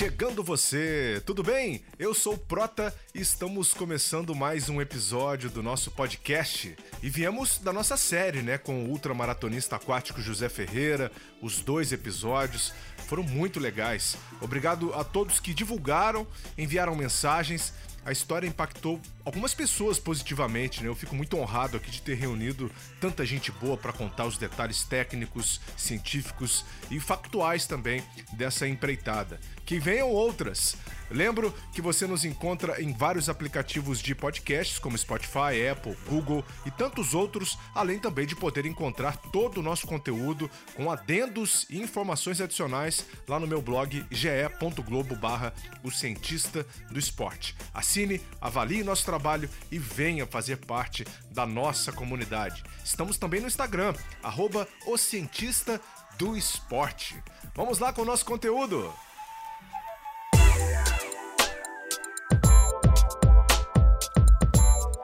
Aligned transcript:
Chegando 0.00 0.42
você, 0.42 1.22
tudo 1.26 1.42
bem? 1.42 1.84
Eu 1.98 2.14
sou 2.14 2.32
o 2.32 2.38
Prota 2.38 2.90
e 3.14 3.20
estamos 3.20 3.74
começando 3.74 4.34
mais 4.34 4.70
um 4.70 4.80
episódio 4.80 5.50
do 5.50 5.62
nosso 5.62 5.90
podcast. 5.90 6.74
E 7.02 7.10
viemos 7.10 7.58
da 7.58 7.70
nossa 7.70 7.98
série, 7.98 8.40
né, 8.40 8.56
com 8.56 8.82
o 8.82 8.88
ultramaratonista 8.88 9.76
aquático 9.76 10.22
José 10.22 10.48
Ferreira. 10.48 11.12
Os 11.42 11.60
dois 11.60 11.92
episódios 11.92 12.72
foram 13.08 13.22
muito 13.22 13.60
legais. 13.60 14.16
Obrigado 14.40 14.94
a 14.94 15.04
todos 15.04 15.38
que 15.38 15.52
divulgaram, 15.52 16.26
enviaram 16.56 16.96
mensagens 16.96 17.74
a 18.04 18.10
história 18.12 18.46
impactou 18.46 19.00
algumas 19.24 19.52
pessoas 19.52 19.98
positivamente, 19.98 20.82
né? 20.82 20.88
Eu 20.88 20.94
fico 20.94 21.14
muito 21.14 21.36
honrado 21.36 21.76
aqui 21.76 21.90
de 21.90 22.00
ter 22.00 22.14
reunido 22.14 22.70
tanta 22.98 23.26
gente 23.26 23.52
boa 23.52 23.76
para 23.76 23.92
contar 23.92 24.24
os 24.24 24.38
detalhes 24.38 24.84
técnicos, 24.84 25.60
científicos 25.76 26.64
e 26.90 26.98
factuais 26.98 27.66
também 27.66 28.02
dessa 28.32 28.66
empreitada. 28.66 29.38
Que 29.70 29.78
venham 29.78 30.10
outras. 30.10 30.76
Lembro 31.08 31.54
que 31.72 31.80
você 31.80 32.04
nos 32.04 32.24
encontra 32.24 32.82
em 32.82 32.92
vários 32.92 33.28
aplicativos 33.28 34.00
de 34.00 34.16
podcasts, 34.16 34.80
como 34.80 34.98
Spotify, 34.98 35.64
Apple, 35.70 35.96
Google 36.08 36.44
e 36.66 36.72
tantos 36.72 37.14
outros, 37.14 37.56
além 37.72 37.96
também 38.00 38.26
de 38.26 38.34
poder 38.34 38.66
encontrar 38.66 39.16
todo 39.16 39.58
o 39.58 39.62
nosso 39.62 39.86
conteúdo 39.86 40.50
com 40.74 40.90
adendos 40.90 41.68
e 41.70 41.80
informações 41.80 42.40
adicionais 42.40 43.06
lá 43.28 43.38
no 43.38 43.46
meu 43.46 43.62
blog 43.62 44.04
ge.globo 44.10 45.14
barra 45.14 45.54
o 45.84 45.90
cientista 45.92 46.66
do 46.90 46.98
esporte. 46.98 47.54
Assine, 47.72 48.20
avalie 48.40 48.82
nosso 48.82 49.04
trabalho 49.04 49.48
e 49.70 49.78
venha 49.78 50.26
fazer 50.26 50.56
parte 50.56 51.06
da 51.30 51.46
nossa 51.46 51.92
comunidade. 51.92 52.64
Estamos 52.84 53.16
também 53.16 53.40
no 53.40 53.46
Instagram, 53.46 53.94
arroba 54.20 54.66
o 54.84 54.98
cientista 54.98 55.80
do 56.18 56.36
esporte. 56.36 57.22
Vamos 57.54 57.78
lá 57.78 57.92
com 57.92 58.02
o 58.02 58.04
nosso 58.04 58.24
conteúdo! 58.24 58.92
yeah. 60.60 61.19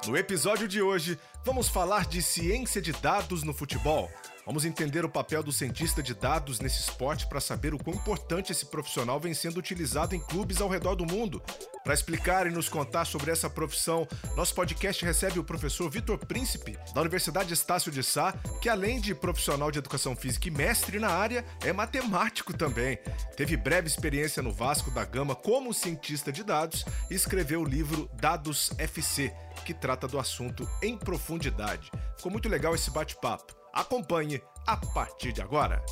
No 0.06 0.16
episódio 0.16 0.68
de 0.68 0.80
hoje, 0.80 1.18
vamos 1.44 1.68
falar 1.68 2.06
de 2.06 2.22
ciência 2.22 2.80
de 2.80 2.92
dados 2.92 3.42
no 3.42 3.52
futebol. 3.52 4.08
Vamos 4.46 4.64
entender 4.64 5.04
o 5.04 5.08
papel 5.08 5.42
do 5.42 5.50
cientista 5.50 6.00
de 6.00 6.14
dados 6.14 6.60
nesse 6.60 6.78
esporte 6.78 7.26
para 7.26 7.40
saber 7.40 7.74
o 7.74 7.78
quão 7.82 7.96
importante 7.96 8.52
esse 8.52 8.66
profissional 8.66 9.18
vem 9.18 9.34
sendo 9.34 9.56
utilizado 9.56 10.14
em 10.14 10.20
clubes 10.20 10.60
ao 10.60 10.68
redor 10.68 10.94
do 10.94 11.04
mundo. 11.04 11.42
Para 11.82 11.92
explicar 11.92 12.46
e 12.46 12.50
nos 12.50 12.68
contar 12.68 13.04
sobre 13.04 13.32
essa 13.32 13.50
profissão, 13.50 14.06
nosso 14.36 14.54
podcast 14.54 15.04
recebe 15.04 15.40
o 15.40 15.44
professor 15.44 15.90
Vitor 15.90 16.16
Príncipe, 16.18 16.78
da 16.94 17.00
Universidade 17.00 17.52
Estácio 17.52 17.90
de 17.90 18.04
Sá, 18.04 18.32
que 18.62 18.68
além 18.68 19.00
de 19.00 19.12
profissional 19.12 19.72
de 19.72 19.80
educação 19.80 20.14
física 20.14 20.46
e 20.46 20.52
mestre 20.52 21.00
na 21.00 21.08
área, 21.08 21.44
é 21.64 21.72
matemático 21.72 22.56
também. 22.56 23.00
Teve 23.36 23.56
breve 23.56 23.88
experiência 23.88 24.40
no 24.40 24.52
Vasco 24.52 24.92
da 24.92 25.04
Gama 25.04 25.34
como 25.34 25.74
cientista 25.74 26.30
de 26.30 26.44
dados 26.44 26.84
e 27.10 27.14
escreveu 27.14 27.62
o 27.62 27.68
livro 27.68 28.08
Dados 28.14 28.70
FC, 28.78 29.32
que 29.66 29.74
trata 29.74 30.06
do 30.06 30.16
assunto 30.16 30.64
em 30.80 30.96
profundidade. 30.96 31.90
Ficou 32.16 32.30
muito 32.30 32.48
legal 32.48 32.72
esse 32.72 32.88
bate-papo. 32.88 33.52
Acompanhe 33.72 34.40
a 34.64 34.76
partir 34.76 35.32
de 35.32 35.42
agora. 35.42 35.84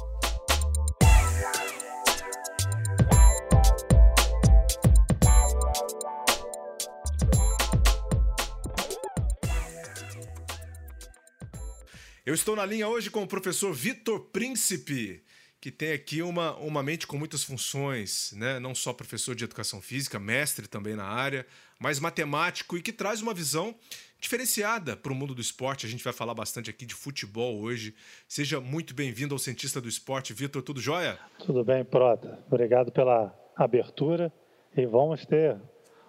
Eu 12.24 12.32
estou 12.32 12.54
na 12.54 12.64
linha 12.64 12.88
hoje 12.88 13.10
com 13.10 13.24
o 13.24 13.26
professor 13.26 13.74
Vitor 13.74 14.20
Príncipe, 14.30 15.23
que 15.64 15.70
tem 15.70 15.92
aqui 15.92 16.20
uma, 16.20 16.54
uma 16.56 16.82
mente 16.82 17.06
com 17.06 17.16
muitas 17.16 17.42
funções, 17.42 18.34
né? 18.36 18.60
não 18.60 18.74
só 18.74 18.92
professor 18.92 19.34
de 19.34 19.44
educação 19.44 19.80
física, 19.80 20.18
mestre 20.18 20.68
também 20.68 20.94
na 20.94 21.06
área, 21.06 21.46
mas 21.80 21.98
matemático 21.98 22.76
e 22.76 22.82
que 22.82 22.92
traz 22.92 23.22
uma 23.22 23.32
visão 23.32 23.74
diferenciada 24.20 24.94
para 24.94 25.10
o 25.10 25.14
mundo 25.14 25.34
do 25.34 25.40
esporte. 25.40 25.86
A 25.86 25.88
gente 25.88 26.04
vai 26.04 26.12
falar 26.12 26.34
bastante 26.34 26.68
aqui 26.68 26.84
de 26.84 26.94
futebol 26.94 27.62
hoje. 27.62 27.94
Seja 28.28 28.60
muito 28.60 28.94
bem-vindo 28.94 29.34
ao 29.34 29.38
Cientista 29.38 29.80
do 29.80 29.88
Esporte. 29.88 30.34
Vitor, 30.34 30.60
tudo 30.60 30.82
jóia? 30.82 31.18
Tudo 31.38 31.64
bem, 31.64 31.82
Prota. 31.82 32.44
Obrigado 32.46 32.92
pela 32.92 33.34
abertura 33.56 34.30
e 34.76 34.84
vamos 34.84 35.24
ter 35.24 35.58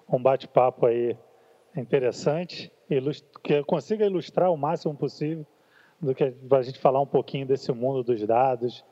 um 0.10 0.22
bate-papo 0.22 0.86
aí 0.86 1.18
interessante 1.78 2.70
que 3.42 3.64
consiga 3.64 4.06
ilustrar 4.06 4.52
o 4.52 4.58
máximo 4.58 4.94
possível 4.98 5.48
do 6.02 6.14
que 6.14 6.26
a 6.26 6.62
gente 6.62 6.78
falar 6.78 7.00
um 7.00 7.08
pouquinho 7.08 7.48
desse 7.48 7.72
mundo 7.72 8.04
dos 8.04 8.20
dados 8.28 8.84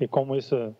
e 0.00 0.08
como 0.08 0.36
isso 0.36 0.74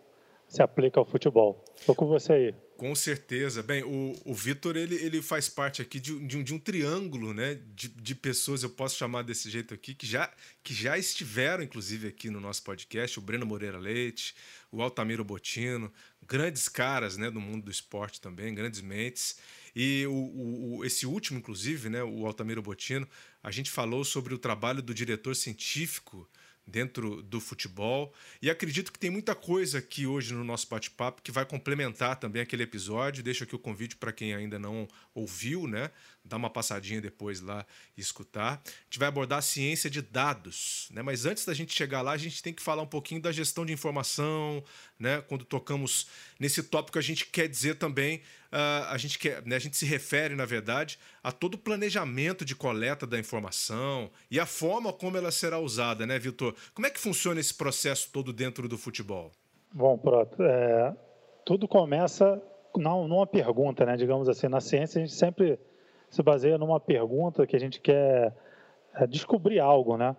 se 0.47 0.61
aplica 0.61 0.99
ao 0.99 1.05
futebol. 1.05 1.63
Estou 1.75 1.95
com 1.95 2.05
você 2.05 2.33
aí. 2.33 2.55
Com 2.77 2.93
certeza. 2.95 3.63
Bem, 3.63 3.83
o, 3.83 4.13
o 4.25 4.33
Vitor 4.33 4.75
ele, 4.75 4.95
ele 4.95 5.21
faz 5.21 5.47
parte 5.47 5.81
aqui 5.81 5.99
de, 5.99 6.19
de, 6.27 6.37
um, 6.37 6.43
de 6.43 6.53
um 6.53 6.59
triângulo 6.59 7.33
né, 7.33 7.59
de, 7.73 7.87
de 7.87 8.13
pessoas, 8.13 8.61
eu 8.61 8.69
posso 8.69 8.95
chamar 8.95 9.23
desse 9.23 9.49
jeito 9.49 9.73
aqui, 9.73 9.95
que 9.95 10.05
já, 10.05 10.31
que 10.63 10.73
já 10.73 10.97
estiveram, 10.97 11.63
inclusive, 11.63 12.07
aqui 12.07 12.29
no 12.29 12.39
nosso 12.39 12.63
podcast: 12.63 13.17
o 13.17 13.21
Breno 13.21 13.45
Moreira 13.45 13.77
Leite, 13.77 14.35
o 14.71 14.81
Altamiro 14.81 15.23
Botino, 15.23 15.91
grandes 16.27 16.67
caras 16.67 17.15
né, 17.15 17.31
do 17.31 17.39
mundo 17.39 17.65
do 17.65 17.71
esporte 17.71 18.19
também, 18.19 18.53
grandes 18.53 18.81
mentes. 18.81 19.37
E 19.75 20.05
o, 20.07 20.77
o, 20.77 20.85
esse 20.85 21.05
último, 21.05 21.39
inclusive, 21.39 21.89
né, 21.89 22.03
o 22.03 22.25
Altamiro 22.25 22.61
Botino, 22.61 23.07
a 23.41 23.49
gente 23.49 23.71
falou 23.71 24.03
sobre 24.03 24.33
o 24.33 24.37
trabalho 24.37 24.81
do 24.81 24.93
diretor 24.93 25.35
científico 25.35 26.27
dentro 26.65 27.21
do 27.21 27.39
futebol. 27.39 28.13
E 28.41 28.49
acredito 28.49 28.91
que 28.91 28.99
tem 28.99 29.09
muita 29.09 29.35
coisa 29.35 29.79
aqui 29.79 30.07
hoje 30.07 30.33
no 30.33 30.43
nosso 30.43 30.67
bate-papo 30.69 31.21
que 31.21 31.31
vai 31.31 31.45
complementar 31.45 32.19
também 32.19 32.41
aquele 32.41 32.63
episódio. 32.63 33.23
Deixo 33.23 33.43
aqui 33.43 33.55
o 33.55 33.59
convite 33.59 33.95
para 33.95 34.13
quem 34.13 34.33
ainda 34.33 34.57
não 34.57 34.87
ouviu, 35.13 35.67
né? 35.67 35.91
Dar 36.23 36.37
uma 36.37 36.49
passadinha 36.49 37.01
depois 37.01 37.41
lá 37.41 37.65
e 37.97 38.01
escutar. 38.01 38.61
A 38.65 38.83
gente 38.85 38.99
vai 38.99 39.07
abordar 39.07 39.39
a 39.39 39.41
ciência 39.41 39.89
de 39.89 40.01
dados, 40.01 40.87
né? 40.91 41.01
Mas 41.01 41.25
antes 41.25 41.45
da 41.45 41.53
gente 41.53 41.73
chegar 41.73 42.01
lá, 42.01 42.13
a 42.13 42.17
gente 42.17 42.41
tem 42.41 42.53
que 42.53 42.61
falar 42.61 42.81
um 42.81 42.87
pouquinho 42.87 43.21
da 43.21 43.31
gestão 43.31 43.65
de 43.65 43.73
informação, 43.73 44.63
né? 44.97 45.21
Quando 45.21 45.43
tocamos 45.43 46.07
nesse 46.39 46.63
tópico, 46.63 46.97
a 46.97 47.01
gente 47.01 47.25
quer 47.25 47.47
dizer 47.47 47.75
também, 47.75 48.21
uh, 48.53 48.91
a 48.91 48.97
gente 48.97 49.17
quer, 49.17 49.43
né? 49.45 49.55
A 49.55 49.59
gente 49.59 49.75
se 49.75 49.85
refere, 49.85 50.35
na 50.35 50.45
verdade, 50.45 50.99
a 51.23 51.31
todo 51.31 51.55
o 51.55 51.57
planejamento 51.57 52.45
de 52.45 52.55
coleta 52.55 53.07
da 53.07 53.17
informação 53.17 54.09
e 54.29 54.39
a 54.39 54.45
forma 54.45 54.93
como 54.93 55.17
ela 55.17 55.31
será 55.31 55.59
usada, 55.59 56.05
né, 56.05 56.19
Vitor? 56.19 56.55
Como 56.73 56.85
é 56.85 56.89
que 56.89 56.99
funciona 56.99 57.39
esse 57.39 57.53
processo 57.53 58.11
todo 58.11 58.31
dentro 58.31 58.67
do 58.67 58.77
futebol? 58.77 59.31
Bom, 59.73 59.97
pronto. 59.97 60.41
É, 60.43 60.95
tudo 61.43 61.67
começa 61.67 62.41
não, 62.75 63.07
numa 63.07 63.25
pergunta, 63.25 63.85
né? 63.85 63.97
Digamos 63.97 64.29
assim, 64.29 64.47
na 64.47 64.61
ciência 64.61 65.01
a 65.01 65.05
gente 65.05 65.15
sempre 65.15 65.59
se 66.09 66.21
baseia 66.21 66.57
numa 66.57 66.79
pergunta 66.79 67.47
que 67.47 67.55
a 67.55 67.59
gente 67.59 67.81
quer 67.81 68.35
é, 68.93 69.07
descobrir 69.07 69.59
algo, 69.59 69.97
né? 69.97 70.15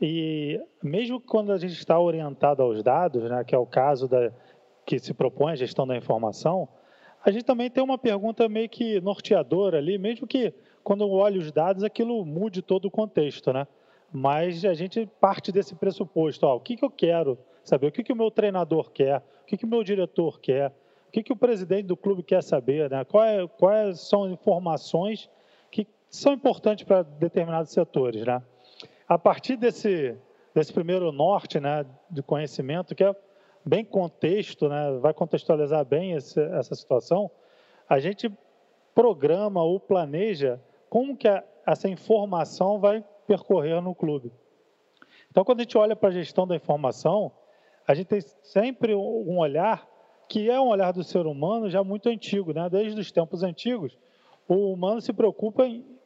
E 0.00 0.60
mesmo 0.82 1.20
quando 1.20 1.52
a 1.52 1.58
gente 1.58 1.74
está 1.74 1.98
orientado 1.98 2.62
aos 2.62 2.82
dados, 2.82 3.22
né, 3.30 3.44
que 3.44 3.54
é 3.54 3.58
o 3.58 3.66
caso 3.66 4.08
da 4.08 4.32
que 4.84 4.98
se 4.98 5.14
propõe 5.14 5.52
a 5.52 5.56
gestão 5.56 5.86
da 5.86 5.96
informação, 5.96 6.68
a 7.24 7.30
gente 7.30 7.44
também 7.44 7.70
tem 7.70 7.82
uma 7.82 7.96
pergunta 7.96 8.46
meio 8.50 8.68
que 8.68 9.00
norteadora 9.00 9.78
ali, 9.78 9.96
mesmo 9.96 10.26
que 10.26 10.52
quando 10.82 11.08
olha 11.10 11.40
os 11.40 11.50
dados 11.50 11.82
aquilo 11.82 12.22
mude 12.22 12.60
todo 12.60 12.84
o 12.84 12.90
contexto, 12.90 13.50
né? 13.50 13.66
Mas 14.12 14.62
a 14.64 14.74
gente 14.74 15.06
parte 15.18 15.50
desse 15.50 15.74
pressuposto, 15.74 16.46
ó, 16.46 16.54
o 16.56 16.60
que, 16.60 16.76
que 16.76 16.84
eu 16.84 16.90
quero 16.90 17.38
saber, 17.64 17.86
o 17.86 17.92
que, 17.92 18.04
que 18.04 18.12
o 18.12 18.16
meu 18.16 18.30
treinador 18.30 18.90
quer, 18.90 19.22
o 19.42 19.46
que, 19.46 19.56
que 19.56 19.64
o 19.64 19.68
meu 19.68 19.82
diretor 19.82 20.38
quer, 20.38 20.70
o 21.08 21.10
que, 21.10 21.22
que 21.22 21.32
o 21.32 21.36
presidente 21.36 21.86
do 21.86 21.96
clube 21.96 22.22
quer 22.22 22.42
saber, 22.42 22.90
né? 22.90 23.02
quais, 23.04 23.48
quais 23.58 24.00
são 24.00 24.24
as 24.24 24.30
informações 24.30 25.30
que 25.70 25.88
são 26.10 26.34
importantes 26.34 26.84
para 26.84 27.02
determinados 27.02 27.72
setores, 27.72 28.22
né? 28.24 28.42
A 29.08 29.18
partir 29.18 29.56
desse, 29.56 30.14
desse 30.54 30.72
primeiro 30.72 31.10
norte 31.10 31.58
né, 31.58 31.86
de 32.10 32.22
conhecimento, 32.22 32.94
que 32.94 33.04
é 33.04 33.14
bem 33.64 33.84
contexto, 33.84 34.68
né, 34.68 34.98
vai 35.00 35.14
contextualizar 35.14 35.84
bem 35.84 36.12
esse, 36.12 36.40
essa 36.40 36.74
situação, 36.74 37.30
a 37.88 37.98
gente 37.98 38.30
programa 38.94 39.62
ou 39.62 39.80
planeja 39.80 40.60
como 40.88 41.16
que 41.16 41.26
a, 41.26 41.42
essa 41.66 41.88
informação 41.88 42.78
vai 42.78 43.04
percorrer 43.26 43.80
no 43.80 43.94
clube. 43.94 44.32
Então, 45.30 45.44
quando 45.44 45.60
a 45.60 45.62
gente 45.62 45.76
olha 45.76 45.96
para 45.96 46.10
a 46.10 46.12
gestão 46.12 46.46
da 46.46 46.54
informação, 46.54 47.32
a 47.86 47.94
gente 47.94 48.06
tem 48.06 48.20
sempre 48.20 48.94
um 48.94 49.38
olhar 49.38 49.88
que 50.28 50.48
é 50.48 50.58
um 50.60 50.68
olhar 50.68 50.92
do 50.92 51.02
ser 51.02 51.26
humano 51.26 51.68
já 51.68 51.82
muito 51.82 52.08
antigo, 52.08 52.52
né? 52.52 52.68
Desde 52.70 52.98
os 52.98 53.10
tempos 53.10 53.42
antigos, 53.42 53.98
o 54.48 54.72
humano 54.72 55.00
se 55.00 55.12
preocupa 55.12 55.64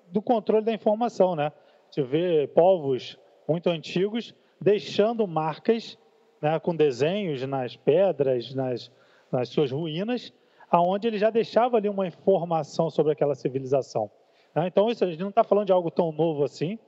do 0.09 0.23
controle 0.23 0.65
da 0.65 0.73
informação, 0.73 1.37
né? 1.37 1.53
Você 1.91 2.03
vê 2.03 2.47
povos 2.49 3.19
muito 3.47 3.69
antigos 3.71 4.35
deixando 4.61 5.27
marcas 5.27 5.99
né, 6.41 6.59
com 6.59 6.75
desenhos 6.75 7.43
nas 7.47 7.77
pedras, 7.77 8.55
nas, 8.55 8.91
nas 9.31 9.49
suas 9.49 9.71
ruínas, 9.71 10.33
aonde 10.71 11.09
ele 11.09 11.19
já 11.19 11.31
deixava 11.31 11.77
ali 11.77 11.89
uma 11.89 12.07
informação 12.07 12.91
sobre 12.91 13.13
aquela 13.13 13.35
civilização. 13.35 14.11
Né? 14.55 14.67
Então, 14.67 14.91
isso, 14.91 15.05
a 15.05 15.11
gente 15.11 15.21
não 15.21 15.31
está 15.31 15.43
falando 15.45 15.67
de 15.67 15.73
algo 15.73 15.91
tão 15.91 16.13
novo 16.13 16.45
assim, 16.45 16.79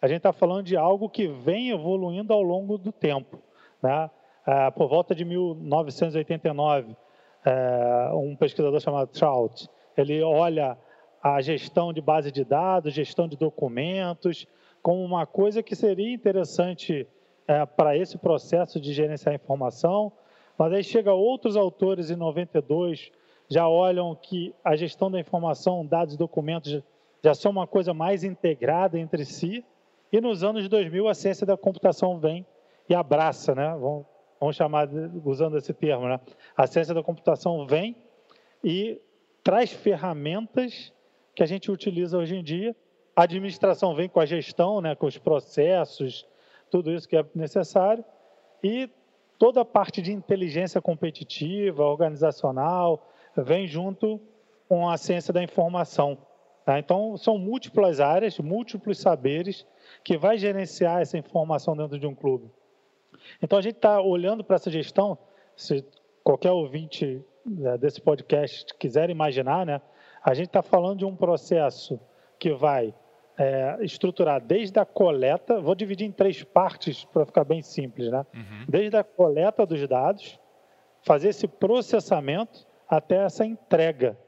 a 0.00 0.08
gente 0.08 0.18
está 0.18 0.32
falando 0.32 0.64
de 0.64 0.76
algo 0.76 1.08
que 1.08 1.26
vem 1.26 1.70
evoluindo 1.70 2.32
ao 2.32 2.42
longo 2.42 2.76
do 2.78 2.92
tempo. 2.92 3.40
Né? 3.82 4.10
Ah, 4.44 4.70
por 4.70 4.88
volta 4.88 5.14
de 5.14 5.24
1989, 5.24 6.96
é, 7.44 8.10
um 8.12 8.36
pesquisador 8.36 8.78
chamado 8.80 9.08
Trout. 9.08 9.68
Ele 9.96 10.22
olha 10.22 10.78
a 11.22 11.40
gestão 11.40 11.92
de 11.92 12.00
base 12.00 12.30
de 12.30 12.44
dados, 12.44 12.92
gestão 12.92 13.26
de 13.26 13.36
documentos, 13.36 14.46
como 14.82 15.02
uma 15.02 15.26
coisa 15.26 15.62
que 15.62 15.74
seria 15.74 16.12
interessante 16.12 17.08
é, 17.48 17.64
para 17.64 17.96
esse 17.96 18.18
processo 18.18 18.80
de 18.80 18.92
gerenciar 18.92 19.34
informação. 19.34 20.12
Mas 20.58 20.72
aí 20.72 20.84
chega 20.84 21.12
outros 21.12 21.56
autores 21.56 22.10
em 22.10 22.16
92 22.16 23.10
já 23.48 23.68
olham 23.68 24.14
que 24.14 24.54
a 24.64 24.74
gestão 24.74 25.10
da 25.10 25.20
informação, 25.20 25.86
dados 25.86 26.14
e 26.14 26.18
documentos 26.18 26.82
já 27.22 27.34
são 27.34 27.52
uma 27.52 27.66
coisa 27.66 27.94
mais 27.94 28.24
integrada 28.24 28.98
entre 28.98 29.24
si. 29.24 29.64
E 30.12 30.20
nos 30.20 30.42
anos 30.42 30.68
2000 30.68 31.08
a 31.08 31.14
ciência 31.14 31.46
da 31.46 31.56
computação 31.56 32.18
vem 32.18 32.46
e 32.88 32.94
abraça, 32.94 33.54
né? 33.54 33.68
Vamos, 33.80 34.06
vamos 34.40 34.56
chamar 34.56 34.88
usando 35.24 35.56
esse 35.56 35.72
termo, 35.72 36.08
né? 36.08 36.20
A 36.56 36.66
ciência 36.66 36.94
da 36.94 37.02
computação 37.02 37.66
vem 37.66 37.96
e 38.62 39.00
traz 39.42 39.72
ferramentas 39.72 40.92
que 41.34 41.42
a 41.42 41.46
gente 41.46 41.70
utiliza 41.70 42.18
hoje 42.18 42.36
em 42.36 42.42
dia. 42.42 42.74
A 43.14 43.22
administração 43.22 43.94
vem 43.94 44.08
com 44.08 44.20
a 44.20 44.26
gestão, 44.26 44.80
né, 44.80 44.94
com 44.94 45.06
os 45.06 45.16
processos, 45.16 46.26
tudo 46.70 46.92
isso 46.92 47.08
que 47.08 47.16
é 47.16 47.24
necessário. 47.34 48.04
E 48.62 48.90
toda 49.38 49.60
a 49.60 49.64
parte 49.64 50.00
de 50.00 50.12
inteligência 50.12 50.80
competitiva, 50.80 51.84
organizacional, 51.84 53.06
vem 53.36 53.66
junto 53.66 54.20
com 54.68 54.88
a 54.88 54.96
ciência 54.96 55.32
da 55.32 55.42
informação. 55.42 56.18
Tá? 56.64 56.78
Então, 56.78 57.16
são 57.16 57.38
múltiplas 57.38 58.00
áreas, 58.00 58.38
múltiplos 58.38 58.98
saberes 58.98 59.66
que 60.02 60.16
vai 60.16 60.36
gerenciar 60.36 61.00
essa 61.00 61.16
informação 61.16 61.76
dentro 61.76 61.98
de 61.98 62.06
um 62.06 62.14
clube. 62.14 62.50
Então, 63.40 63.58
a 63.58 63.62
gente 63.62 63.76
está 63.76 64.00
olhando 64.00 64.42
para 64.42 64.56
essa 64.56 64.70
gestão, 64.70 65.16
se 65.54 65.84
qualquer 66.24 66.50
ouvinte 66.50 67.24
né, 67.44 67.78
desse 67.78 68.00
podcast 68.00 68.74
quiser 68.74 69.10
imaginar, 69.10 69.64
né, 69.64 69.80
a 70.22 70.34
gente 70.34 70.48
está 70.48 70.62
falando 70.62 70.98
de 70.98 71.04
um 71.04 71.14
processo 71.14 72.00
que 72.38 72.52
vai 72.52 72.92
é, 73.38 73.78
estruturar 73.80 74.40
desde 74.40 74.78
a 74.78 74.84
coleta, 74.84 75.60
vou 75.60 75.74
dividir 75.74 76.06
em 76.06 76.12
três 76.12 76.42
partes 76.42 77.04
para 77.04 77.26
ficar 77.26 77.44
bem 77.44 77.62
simples, 77.62 78.10
né? 78.10 78.24
Uhum. 78.34 78.64
Desde 78.68 78.96
a 78.96 79.04
coleta 79.04 79.66
dos 79.66 79.86
dados, 79.86 80.40
fazer 81.02 81.28
esse 81.28 81.46
processamento 81.46 82.66
até 82.88 83.16
essa 83.16 83.44
entrega, 83.44 84.18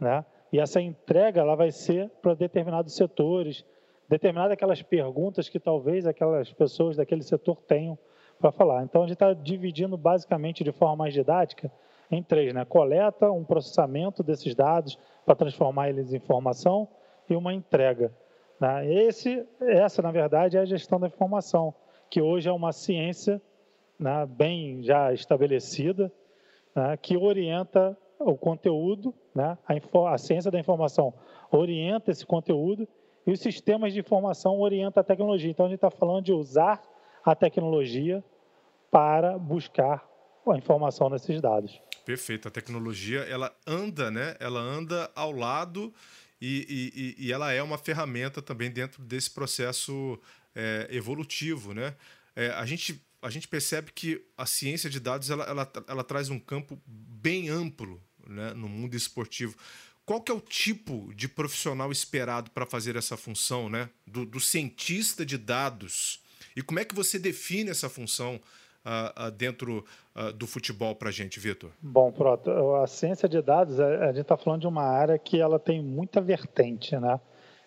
né? 0.00 0.24
E 0.52 0.60
essa 0.60 0.80
entrega 0.80 1.40
ela 1.40 1.54
vai 1.54 1.70
ser 1.70 2.08
para 2.22 2.34
determinados 2.34 2.94
setores, 2.94 3.64
determinadas 4.08 4.52
aquelas 4.52 4.82
perguntas 4.82 5.48
que 5.48 5.58
talvez 5.58 6.06
aquelas 6.06 6.52
pessoas 6.52 6.96
daquele 6.96 7.22
setor 7.22 7.60
tenham 7.62 7.98
para 8.40 8.52
falar. 8.52 8.82
Então 8.82 9.02
a 9.02 9.06
gente 9.06 9.14
está 9.14 9.32
dividindo 9.32 9.96
basicamente 9.96 10.62
de 10.62 10.72
forma 10.72 10.96
mais 10.96 11.14
didática 11.14 11.70
em 12.10 12.22
três, 12.22 12.52
né? 12.52 12.64
Coleta, 12.64 13.30
um 13.30 13.44
processamento 13.44 14.22
desses 14.22 14.54
dados 14.54 14.98
para 15.24 15.34
transformar 15.34 15.88
eles 15.88 16.12
em 16.12 16.16
informação 16.16 16.88
e 17.28 17.34
uma 17.34 17.52
entrega. 17.52 18.12
Né? 18.60 18.92
Esse, 18.92 19.46
essa, 19.60 20.02
na 20.02 20.10
verdade, 20.10 20.56
é 20.56 20.60
a 20.60 20.64
gestão 20.64 20.98
da 20.98 21.06
informação, 21.06 21.74
que 22.10 22.20
hoje 22.20 22.48
é 22.48 22.52
uma 22.52 22.72
ciência 22.72 23.40
né, 23.98 24.26
bem 24.26 24.82
já 24.82 25.12
estabelecida, 25.12 26.12
né, 26.74 26.96
que 26.96 27.16
orienta 27.16 27.96
o 28.18 28.36
conteúdo, 28.36 29.14
né, 29.34 29.58
a, 29.66 30.14
a 30.14 30.18
ciência 30.18 30.50
da 30.50 30.58
informação 30.58 31.12
orienta 31.50 32.10
esse 32.10 32.24
conteúdo 32.24 32.88
e 33.26 33.32
os 33.32 33.40
sistemas 33.40 33.92
de 33.92 34.00
informação 34.00 34.60
orientam 34.60 35.00
a 35.00 35.04
tecnologia. 35.04 35.50
Então, 35.50 35.66
a 35.66 35.68
gente 35.68 35.78
está 35.78 35.90
falando 35.90 36.24
de 36.24 36.32
usar 36.32 36.80
a 37.24 37.34
tecnologia 37.34 38.22
para 38.90 39.36
buscar 39.36 40.06
a 40.46 40.56
informação 40.56 41.10
nesses 41.10 41.40
dados. 41.40 41.80
Perfeito. 42.04 42.46
A 42.46 42.50
tecnologia, 42.52 43.20
ela 43.22 43.52
anda, 43.66 44.12
né? 44.12 44.36
Ela 44.38 44.60
anda 44.60 45.10
ao 45.14 45.32
lado 45.32 45.92
e, 46.40 47.14
e, 47.18 47.26
e 47.26 47.32
ela 47.32 47.52
é 47.52 47.62
uma 47.62 47.78
ferramenta 47.78 48.42
também 48.42 48.70
dentro 48.70 49.02
desse 49.02 49.30
processo 49.30 50.20
é, 50.54 50.88
evolutivo, 50.90 51.72
né? 51.72 51.94
É, 52.34 52.50
a, 52.50 52.66
gente, 52.66 53.02
a 53.22 53.30
gente 53.30 53.48
percebe 53.48 53.90
que 53.92 54.22
a 54.36 54.44
ciência 54.44 54.90
de 54.90 55.00
dados 55.00 55.30
ela, 55.30 55.44
ela, 55.44 55.72
ela 55.88 56.04
traz 56.04 56.28
um 56.28 56.38
campo 56.38 56.80
bem 56.86 57.48
amplo 57.48 58.02
né, 58.26 58.52
no 58.52 58.68
mundo 58.68 58.94
esportivo. 58.94 59.56
Qual 60.04 60.20
que 60.20 60.30
é 60.30 60.34
o 60.34 60.40
tipo 60.40 61.12
de 61.14 61.26
profissional 61.26 61.90
esperado 61.90 62.50
para 62.50 62.64
fazer 62.64 62.94
essa 62.94 63.16
função, 63.16 63.68
né? 63.68 63.90
Do, 64.06 64.24
do, 64.24 64.38
cientista 64.38 65.26
de 65.26 65.36
dados. 65.36 66.22
E 66.54 66.62
como 66.62 66.78
é 66.78 66.84
que 66.84 66.94
você 66.94 67.18
define 67.18 67.70
essa 67.70 67.88
função 67.88 68.40
uh, 68.86 69.30
dentro 69.30 69.84
uh, 70.14 70.32
do 70.32 70.46
futebol 70.46 70.94
para 70.94 71.08
a 71.08 71.12
gente, 71.12 71.40
Vitor? 71.40 71.70
Bom, 71.82 72.12
pronto. 72.12 72.50
A 72.76 72.86
ciência 72.86 73.28
de 73.28 73.42
dados, 73.42 73.80
a 73.80 74.06
gente 74.08 74.20
está 74.20 74.36
falando 74.36 74.60
de 74.60 74.66
uma 74.66 74.84
área 74.84 75.18
que 75.18 75.40
ela 75.40 75.58
tem 75.58 75.82
muita 75.82 76.20
vertente, 76.20 76.96
né? 76.96 77.20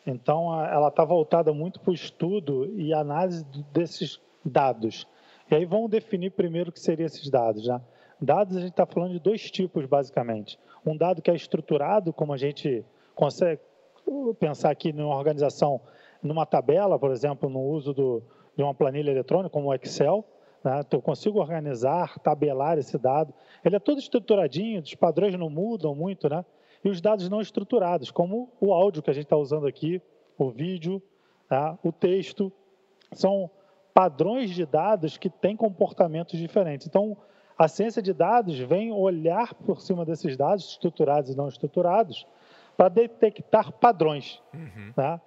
Então, 0.07 0.53
ela 0.65 0.87
está 0.87 1.03
voltada 1.03 1.53
muito 1.53 1.79
para 1.79 1.91
o 1.91 1.93
estudo 1.93 2.65
e 2.75 2.93
análise 2.93 3.45
desses 3.71 4.19
dados. 4.43 5.05
E 5.51 5.55
aí 5.55 5.65
vamos 5.65 5.89
definir 5.89 6.31
primeiro 6.31 6.69
o 6.69 6.73
que 6.73 6.79
seriam 6.79 7.05
esses 7.05 7.29
dados, 7.29 7.67
né? 7.67 7.81
Dados, 8.21 8.57
a 8.57 8.59
gente 8.59 8.71
está 8.71 8.85
falando 8.85 9.13
de 9.13 9.19
dois 9.19 9.49
tipos, 9.49 9.85
basicamente. 9.85 10.59
Um 10.85 10.95
dado 10.95 11.21
que 11.21 11.31
é 11.31 11.35
estruturado, 11.35 12.11
como 12.11 12.33
a 12.33 12.37
gente 12.37 12.83
consegue 13.15 13.61
pensar 14.39 14.71
aqui 14.71 14.91
numa 14.91 15.15
organização, 15.15 15.79
numa 16.21 16.45
tabela, 16.45 16.97
por 16.99 17.11
exemplo, 17.11 17.49
no 17.49 17.61
uso 17.61 17.93
do, 17.93 18.23
de 18.55 18.63
uma 18.63 18.73
planilha 18.73 19.11
eletrônica, 19.11 19.49
como 19.49 19.67
o 19.69 19.73
Excel, 19.73 20.25
né? 20.63 20.81
Eu 20.91 21.01
consigo 21.01 21.39
organizar, 21.39 22.19
tabelar 22.19 22.77
esse 22.77 22.97
dado. 22.97 23.33
Ele 23.63 23.75
é 23.75 23.79
todo 23.79 23.99
estruturadinho, 23.99 24.81
os 24.81 24.95
padrões 24.95 25.37
não 25.37 25.49
mudam 25.49 25.95
muito, 25.95 26.29
né? 26.29 26.43
E 26.83 26.89
os 26.89 27.01
dados 27.01 27.27
não 27.29 27.41
estruturados, 27.41 28.11
como 28.11 28.49
o 28.59 28.73
áudio 28.73 29.03
que 29.03 29.09
a 29.09 29.13
gente 29.13 29.25
está 29.25 29.35
usando 29.35 29.67
aqui, 29.67 30.01
o 30.37 30.49
vídeo, 30.49 31.01
tá? 31.47 31.77
o 31.83 31.91
texto, 31.91 32.51
são 33.11 33.49
padrões 33.93 34.51
de 34.51 34.65
dados 34.65 35.17
que 35.17 35.29
têm 35.29 35.57
comportamentos 35.57 36.39
diferentes. 36.39 36.87
Então, 36.87 37.17
a 37.57 37.67
ciência 37.67 38.01
de 38.01 38.13
dados 38.13 38.57
vem 38.57 38.93
olhar 38.93 39.53
por 39.53 39.81
cima 39.81 40.05
desses 40.05 40.37
dados, 40.37 40.69
estruturados 40.69 41.29
e 41.29 41.35
não 41.35 41.49
estruturados, 41.49 42.25
para 42.77 42.87
detectar 42.87 43.73
padrões. 43.73 44.41
Uhum. 44.53 44.93
Tá? 44.95 45.19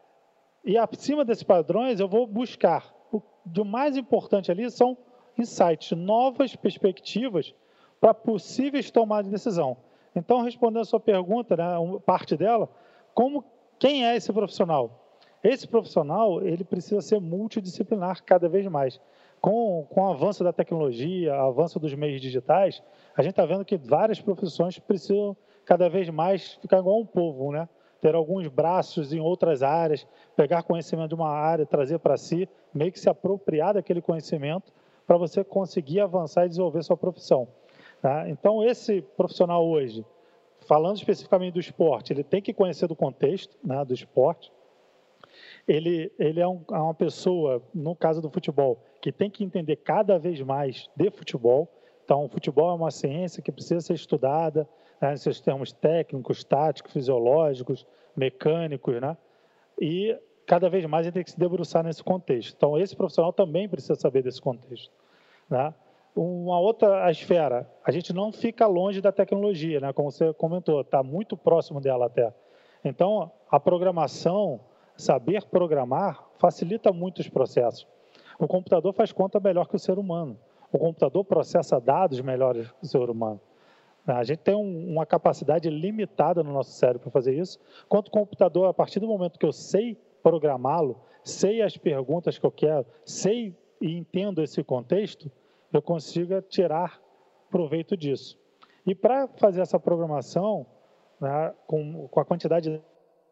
E 0.64 0.78
acima 0.78 1.22
desses 1.22 1.42
padrões, 1.42 2.00
eu 2.00 2.08
vou 2.08 2.26
buscar. 2.26 2.94
O 3.12 3.20
de 3.44 3.62
mais 3.62 3.96
importante 3.98 4.50
ali 4.50 4.70
são 4.70 4.96
insights, 5.38 5.92
novas 5.92 6.54
perspectivas 6.56 7.54
para 8.00 8.12
possíveis 8.12 8.90
tomadas 8.90 9.26
de 9.26 9.32
decisão. 9.32 9.76
Então, 10.14 10.42
respondendo 10.42 10.82
a 10.82 10.84
sua 10.84 11.00
pergunta, 11.00 11.56
né, 11.56 11.64
parte 12.04 12.36
dela, 12.36 12.68
como 13.14 13.44
quem 13.78 14.06
é 14.06 14.16
esse 14.16 14.32
profissional? 14.32 14.98
Esse 15.42 15.66
profissional 15.66 16.42
ele 16.42 16.64
precisa 16.64 17.00
ser 17.00 17.20
multidisciplinar 17.20 18.22
cada 18.24 18.48
vez 18.48 18.66
mais. 18.66 19.00
Com, 19.40 19.86
com 19.90 20.02
o 20.02 20.10
avanço 20.10 20.44
da 20.44 20.52
tecnologia, 20.52 21.34
avanço 21.34 21.80
dos 21.80 21.92
meios 21.94 22.20
digitais, 22.20 22.82
a 23.16 23.22
gente 23.22 23.32
está 23.32 23.44
vendo 23.44 23.64
que 23.64 23.76
várias 23.76 24.20
profissões 24.20 24.78
precisam 24.78 25.36
cada 25.64 25.88
vez 25.88 26.08
mais 26.10 26.54
ficar 26.54 26.78
igual 26.78 27.00
um 27.00 27.06
povo, 27.06 27.50
né? 27.50 27.68
ter 28.00 28.14
alguns 28.16 28.48
braços 28.48 29.12
em 29.12 29.20
outras 29.20 29.62
áreas, 29.62 30.06
pegar 30.34 30.64
conhecimento 30.64 31.10
de 31.10 31.14
uma 31.14 31.30
área, 31.30 31.64
trazer 31.64 32.00
para 32.00 32.16
si, 32.16 32.48
meio 32.74 32.90
que 32.90 32.98
se 32.98 33.08
apropriar 33.08 33.74
daquele 33.74 34.02
conhecimento 34.02 34.72
para 35.12 35.18
você 35.18 35.44
conseguir 35.44 36.00
avançar 36.00 36.46
e 36.46 36.48
desenvolver 36.48 36.82
sua 36.82 36.96
profissão. 36.96 37.46
Tá? 38.00 38.30
Então, 38.30 38.64
esse 38.64 39.02
profissional 39.02 39.62
hoje, 39.62 40.02
falando 40.60 40.96
especificamente 40.96 41.52
do 41.52 41.60
esporte, 41.60 42.14
ele 42.14 42.24
tem 42.24 42.40
que 42.40 42.54
conhecer 42.54 42.86
do 42.86 42.96
contexto 42.96 43.54
né, 43.62 43.84
do 43.84 43.92
esporte. 43.92 44.50
Ele, 45.68 46.10
ele 46.18 46.40
é, 46.40 46.48
um, 46.48 46.64
é 46.72 46.78
uma 46.78 46.94
pessoa, 46.94 47.62
no 47.74 47.94
caso 47.94 48.22
do 48.22 48.30
futebol, 48.30 48.82
que 49.02 49.12
tem 49.12 49.28
que 49.28 49.44
entender 49.44 49.76
cada 49.76 50.18
vez 50.18 50.40
mais 50.40 50.88
de 50.96 51.10
futebol. 51.10 51.68
Então, 52.06 52.24
o 52.24 52.28
futebol 52.30 52.70
é 52.70 52.74
uma 52.74 52.90
ciência 52.90 53.42
que 53.42 53.52
precisa 53.52 53.82
ser 53.82 53.92
estudada, 53.92 54.66
né, 54.98 55.14
seus 55.16 55.42
termos 55.42 55.72
técnicos, 55.72 56.42
táticos, 56.42 56.90
fisiológicos, 56.90 57.86
mecânicos, 58.16 58.98
né? 58.98 59.14
E 59.78 60.18
cada 60.46 60.70
vez 60.70 60.84
mais 60.86 61.06
ele 61.06 61.12
tem 61.12 61.24
que 61.24 61.32
se 61.32 61.38
debruçar 61.38 61.84
nesse 61.84 62.02
contexto. 62.02 62.54
Então, 62.56 62.78
esse 62.78 62.96
profissional 62.96 63.30
também 63.30 63.68
precisa 63.68 63.94
saber 63.94 64.22
desse 64.22 64.40
contexto. 64.40 64.90
Né? 65.52 65.74
Uma 66.16 66.58
outra 66.58 67.10
esfera, 67.10 67.70
a 67.84 67.90
gente 67.90 68.10
não 68.14 68.32
fica 68.32 68.66
longe 68.66 69.02
da 69.02 69.12
tecnologia, 69.12 69.80
né? 69.80 69.92
como 69.92 70.10
você 70.10 70.32
comentou, 70.32 70.80
está 70.80 71.02
muito 71.02 71.36
próximo 71.36 71.78
dela 71.78 72.06
até. 72.06 72.32
Então, 72.82 73.30
a 73.50 73.60
programação, 73.60 74.60
saber 74.96 75.44
programar, 75.44 76.26
facilita 76.38 76.90
muito 76.90 77.18
os 77.18 77.28
processos. 77.28 77.86
O 78.38 78.48
computador 78.48 78.94
faz 78.94 79.12
conta 79.12 79.38
melhor 79.38 79.68
que 79.68 79.76
o 79.76 79.78
ser 79.78 79.98
humano. 79.98 80.38
O 80.72 80.78
computador 80.78 81.22
processa 81.22 81.78
dados 81.78 82.18
melhores 82.22 82.70
que 82.72 82.84
o 82.84 82.86
ser 82.86 83.10
humano. 83.10 83.40
A 84.06 84.24
gente 84.24 84.38
tem 84.38 84.54
um, 84.54 84.90
uma 84.90 85.04
capacidade 85.04 85.68
limitada 85.68 86.42
no 86.42 86.50
nosso 86.50 86.72
cérebro 86.72 87.00
para 87.00 87.10
fazer 87.10 87.34
isso. 87.34 87.58
Quanto 87.90 88.08
o 88.08 88.10
computador, 88.10 88.68
a 88.68 88.74
partir 88.74 89.00
do 89.00 89.06
momento 89.06 89.38
que 89.38 89.46
eu 89.46 89.52
sei 89.52 89.98
programá-lo, 90.22 90.98
sei 91.22 91.60
as 91.60 91.76
perguntas 91.76 92.38
que 92.38 92.46
eu 92.46 92.50
quero, 92.50 92.86
sei 93.04 93.54
e 93.82 93.96
entendo 93.96 94.42
esse 94.42 94.62
contexto, 94.62 95.30
eu 95.72 95.80
consiga 95.80 96.42
tirar 96.42 97.00
proveito 97.50 97.96
disso. 97.96 98.38
E 98.86 98.94
para 98.94 99.28
fazer 99.28 99.60
essa 99.60 99.78
programação, 99.78 100.66
né, 101.20 101.54
com, 101.66 102.08
com 102.08 102.20
a 102.20 102.24
quantidade 102.24 102.70
de 102.70 102.82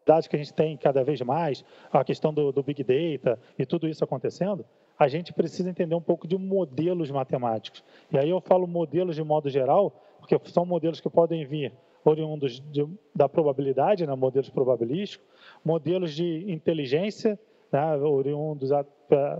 dados 0.06 0.26
que 0.26 0.37
a 0.37 0.38
gente 0.38 0.54
tem 0.54 0.76
cada 0.76 1.02
vez 1.04 1.20
mais, 1.20 1.64
a 1.92 2.04
questão 2.04 2.32
do, 2.32 2.52
do 2.52 2.62
Big 2.62 2.82
Data 2.82 3.38
e 3.59 3.66
tudo 3.66 3.88
isso 3.88 4.02
acontecendo, 4.02 4.64
a 4.99 5.09
gente 5.09 5.32
precisa 5.32 5.70
entender 5.70 5.94
um 5.94 6.00
pouco 6.00 6.28
de 6.28 6.37
modelos 6.37 7.11
matemáticos. 7.11 7.82
E 8.12 8.18
aí 8.18 8.28
eu 8.28 8.40
falo 8.40 8.66
modelos 8.66 9.16
de 9.16 9.23
modo 9.23 9.49
geral, 9.49 9.92
porque 10.18 10.38
são 10.50 10.64
modelos 10.64 11.00
que 11.00 11.09
podem 11.09 11.44
vir 11.47 11.73
oriundos 12.04 12.61
de, 12.70 12.87
da 13.14 13.28
probabilidade, 13.28 14.06
né, 14.06 14.14
modelos 14.14 14.50
probabilísticos, 14.50 15.26
modelos 15.64 16.14
de 16.14 16.50
inteligência, 16.50 17.38
né, 17.73 17.97
oriundos 17.97 18.73
a, 18.73 18.85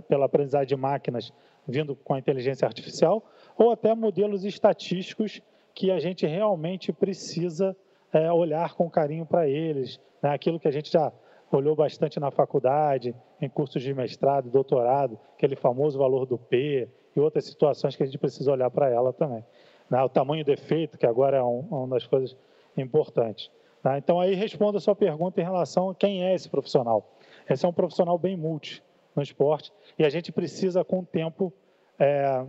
pela 0.07 0.25
aprendizagem 0.25 0.67
de 0.67 0.75
máquinas 0.75 1.33
vindo 1.67 1.95
com 1.95 2.13
a 2.13 2.19
inteligência 2.19 2.67
artificial, 2.67 3.23
ou 3.57 3.71
até 3.71 3.93
modelos 3.93 4.43
estatísticos 4.43 5.41
que 5.73 5.91
a 5.91 5.99
gente 5.99 6.25
realmente 6.25 6.91
precisa 6.91 7.75
é, 8.11 8.31
olhar 8.31 8.73
com 8.73 8.89
carinho 8.89 9.25
para 9.25 9.47
eles, 9.47 9.99
né, 10.21 10.31
aquilo 10.31 10.59
que 10.59 10.67
a 10.67 10.71
gente 10.71 10.91
já 10.91 11.11
olhou 11.51 11.75
bastante 11.75 12.19
na 12.19 12.31
faculdade, 12.31 13.15
em 13.41 13.49
cursos 13.49 13.81
de 13.81 13.93
mestrado, 13.93 14.49
doutorado, 14.49 15.19
aquele 15.35 15.55
famoso 15.55 15.97
valor 15.97 16.25
do 16.25 16.37
P 16.37 16.87
e 17.15 17.19
outras 17.19 17.45
situações 17.45 17.95
que 17.95 18.03
a 18.03 18.05
gente 18.05 18.17
precisa 18.17 18.51
olhar 18.51 18.69
para 18.69 18.89
ela 18.89 19.11
também. 19.11 19.43
Né, 19.89 20.01
o 20.01 20.09
tamanho 20.09 20.45
do 20.45 20.51
efeito, 20.51 20.97
que 20.97 21.05
agora 21.05 21.37
é 21.37 21.43
um, 21.43 21.59
uma 21.69 21.95
das 21.95 22.07
coisas 22.07 22.35
importantes. 22.77 23.51
Né? 23.83 23.97
Então, 23.97 24.19
aí 24.19 24.33
respondo 24.33 24.77
a 24.77 24.81
sua 24.81 24.95
pergunta 24.95 25.41
em 25.41 25.43
relação 25.43 25.89
a 25.89 25.95
quem 25.95 26.23
é 26.23 26.33
esse 26.33 26.49
profissional. 26.49 27.05
Esse 27.49 27.65
é 27.65 27.69
um 27.69 27.73
profissional 27.73 28.17
bem 28.17 28.37
multi 28.37 28.81
no 29.15 29.21
esporte 29.21 29.71
e 29.97 30.05
a 30.05 30.09
gente 30.09 30.31
precisa, 30.31 30.83
com 30.83 30.99
o 30.99 31.05
tempo, 31.05 31.53
é, 31.99 32.45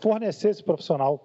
fornecer 0.00 0.50
esse 0.50 0.62
profissional 0.62 1.20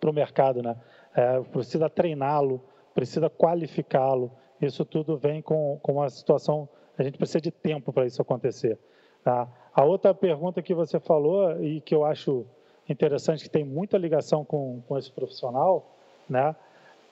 para 0.00 0.10
o 0.10 0.12
mercado. 0.12 0.62
Né? 0.62 0.76
É, 1.14 1.40
precisa 1.40 1.88
treiná-lo, 1.88 2.60
precisa 2.94 3.28
qualificá-lo. 3.28 4.32
Isso 4.60 4.84
tudo 4.84 5.16
vem 5.16 5.42
com, 5.42 5.78
com 5.82 5.92
uma 5.94 6.08
situação, 6.08 6.68
a 6.96 7.02
gente 7.02 7.18
precisa 7.18 7.40
de 7.40 7.50
tempo 7.50 7.92
para 7.92 8.06
isso 8.06 8.22
acontecer. 8.22 8.78
Tá? 9.24 9.48
A 9.74 9.84
outra 9.84 10.14
pergunta 10.14 10.62
que 10.62 10.74
você 10.74 11.00
falou 11.00 11.62
e 11.62 11.80
que 11.80 11.94
eu 11.94 12.04
acho 12.04 12.46
interessante, 12.88 13.44
que 13.44 13.50
tem 13.50 13.64
muita 13.64 13.96
ligação 13.96 14.44
com, 14.44 14.82
com 14.86 14.98
esse 14.98 15.10
profissional, 15.10 15.96
né, 16.28 16.54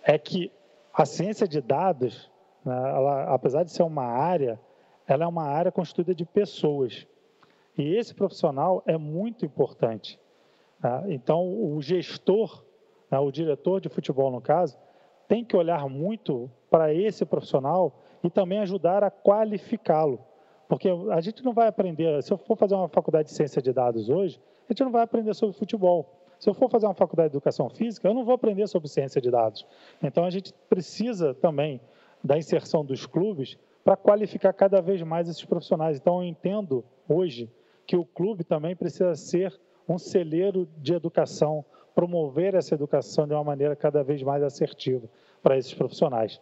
é 0.02 0.18
que 0.18 0.50
a 0.92 1.06
ciência 1.06 1.46
de 1.46 1.60
dados, 1.60 2.30
né, 2.64 2.74
ela, 2.74 3.34
apesar 3.34 3.64
de 3.64 3.70
ser 3.70 3.82
uma 3.82 4.04
área, 4.04 4.58
ela 5.12 5.24
é 5.24 5.26
uma 5.26 5.44
área 5.44 5.72
constituída 5.72 6.14
de 6.14 6.24
pessoas. 6.24 7.06
E 7.76 7.96
esse 7.96 8.14
profissional 8.14 8.82
é 8.86 8.96
muito 8.96 9.44
importante. 9.44 10.18
Né? 10.82 11.04
Então, 11.08 11.74
o 11.74 11.80
gestor, 11.82 12.64
né, 13.10 13.18
o 13.18 13.30
diretor 13.30 13.80
de 13.80 13.88
futebol, 13.88 14.30
no 14.30 14.40
caso, 14.40 14.78
tem 15.26 15.44
que 15.44 15.56
olhar 15.56 15.88
muito 15.88 16.50
para 16.70 16.94
esse 16.94 17.24
profissional 17.24 17.92
e 18.22 18.30
também 18.30 18.60
ajudar 18.60 19.02
a 19.02 19.10
qualificá-lo. 19.10 20.20
Porque 20.68 20.88
a 21.10 21.20
gente 21.20 21.44
não 21.44 21.52
vai 21.52 21.66
aprender, 21.66 22.22
se 22.22 22.32
eu 22.32 22.38
for 22.38 22.56
fazer 22.56 22.76
uma 22.76 22.88
faculdade 22.88 23.28
de 23.28 23.34
ciência 23.34 23.60
de 23.60 23.72
dados 23.72 24.08
hoje, 24.08 24.40
a 24.68 24.72
gente 24.72 24.84
não 24.84 24.92
vai 24.92 25.02
aprender 25.02 25.34
sobre 25.34 25.56
futebol. 25.56 26.08
Se 26.38 26.48
eu 26.48 26.54
for 26.54 26.70
fazer 26.70 26.86
uma 26.86 26.94
faculdade 26.94 27.30
de 27.30 27.36
educação 27.36 27.68
física, 27.68 28.06
eu 28.06 28.14
não 28.14 28.24
vou 28.24 28.34
aprender 28.34 28.66
sobre 28.68 28.88
ciência 28.88 29.20
de 29.20 29.30
dados. 29.30 29.66
Então, 30.00 30.24
a 30.24 30.30
gente 30.30 30.54
precisa 30.68 31.34
também 31.34 31.80
da 32.22 32.38
inserção 32.38 32.84
dos 32.84 33.04
clubes 33.06 33.58
para 33.84 33.96
qualificar 33.96 34.52
cada 34.52 34.80
vez 34.80 35.02
mais 35.02 35.28
esses 35.28 35.44
profissionais. 35.44 35.96
Então, 35.96 36.22
eu 36.22 36.28
entendo 36.28 36.84
hoje 37.08 37.50
que 37.86 37.96
o 37.96 38.04
clube 38.04 38.44
também 38.44 38.76
precisa 38.76 39.14
ser 39.14 39.58
um 39.88 39.98
celeiro 39.98 40.68
de 40.78 40.94
educação, 40.94 41.64
promover 41.94 42.54
essa 42.54 42.74
educação 42.74 43.26
de 43.26 43.34
uma 43.34 43.42
maneira 43.42 43.74
cada 43.74 44.02
vez 44.02 44.22
mais 44.22 44.42
assertiva 44.42 45.08
para 45.42 45.58
esses 45.58 45.74
profissionais. 45.74 46.40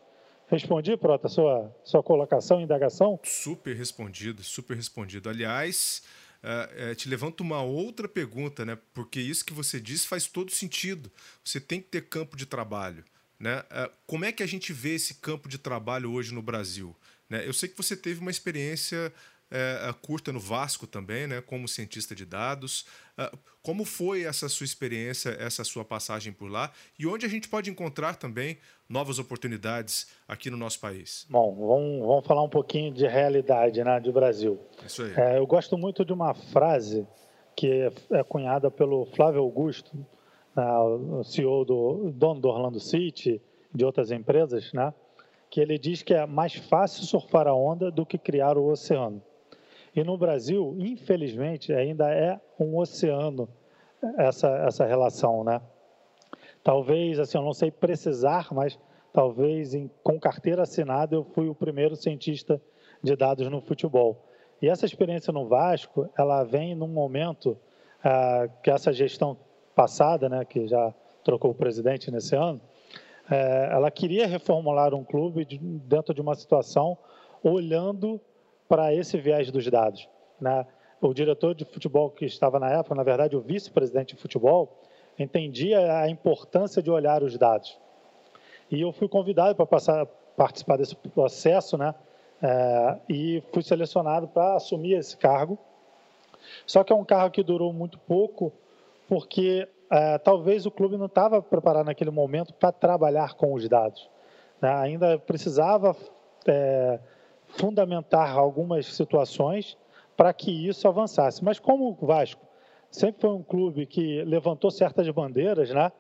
Respondi, 0.48 0.96
Prota, 0.96 1.28
sua, 1.28 1.74
sua 1.84 2.02
colocação, 2.02 2.60
indagação? 2.60 3.20
Super 3.22 3.76
respondido, 3.76 4.42
super 4.42 4.74
respondido. 4.74 5.28
Aliás, 5.28 6.02
uh, 6.42 6.90
uh, 6.90 6.94
te 6.94 7.08
levanto 7.08 7.42
uma 7.42 7.62
outra 7.62 8.08
pergunta, 8.08 8.64
né? 8.64 8.78
Porque 8.94 9.20
isso 9.20 9.44
que 9.44 9.52
você 9.52 9.78
disse 9.78 10.06
faz 10.06 10.26
todo 10.26 10.50
sentido. 10.50 11.10
Você 11.44 11.60
tem 11.60 11.80
que 11.80 11.88
ter 11.88 12.08
campo 12.08 12.36
de 12.36 12.46
trabalho. 12.46 13.04
Né? 13.38 13.60
Uh, 13.60 13.92
como 14.06 14.24
é 14.24 14.32
que 14.32 14.42
a 14.42 14.46
gente 14.46 14.72
vê 14.72 14.94
esse 14.94 15.14
campo 15.16 15.48
de 15.48 15.58
trabalho 15.58 16.10
hoje 16.12 16.34
no 16.34 16.42
Brasil? 16.42 16.96
Né? 17.28 17.46
Eu 17.46 17.52
sei 17.52 17.68
que 17.68 17.76
você 17.76 17.96
teve 17.96 18.20
uma 18.20 18.30
experiência 18.30 19.12
é, 19.50 19.94
curta 20.02 20.32
no 20.32 20.40
Vasco 20.40 20.86
também, 20.86 21.26
né, 21.26 21.40
como 21.40 21.66
cientista 21.66 22.14
de 22.14 22.24
dados. 22.24 22.86
como 23.62 23.84
foi 23.84 24.22
essa 24.22 24.48
sua 24.48 24.64
experiência, 24.64 25.30
essa 25.38 25.64
sua 25.64 25.84
passagem 25.84 26.32
por 26.32 26.50
lá? 26.50 26.70
E 26.98 27.06
onde 27.06 27.26
a 27.26 27.28
gente 27.28 27.48
pode 27.48 27.70
encontrar 27.70 28.16
também 28.16 28.58
novas 28.88 29.18
oportunidades 29.18 30.08
aqui 30.26 30.50
no 30.50 30.56
nosso 30.56 30.80
país? 30.80 31.26
Bom, 31.28 31.54
vamos, 31.54 32.06
vamos 32.06 32.26
falar 32.26 32.42
um 32.42 32.48
pouquinho 32.48 32.92
de 32.92 33.06
realidade 33.06 33.82
né, 33.82 34.00
do 34.00 34.12
Brasil. 34.12 34.58
Isso 34.86 35.02
aí. 35.02 35.12
É, 35.16 35.38
eu 35.38 35.46
gosto 35.46 35.76
muito 35.76 36.04
de 36.04 36.12
uma 36.12 36.34
frase 36.34 37.06
que 37.56 37.66
é, 37.66 37.92
é 38.18 38.22
cunhada 38.22 38.70
pelo 38.70 39.06
Flávio 39.06 39.40
Augusto, 39.40 39.94
né, 40.54 40.64
o 40.78 41.24
CEO 41.24 41.64
do 41.64 42.12
dono 42.14 42.40
do 42.40 42.48
Orlando 42.48 42.80
City, 42.80 43.40
de 43.74 43.84
outras 43.84 44.10
empresas, 44.10 44.72
né? 44.72 44.94
Que 45.50 45.60
ele 45.60 45.78
diz 45.78 46.02
que 46.02 46.14
é 46.14 46.26
mais 46.26 46.54
fácil 46.54 47.04
surfar 47.04 47.46
a 47.46 47.54
onda 47.54 47.90
do 47.90 48.04
que 48.04 48.18
criar 48.18 48.56
o 48.56 48.66
oceano. 48.66 49.22
E 49.94 50.04
no 50.04 50.16
Brasil, 50.16 50.76
infelizmente, 50.78 51.72
ainda 51.72 52.10
é 52.12 52.38
um 52.58 52.76
oceano 52.76 53.48
essa, 54.16 54.48
essa 54.58 54.86
relação, 54.86 55.42
né? 55.42 55.60
Talvez, 56.62 57.18
assim, 57.18 57.38
eu 57.38 57.44
não 57.44 57.54
sei 57.54 57.70
precisar, 57.70 58.48
mas 58.52 58.78
talvez 59.12 59.74
em, 59.74 59.90
com 60.02 60.20
carteira 60.20 60.62
assinada 60.62 61.14
eu 61.14 61.24
fui 61.24 61.48
o 61.48 61.54
primeiro 61.54 61.96
cientista 61.96 62.60
de 63.02 63.16
dados 63.16 63.48
no 63.48 63.60
futebol. 63.60 64.24
E 64.60 64.68
essa 64.68 64.84
experiência 64.84 65.32
no 65.32 65.46
Vasco, 65.46 66.08
ela 66.18 66.44
vem 66.44 66.74
num 66.74 66.88
momento 66.88 67.56
ah, 68.04 68.48
que 68.62 68.70
essa 68.70 68.92
gestão 68.92 69.36
passada, 69.74 70.28
né, 70.28 70.44
que 70.44 70.66
já 70.66 70.92
trocou 71.22 71.52
o 71.52 71.54
presidente 71.54 72.10
nesse 72.10 72.34
ano, 72.34 72.60
eh, 73.30 73.68
ela 73.72 73.90
queria 73.90 74.26
reformular 74.26 74.94
um 74.94 75.04
clube 75.04 75.44
de, 75.44 75.58
dentro 75.58 76.14
de 76.14 76.20
uma 76.20 76.34
situação 76.34 76.96
olhando 77.42 78.20
para 78.68 78.92
esse 78.94 79.18
viés 79.18 79.50
dos 79.50 79.68
dados. 79.70 80.08
Né? 80.40 80.66
O 81.00 81.12
diretor 81.14 81.54
de 81.54 81.64
futebol 81.64 82.10
que 82.10 82.24
estava 82.24 82.58
na 82.58 82.70
época, 82.70 82.94
na 82.94 83.02
verdade, 83.02 83.36
o 83.36 83.40
vice-presidente 83.40 84.14
de 84.14 84.20
futebol, 84.20 84.78
entendia 85.18 86.00
a 86.00 86.08
importância 86.08 86.82
de 86.82 86.90
olhar 86.90 87.22
os 87.22 87.36
dados. 87.36 87.78
E 88.70 88.80
eu 88.80 88.92
fui 88.92 89.08
convidado 89.08 89.54
para 89.54 89.66
passar, 89.66 90.06
participar 90.36 90.76
desse 90.76 90.94
processo, 90.94 91.76
né? 91.76 91.94
É, 92.40 92.96
e 93.08 93.42
fui 93.52 93.62
selecionado 93.62 94.28
para 94.28 94.54
assumir 94.54 94.94
esse 94.94 95.16
cargo. 95.16 95.58
Só 96.66 96.84
que 96.84 96.92
é 96.92 96.96
um 96.96 97.04
cargo 97.04 97.32
que 97.32 97.42
durou 97.42 97.72
muito 97.72 97.98
pouco, 97.98 98.52
porque 99.08 99.66
é, 99.90 100.18
talvez 100.18 100.66
o 100.66 100.70
clube 100.70 100.96
não 100.96 101.06
estava 101.06 101.40
preparado 101.40 101.86
naquele 101.86 102.10
momento 102.10 102.52
para 102.54 102.72
trabalhar 102.72 103.34
com 103.34 103.54
os 103.54 103.68
dados. 103.68 104.08
Né? 104.60 104.70
Ainda 104.70 105.18
precisava 105.18 105.96
é, 106.46 106.98
fundamentar 107.46 108.36
algumas 108.36 108.86
situações 108.94 109.76
para 110.16 110.32
que 110.32 110.50
isso 110.68 110.86
avançasse. 110.88 111.44
Mas 111.44 111.58
como 111.58 111.96
o 112.00 112.06
Vasco 112.06 112.44
sempre 112.90 113.20
foi 113.20 113.30
um 113.30 113.42
clube 113.42 113.86
que 113.86 114.22
levantou 114.24 114.70
certas 114.70 115.08
bandeiras, 115.10 115.70
né? 115.70 115.92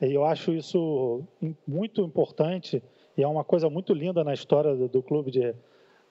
E 0.00 0.12
eu 0.12 0.24
acho 0.24 0.52
isso 0.52 1.22
muito 1.66 2.02
importante 2.02 2.82
e 3.16 3.22
é 3.22 3.28
uma 3.28 3.42
coisa 3.42 3.70
muito 3.70 3.94
linda 3.94 4.22
na 4.22 4.34
história 4.34 4.74
do, 4.74 4.88
do 4.88 5.02
clube 5.02 5.30
de, 5.30 5.54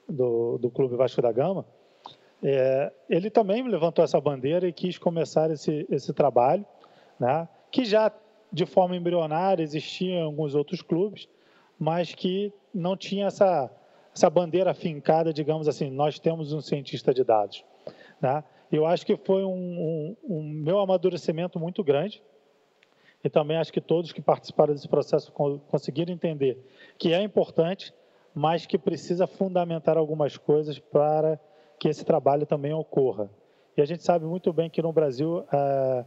do, 0.09 0.57
do, 0.57 0.71
clube 0.71 0.95
Vasco 0.95 1.21
da 1.21 1.31
Gama. 1.31 1.65
É, 2.43 2.91
ele 3.07 3.29
também 3.29 3.67
levantou 3.67 4.03
essa 4.03 4.19
bandeira 4.19 4.67
e 4.67 4.73
quis 4.73 4.97
começar 4.97 5.51
esse, 5.51 5.85
esse 5.89 6.11
trabalho, 6.13 6.65
né? 7.19 7.47
Que 7.71 7.85
já 7.85 8.11
de 8.51 8.65
forma 8.65 8.95
embrionária 8.95 9.63
existia 9.63 10.15
em 10.15 10.21
alguns 10.23 10.55
outros 10.55 10.81
clubes, 10.81 11.27
mas 11.77 12.13
que 12.13 12.53
não 12.73 12.95
tinha 12.95 13.27
essa 13.27 13.69
essa 14.15 14.29
bandeira 14.29 14.73
fincada, 14.73 15.33
digamos 15.33 15.67
assim, 15.67 15.91
nós 15.91 16.17
temos 16.17 16.53
um 16.53 16.61
cientista 16.61 17.13
de 17.13 17.21
dados. 17.21 17.65
Né? 18.21 18.41
Eu 18.71 18.85
acho 18.85 19.05
que 19.05 19.17
foi 19.17 19.43
um, 19.43 19.51
um, 19.51 20.17
um, 20.23 20.41
meu 20.41 20.79
amadurecimento 20.79 21.59
muito 21.59 21.83
grande 21.83 22.23
e 23.21 23.29
também 23.29 23.57
acho 23.57 23.73
que 23.73 23.81
todos 23.81 24.13
que 24.13 24.21
participaram 24.21 24.73
desse 24.73 24.87
processo 24.87 25.33
conseguiram 25.67 26.13
entender 26.13 26.57
que 26.97 27.13
é 27.13 27.21
importante, 27.21 27.93
mas 28.33 28.65
que 28.65 28.77
precisa 28.77 29.27
fundamentar 29.27 29.97
algumas 29.97 30.37
coisas 30.37 30.79
para 30.79 31.37
que 31.77 31.89
esse 31.89 32.05
trabalho 32.05 32.45
também 32.45 32.73
ocorra. 32.73 33.29
E 33.75 33.81
a 33.81 33.85
gente 33.85 34.03
sabe 34.03 34.25
muito 34.25 34.53
bem 34.53 34.69
que 34.69 34.81
no 34.81 34.93
Brasil 34.93 35.43
é, 35.51 36.05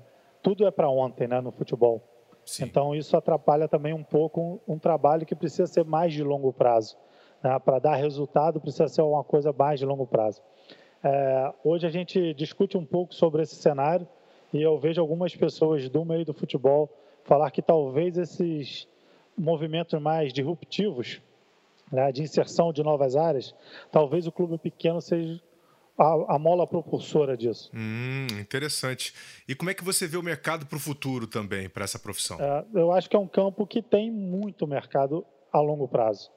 tudo 0.48 0.66
é 0.66 0.70
para 0.70 0.88
ontem, 0.88 1.28
né, 1.28 1.42
no 1.42 1.52
futebol. 1.52 2.02
Sim. 2.42 2.64
Então 2.64 2.94
isso 2.94 3.14
atrapalha 3.14 3.68
também 3.68 3.92
um 3.92 4.02
pouco 4.02 4.40
um, 4.66 4.74
um 4.76 4.78
trabalho 4.78 5.26
que 5.26 5.34
precisa 5.34 5.66
ser 5.66 5.84
mais 5.84 6.14
de 6.14 6.24
longo 6.24 6.50
prazo. 6.54 6.96
Né? 7.42 7.58
Para 7.58 7.78
dar 7.78 7.96
resultado, 7.96 8.58
precisa 8.58 8.88
ser 8.88 9.02
uma 9.02 9.22
coisa 9.22 9.52
mais 9.52 9.78
de 9.78 9.84
longo 9.84 10.06
prazo. 10.06 10.42
É, 11.04 11.52
hoje 11.62 11.86
a 11.86 11.90
gente 11.90 12.32
discute 12.32 12.78
um 12.78 12.84
pouco 12.86 13.14
sobre 13.14 13.42
esse 13.42 13.56
cenário 13.56 14.08
e 14.50 14.62
eu 14.62 14.78
vejo 14.78 15.02
algumas 15.02 15.36
pessoas 15.36 15.86
do 15.90 16.02
meio 16.02 16.24
do 16.24 16.32
futebol 16.32 16.88
falar 17.24 17.50
que 17.50 17.60
talvez 17.60 18.16
esses 18.16 18.88
movimentos 19.36 20.00
mais 20.00 20.32
disruptivos, 20.32 21.20
né, 21.92 22.10
de 22.10 22.22
inserção 22.22 22.72
de 22.72 22.82
novas 22.82 23.16
áreas, 23.16 23.54
talvez 23.92 24.26
o 24.26 24.32
clube 24.32 24.56
pequeno 24.56 25.02
seja 25.02 25.42
a, 25.98 26.36
a 26.36 26.38
mola 26.38 26.66
propulsora 26.66 27.36
disso. 27.36 27.70
Hum, 27.74 28.28
interessante. 28.40 29.12
E 29.48 29.54
como 29.54 29.70
é 29.70 29.74
que 29.74 29.82
você 29.82 30.06
vê 30.06 30.16
o 30.16 30.22
mercado 30.22 30.64
para 30.64 30.76
o 30.76 30.80
futuro 30.80 31.26
também, 31.26 31.68
para 31.68 31.84
essa 31.84 31.98
profissão? 31.98 32.38
É, 32.40 32.64
eu 32.72 32.92
acho 32.92 33.10
que 33.10 33.16
é 33.16 33.18
um 33.18 33.26
campo 33.26 33.66
que 33.66 33.82
tem 33.82 34.10
muito 34.10 34.66
mercado 34.66 35.26
a 35.52 35.60
longo 35.60 35.88
prazo. 35.88 36.30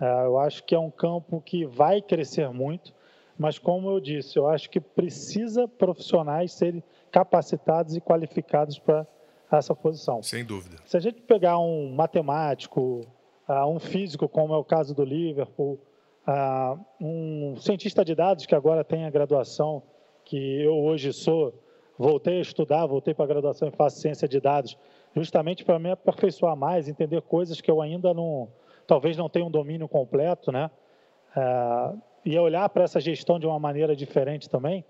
É, 0.00 0.24
eu 0.24 0.38
acho 0.38 0.64
que 0.64 0.74
é 0.74 0.78
um 0.78 0.90
campo 0.90 1.40
que 1.42 1.66
vai 1.66 2.00
crescer 2.00 2.48
muito, 2.48 2.94
mas 3.38 3.58
como 3.58 3.90
eu 3.90 4.00
disse, 4.00 4.38
eu 4.38 4.48
acho 4.48 4.70
que 4.70 4.80
precisa 4.80 5.68
profissionais 5.68 6.52
serem 6.52 6.82
capacitados 7.10 7.94
e 7.94 8.00
qualificados 8.00 8.78
para 8.78 9.06
essa 9.50 9.74
posição. 9.74 10.22
Sem 10.22 10.44
dúvida. 10.44 10.78
Se 10.86 10.96
a 10.96 11.00
gente 11.00 11.20
pegar 11.20 11.58
um 11.58 11.94
matemático, 11.94 13.06
uh, 13.46 13.66
um 13.66 13.78
físico, 13.78 14.26
como 14.28 14.54
é 14.54 14.56
o 14.56 14.64
caso 14.64 14.94
do 14.94 15.04
Liverpool, 15.04 15.78
uh, 16.26 16.78
um 17.00 17.56
cientista 17.56 18.04
de 18.04 18.14
dados 18.14 18.46
que 18.46 18.54
agora 18.54 18.84
tem 18.84 19.04
a 19.04 19.10
graduação, 19.10 19.82
que 20.24 20.62
eu 20.62 20.74
hoje 20.74 21.12
sou, 21.12 21.54
voltei 21.98 22.38
a 22.38 22.42
estudar, 22.42 22.86
voltei 22.86 23.14
para 23.14 23.24
a 23.24 23.28
graduação 23.28 23.68
e 23.68 23.70
faço 23.70 24.00
ciência 24.00 24.28
de 24.28 24.40
dados, 24.40 24.76
justamente 25.14 25.64
para 25.64 25.78
me 25.78 25.90
aperfeiçoar 25.90 26.56
mais, 26.56 26.88
entender 26.88 27.20
coisas 27.22 27.60
que 27.60 27.70
eu 27.70 27.80
ainda 27.82 28.14
não, 28.14 28.48
talvez 28.86 29.16
não 29.16 29.28
tenha 29.28 29.44
um 29.44 29.50
domínio 29.50 29.88
completo, 29.88 30.50
né? 30.50 30.70
Uh, 31.36 31.98
e 32.24 32.38
olhar 32.38 32.68
para 32.68 32.84
essa 32.84 33.00
gestão 33.00 33.38
de 33.38 33.46
uma 33.46 33.58
maneira 33.58 33.96
diferente 33.96 34.48
também. 34.48 34.84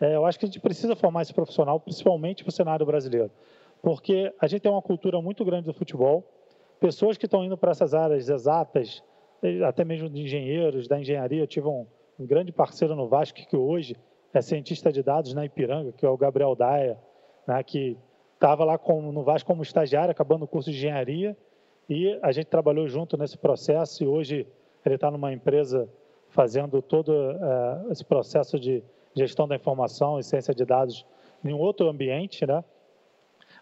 É, 0.00 0.14
eu 0.14 0.24
acho 0.24 0.38
que 0.38 0.44
a 0.44 0.48
gente 0.48 0.60
precisa 0.60 0.94
formar 0.94 1.22
esse 1.22 1.34
profissional, 1.34 1.80
principalmente 1.80 2.44
para 2.44 2.50
o 2.50 2.52
cenário 2.52 2.86
brasileiro 2.86 3.32
porque 3.82 4.32
a 4.40 4.46
gente 4.46 4.62
tem 4.62 4.72
uma 4.72 4.82
cultura 4.82 5.20
muito 5.20 5.44
grande 5.44 5.66
do 5.66 5.74
futebol, 5.74 6.24
pessoas 6.80 7.16
que 7.16 7.26
estão 7.26 7.44
indo 7.44 7.56
para 7.56 7.70
essas 7.70 7.94
áreas 7.94 8.28
exatas, 8.28 9.02
até 9.66 9.84
mesmo 9.84 10.08
de 10.08 10.22
engenheiros, 10.22 10.88
da 10.88 10.98
engenharia. 10.98 11.42
Eu 11.42 11.46
tive 11.46 11.66
um, 11.66 11.86
um 12.18 12.26
grande 12.26 12.52
parceiro 12.52 12.94
no 12.94 13.08
Vasco 13.08 13.38
que 13.38 13.56
hoje 13.56 13.96
é 14.32 14.42
cientista 14.42 14.92
de 14.92 15.02
dados 15.02 15.34
na 15.34 15.44
Ipiranga, 15.44 15.92
que 15.92 16.04
é 16.04 16.08
o 16.08 16.16
Gabriel 16.16 16.54
Daia, 16.54 16.98
né, 17.46 17.62
que 17.62 17.96
estava 18.34 18.64
lá 18.64 18.78
com, 18.78 19.00
no 19.12 19.22
Vasco 19.22 19.46
como 19.46 19.62
estagiário, 19.62 20.10
acabando 20.10 20.44
o 20.44 20.48
curso 20.48 20.70
de 20.70 20.76
engenharia, 20.76 21.36
e 21.88 22.18
a 22.22 22.30
gente 22.30 22.46
trabalhou 22.46 22.86
junto 22.86 23.16
nesse 23.16 23.38
processo, 23.38 24.04
e 24.04 24.06
hoje 24.06 24.46
ele 24.84 24.94
está 24.94 25.10
numa 25.10 25.32
empresa 25.32 25.88
fazendo 26.28 26.82
todo 26.82 27.08
uh, 27.10 27.90
esse 27.90 28.04
processo 28.04 28.60
de 28.60 28.82
gestão 29.14 29.48
da 29.48 29.56
informação 29.56 30.18
e 30.18 30.22
ciência 30.22 30.54
de 30.54 30.64
dados 30.64 31.06
em 31.44 31.52
um 31.52 31.58
outro 31.58 31.88
ambiente, 31.88 32.46
né? 32.46 32.62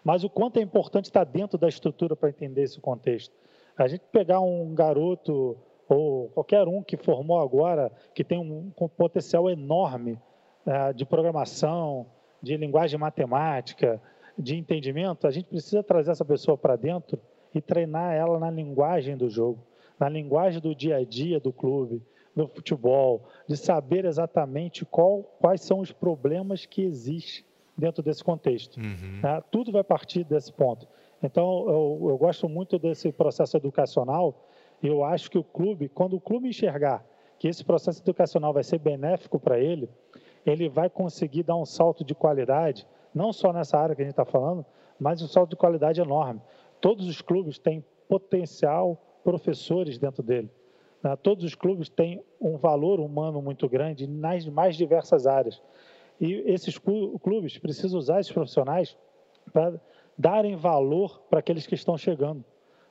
mas 0.03 0.23
o 0.23 0.29
quanto 0.29 0.57
é 0.57 0.61
importante 0.61 1.05
estar 1.05 1.23
dentro 1.23 1.57
da 1.57 1.67
estrutura 1.67 2.15
para 2.15 2.29
entender 2.29 2.63
esse 2.63 2.79
contexto. 2.79 3.33
A 3.77 3.87
gente 3.87 4.03
pegar 4.11 4.39
um 4.39 4.73
garoto 4.73 5.57
ou 5.87 6.29
qualquer 6.29 6.67
um 6.67 6.83
que 6.83 6.97
formou 6.97 7.39
agora, 7.39 7.91
que 8.13 8.23
tem 8.23 8.37
um, 8.37 8.71
um 8.79 8.87
potencial 8.87 9.49
enorme 9.49 10.19
uh, 10.65 10.93
de 10.93 11.05
programação, 11.05 12.05
de 12.41 12.55
linguagem 12.57 12.99
matemática, 12.99 14.01
de 14.37 14.55
entendimento, 14.55 15.25
a 15.25 15.31
gente 15.31 15.45
precisa 15.45 15.81
trazer 15.81 16.11
essa 16.11 16.25
pessoa 16.25 16.57
para 16.57 16.75
dentro 16.75 17.19
e 17.53 17.61
treinar 17.61 18.13
ela 18.13 18.37
na 18.37 18.51
linguagem 18.51 19.17
do 19.17 19.29
jogo, 19.29 19.59
na 19.99 20.07
linguagem 20.07 20.61
do 20.61 20.75
dia 20.75 20.97
a 20.97 21.03
dia 21.03 21.39
do 21.39 21.51
clube, 21.51 22.03
do 22.35 22.47
futebol, 22.47 23.27
de 23.47 23.57
saber 23.57 24.05
exatamente 24.05 24.85
qual, 24.85 25.23
quais 25.39 25.61
são 25.61 25.79
os 25.79 25.91
problemas 25.91 26.65
que 26.67 26.83
existem 26.83 27.43
dentro 27.75 28.03
desse 28.03 28.23
contexto. 28.23 28.77
Uhum. 28.77 29.21
Né? 29.23 29.43
Tudo 29.49 29.71
vai 29.71 29.83
partir 29.83 30.23
desse 30.23 30.53
ponto. 30.53 30.87
Então, 31.21 31.65
eu, 31.67 32.09
eu 32.09 32.17
gosto 32.17 32.47
muito 32.47 32.77
desse 32.77 33.11
processo 33.11 33.57
educacional. 33.57 34.46
Eu 34.81 35.03
acho 35.03 35.29
que 35.29 35.37
o 35.37 35.43
clube, 35.43 35.89
quando 35.89 36.15
o 36.15 36.21
clube 36.21 36.49
enxergar 36.49 37.05
que 37.39 37.47
esse 37.47 37.63
processo 37.63 38.01
educacional 38.01 38.53
vai 38.53 38.63
ser 38.63 38.79
benéfico 38.79 39.39
para 39.39 39.59
ele, 39.59 39.89
ele 40.45 40.69
vai 40.69 40.89
conseguir 40.89 41.43
dar 41.43 41.55
um 41.55 41.65
salto 41.65 42.03
de 42.03 42.15
qualidade, 42.15 42.87
não 43.13 43.33
só 43.33 43.51
nessa 43.51 43.77
área 43.77 43.95
que 43.95 44.01
a 44.01 44.05
gente 44.05 44.13
está 44.13 44.25
falando, 44.25 44.65
mas 44.99 45.21
um 45.21 45.27
salto 45.27 45.51
de 45.51 45.55
qualidade 45.55 46.01
enorme. 46.01 46.41
Todos 46.79 47.07
os 47.07 47.21
clubes 47.21 47.57
têm 47.57 47.83
potencial 48.07 49.01
professores 49.23 49.97
dentro 49.97 50.23
dele. 50.23 50.49
Né? 51.03 51.15
Todos 51.17 51.43
os 51.43 51.55
clubes 51.55 51.89
têm 51.89 52.23
um 52.39 52.57
valor 52.57 52.99
humano 52.99 53.41
muito 53.41 53.67
grande 53.67 54.07
nas 54.07 54.47
mais 54.47 54.75
diversas 54.75 55.27
áreas. 55.27 55.61
E 56.19 56.33
esses 56.45 56.77
clubes 56.77 57.57
precisam 57.57 57.99
usar 57.99 58.19
esses 58.19 58.31
profissionais 58.31 58.97
para 59.53 59.79
darem 60.17 60.55
valor 60.55 61.21
para 61.29 61.39
aqueles 61.39 61.67
que 61.67 61.75
estão 61.75 61.97
chegando, 61.97 62.43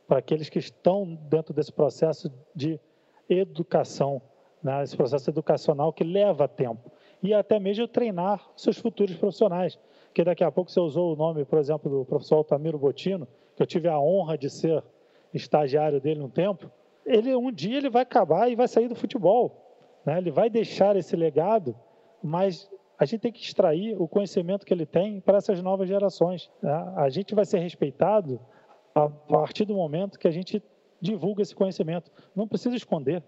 para 0.07 0.19
aqueles 0.19 0.49
que 0.49 0.59
estão 0.59 1.19
dentro 1.29 1.53
desse 1.53 1.73
processo 1.73 2.33
de 2.55 2.81
educação, 3.29 4.23
né? 4.62 4.83
esse 4.83 4.97
processo 4.97 5.29
educacional 5.31 5.92
que 5.92 6.05
leva 6.05 6.47
tempo. 6.47 6.90
E 7.23 7.35
até 7.35 7.59
mesmo 7.59 7.88
treinar 7.88 8.49
seus 8.57 8.79
futuros 8.79 9.16
profissionais. 9.16 9.79
Que 10.14 10.23
daqui 10.23 10.45
a 10.45 10.51
pouco 10.51 10.71
você 10.71 10.81
usou 10.81 11.12
o 11.12 11.16
nome, 11.16 11.45
por 11.45 11.59
exemplo, 11.59 11.90
do 11.90 12.05
professor 12.05 12.37
Altamiro 12.37 12.79
Botino, 12.79 13.27
que 13.55 13.62
eu 13.62 13.66
tive 13.66 13.88
a 13.88 13.99
honra 13.99 14.38
de 14.38 14.49
ser 14.49 14.83
estagiário 15.35 16.01
dele 16.01 16.21
um 16.21 16.29
tempo. 16.29 16.71
Ele 17.05 17.35
um 17.35 17.53
dia 17.53 17.79
ele 17.79 17.90
vai 17.90 18.03
acabar 18.03 18.51
e 18.51 18.57
vai 18.57 18.69
sair 18.69 18.88
do 18.88 18.95
futebol. 18.95 19.66
Né? 20.05 20.19
Ele 20.19 20.31
vai 20.31 20.49
deixar 20.49 20.97
esse 20.97 21.16
legado, 21.16 21.75
mas 22.23 22.71
a 22.99 23.05
gente 23.05 23.21
tem 23.21 23.33
que 23.33 23.42
extrair 23.42 24.01
o 24.01 24.09
conhecimento 24.09 24.64
que 24.64 24.73
ele 24.73 24.87
tem 24.87 25.21
para 25.21 25.38
essas 25.38 25.62
novas 25.62 25.88
gerações. 25.88 26.51
Né? 26.62 26.92
A 26.97 27.09
gente 27.09 27.35
vai 27.35 27.45
ser 27.45 27.59
respeitado 27.59 28.40
a 28.97 29.11
partir 29.11 29.67
do 29.67 29.75
momento 29.75 30.19
que 30.19 30.27
a 30.27 30.31
gente 30.31 30.63
divulga 30.99 31.43
esse 31.43 31.55
conhecimento. 31.55 32.11
Não 32.35 32.49
precisa 32.49 32.75
esconder, 32.75 33.23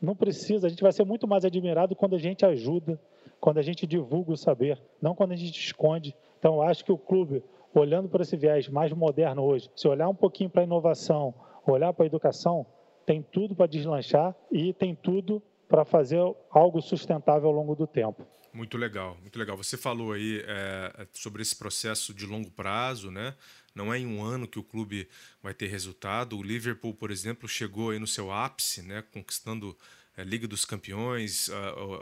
não 0.00 0.14
precisa. 0.14 0.66
A 0.66 0.70
gente 0.70 0.82
vai 0.82 0.92
ser 0.92 1.04
muito 1.04 1.26
mais 1.26 1.46
admirado 1.46 1.96
quando 1.96 2.14
a 2.14 2.18
gente 2.18 2.44
ajuda, 2.44 3.00
quando 3.40 3.56
a 3.56 3.62
gente 3.62 3.86
divulga 3.86 4.32
o 4.32 4.36
saber, 4.36 4.78
não 5.00 5.14
quando 5.14 5.32
a 5.32 5.36
gente 5.36 5.58
esconde. 5.58 6.14
Então, 6.38 6.60
acho 6.60 6.84
que 6.84 6.92
o 6.92 6.98
clube, 6.98 7.42
olhando 7.74 8.06
para 8.06 8.20
esse 8.20 8.36
viés 8.36 8.68
mais 8.68 8.92
moderno 8.92 9.42
hoje, 9.42 9.70
se 9.74 9.88
olhar 9.88 10.10
um 10.10 10.14
pouquinho 10.14 10.50
para 10.50 10.60
a 10.60 10.64
inovação, 10.64 11.32
olhar 11.66 11.94
para 11.94 12.04
a 12.04 12.06
educação, 12.06 12.66
tem 13.06 13.22
tudo 13.22 13.54
para 13.54 13.66
deslanchar 13.66 14.36
e 14.52 14.74
tem 14.74 14.94
tudo 14.94 15.42
para 15.66 15.86
fazer 15.86 16.20
algo 16.50 16.82
sustentável 16.82 17.48
ao 17.48 17.54
longo 17.54 17.74
do 17.74 17.86
tempo. 17.86 18.26
Muito 18.54 18.78
legal, 18.78 19.18
muito 19.20 19.36
legal. 19.36 19.56
Você 19.56 19.76
falou 19.76 20.12
aí 20.12 20.40
é, 20.46 21.08
sobre 21.12 21.42
esse 21.42 21.56
processo 21.56 22.14
de 22.14 22.24
longo 22.24 22.52
prazo, 22.52 23.10
né? 23.10 23.34
Não 23.74 23.92
é 23.92 23.98
em 23.98 24.06
um 24.06 24.22
ano 24.22 24.46
que 24.46 24.60
o 24.60 24.62
clube 24.62 25.08
vai 25.42 25.52
ter 25.52 25.66
resultado. 25.66 26.38
O 26.38 26.42
Liverpool, 26.42 26.94
por 26.94 27.10
exemplo, 27.10 27.48
chegou 27.48 27.90
aí 27.90 27.98
no 27.98 28.06
seu 28.06 28.30
ápice, 28.30 28.80
né? 28.80 29.02
Conquistando 29.10 29.76
a 30.16 30.20
é, 30.20 30.24
Liga 30.24 30.46
dos 30.46 30.64
Campeões, 30.64 31.50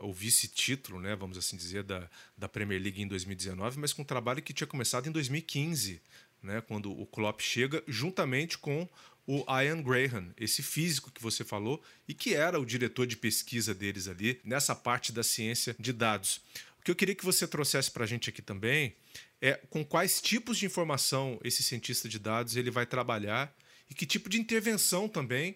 o 0.03 0.13
vice-título, 0.13 1.01
né? 1.01 1.17
Vamos 1.17 1.39
assim 1.39 1.57
dizer, 1.57 1.85
da, 1.85 2.07
da 2.37 2.51
Premier 2.51 2.83
League 2.83 3.01
em 3.01 3.09
2019, 3.09 3.79
mas 3.79 3.95
com 3.95 4.03
um 4.03 4.05
trabalho 4.05 4.43
que 4.43 4.53
tinha 4.53 4.67
começado 4.67 5.09
em 5.09 5.11
2015, 5.11 6.03
né? 6.43 6.61
Quando 6.61 6.93
o 6.93 7.07
Klopp 7.07 7.41
chega 7.41 7.83
juntamente 7.89 8.59
com 8.59 8.87
o 9.27 9.45
Ian 9.49 9.83
Graham, 9.83 10.33
esse 10.37 10.63
físico 10.63 11.11
que 11.11 11.23
você 11.23 11.45
falou 11.45 11.83
e 12.09 12.15
que 12.15 12.35
era 12.35 12.59
o 12.61 12.67
diretor 12.67 13.07
de 13.07 13.17
pesquisa 13.17 13.75
deles 13.75 14.09
ali 14.09 14.41
nessa 14.45 14.75
parte 14.75 15.13
da 15.13 15.23
ciência 15.23 15.77
de 15.79 15.93
dados. 15.93 16.41
O 16.81 16.83
que 16.85 16.91
eu 16.91 16.97
queria 16.97 17.15
que 17.15 17.25
você 17.25 17.47
trouxesse 17.47 17.91
para 17.91 18.05
a 18.05 18.07
gente 18.07 18.29
aqui 18.29 18.43
também 18.43 18.97
é 19.41 19.55
com 19.71 19.85
quais 19.85 20.21
tipos 20.21 20.59
de 20.59 20.67
informação 20.67 21.39
esse 21.45 21.63
cientista 21.63 22.09
de 22.09 22.19
dados 22.19 22.57
ele 22.57 22.71
vai 22.71 22.87
trabalhar 22.87 23.55
e 23.89 23.95
que 23.95 24.07
tipo 24.07 24.29
de 24.29 24.41
intervenção 24.41 25.09
também 25.09 25.53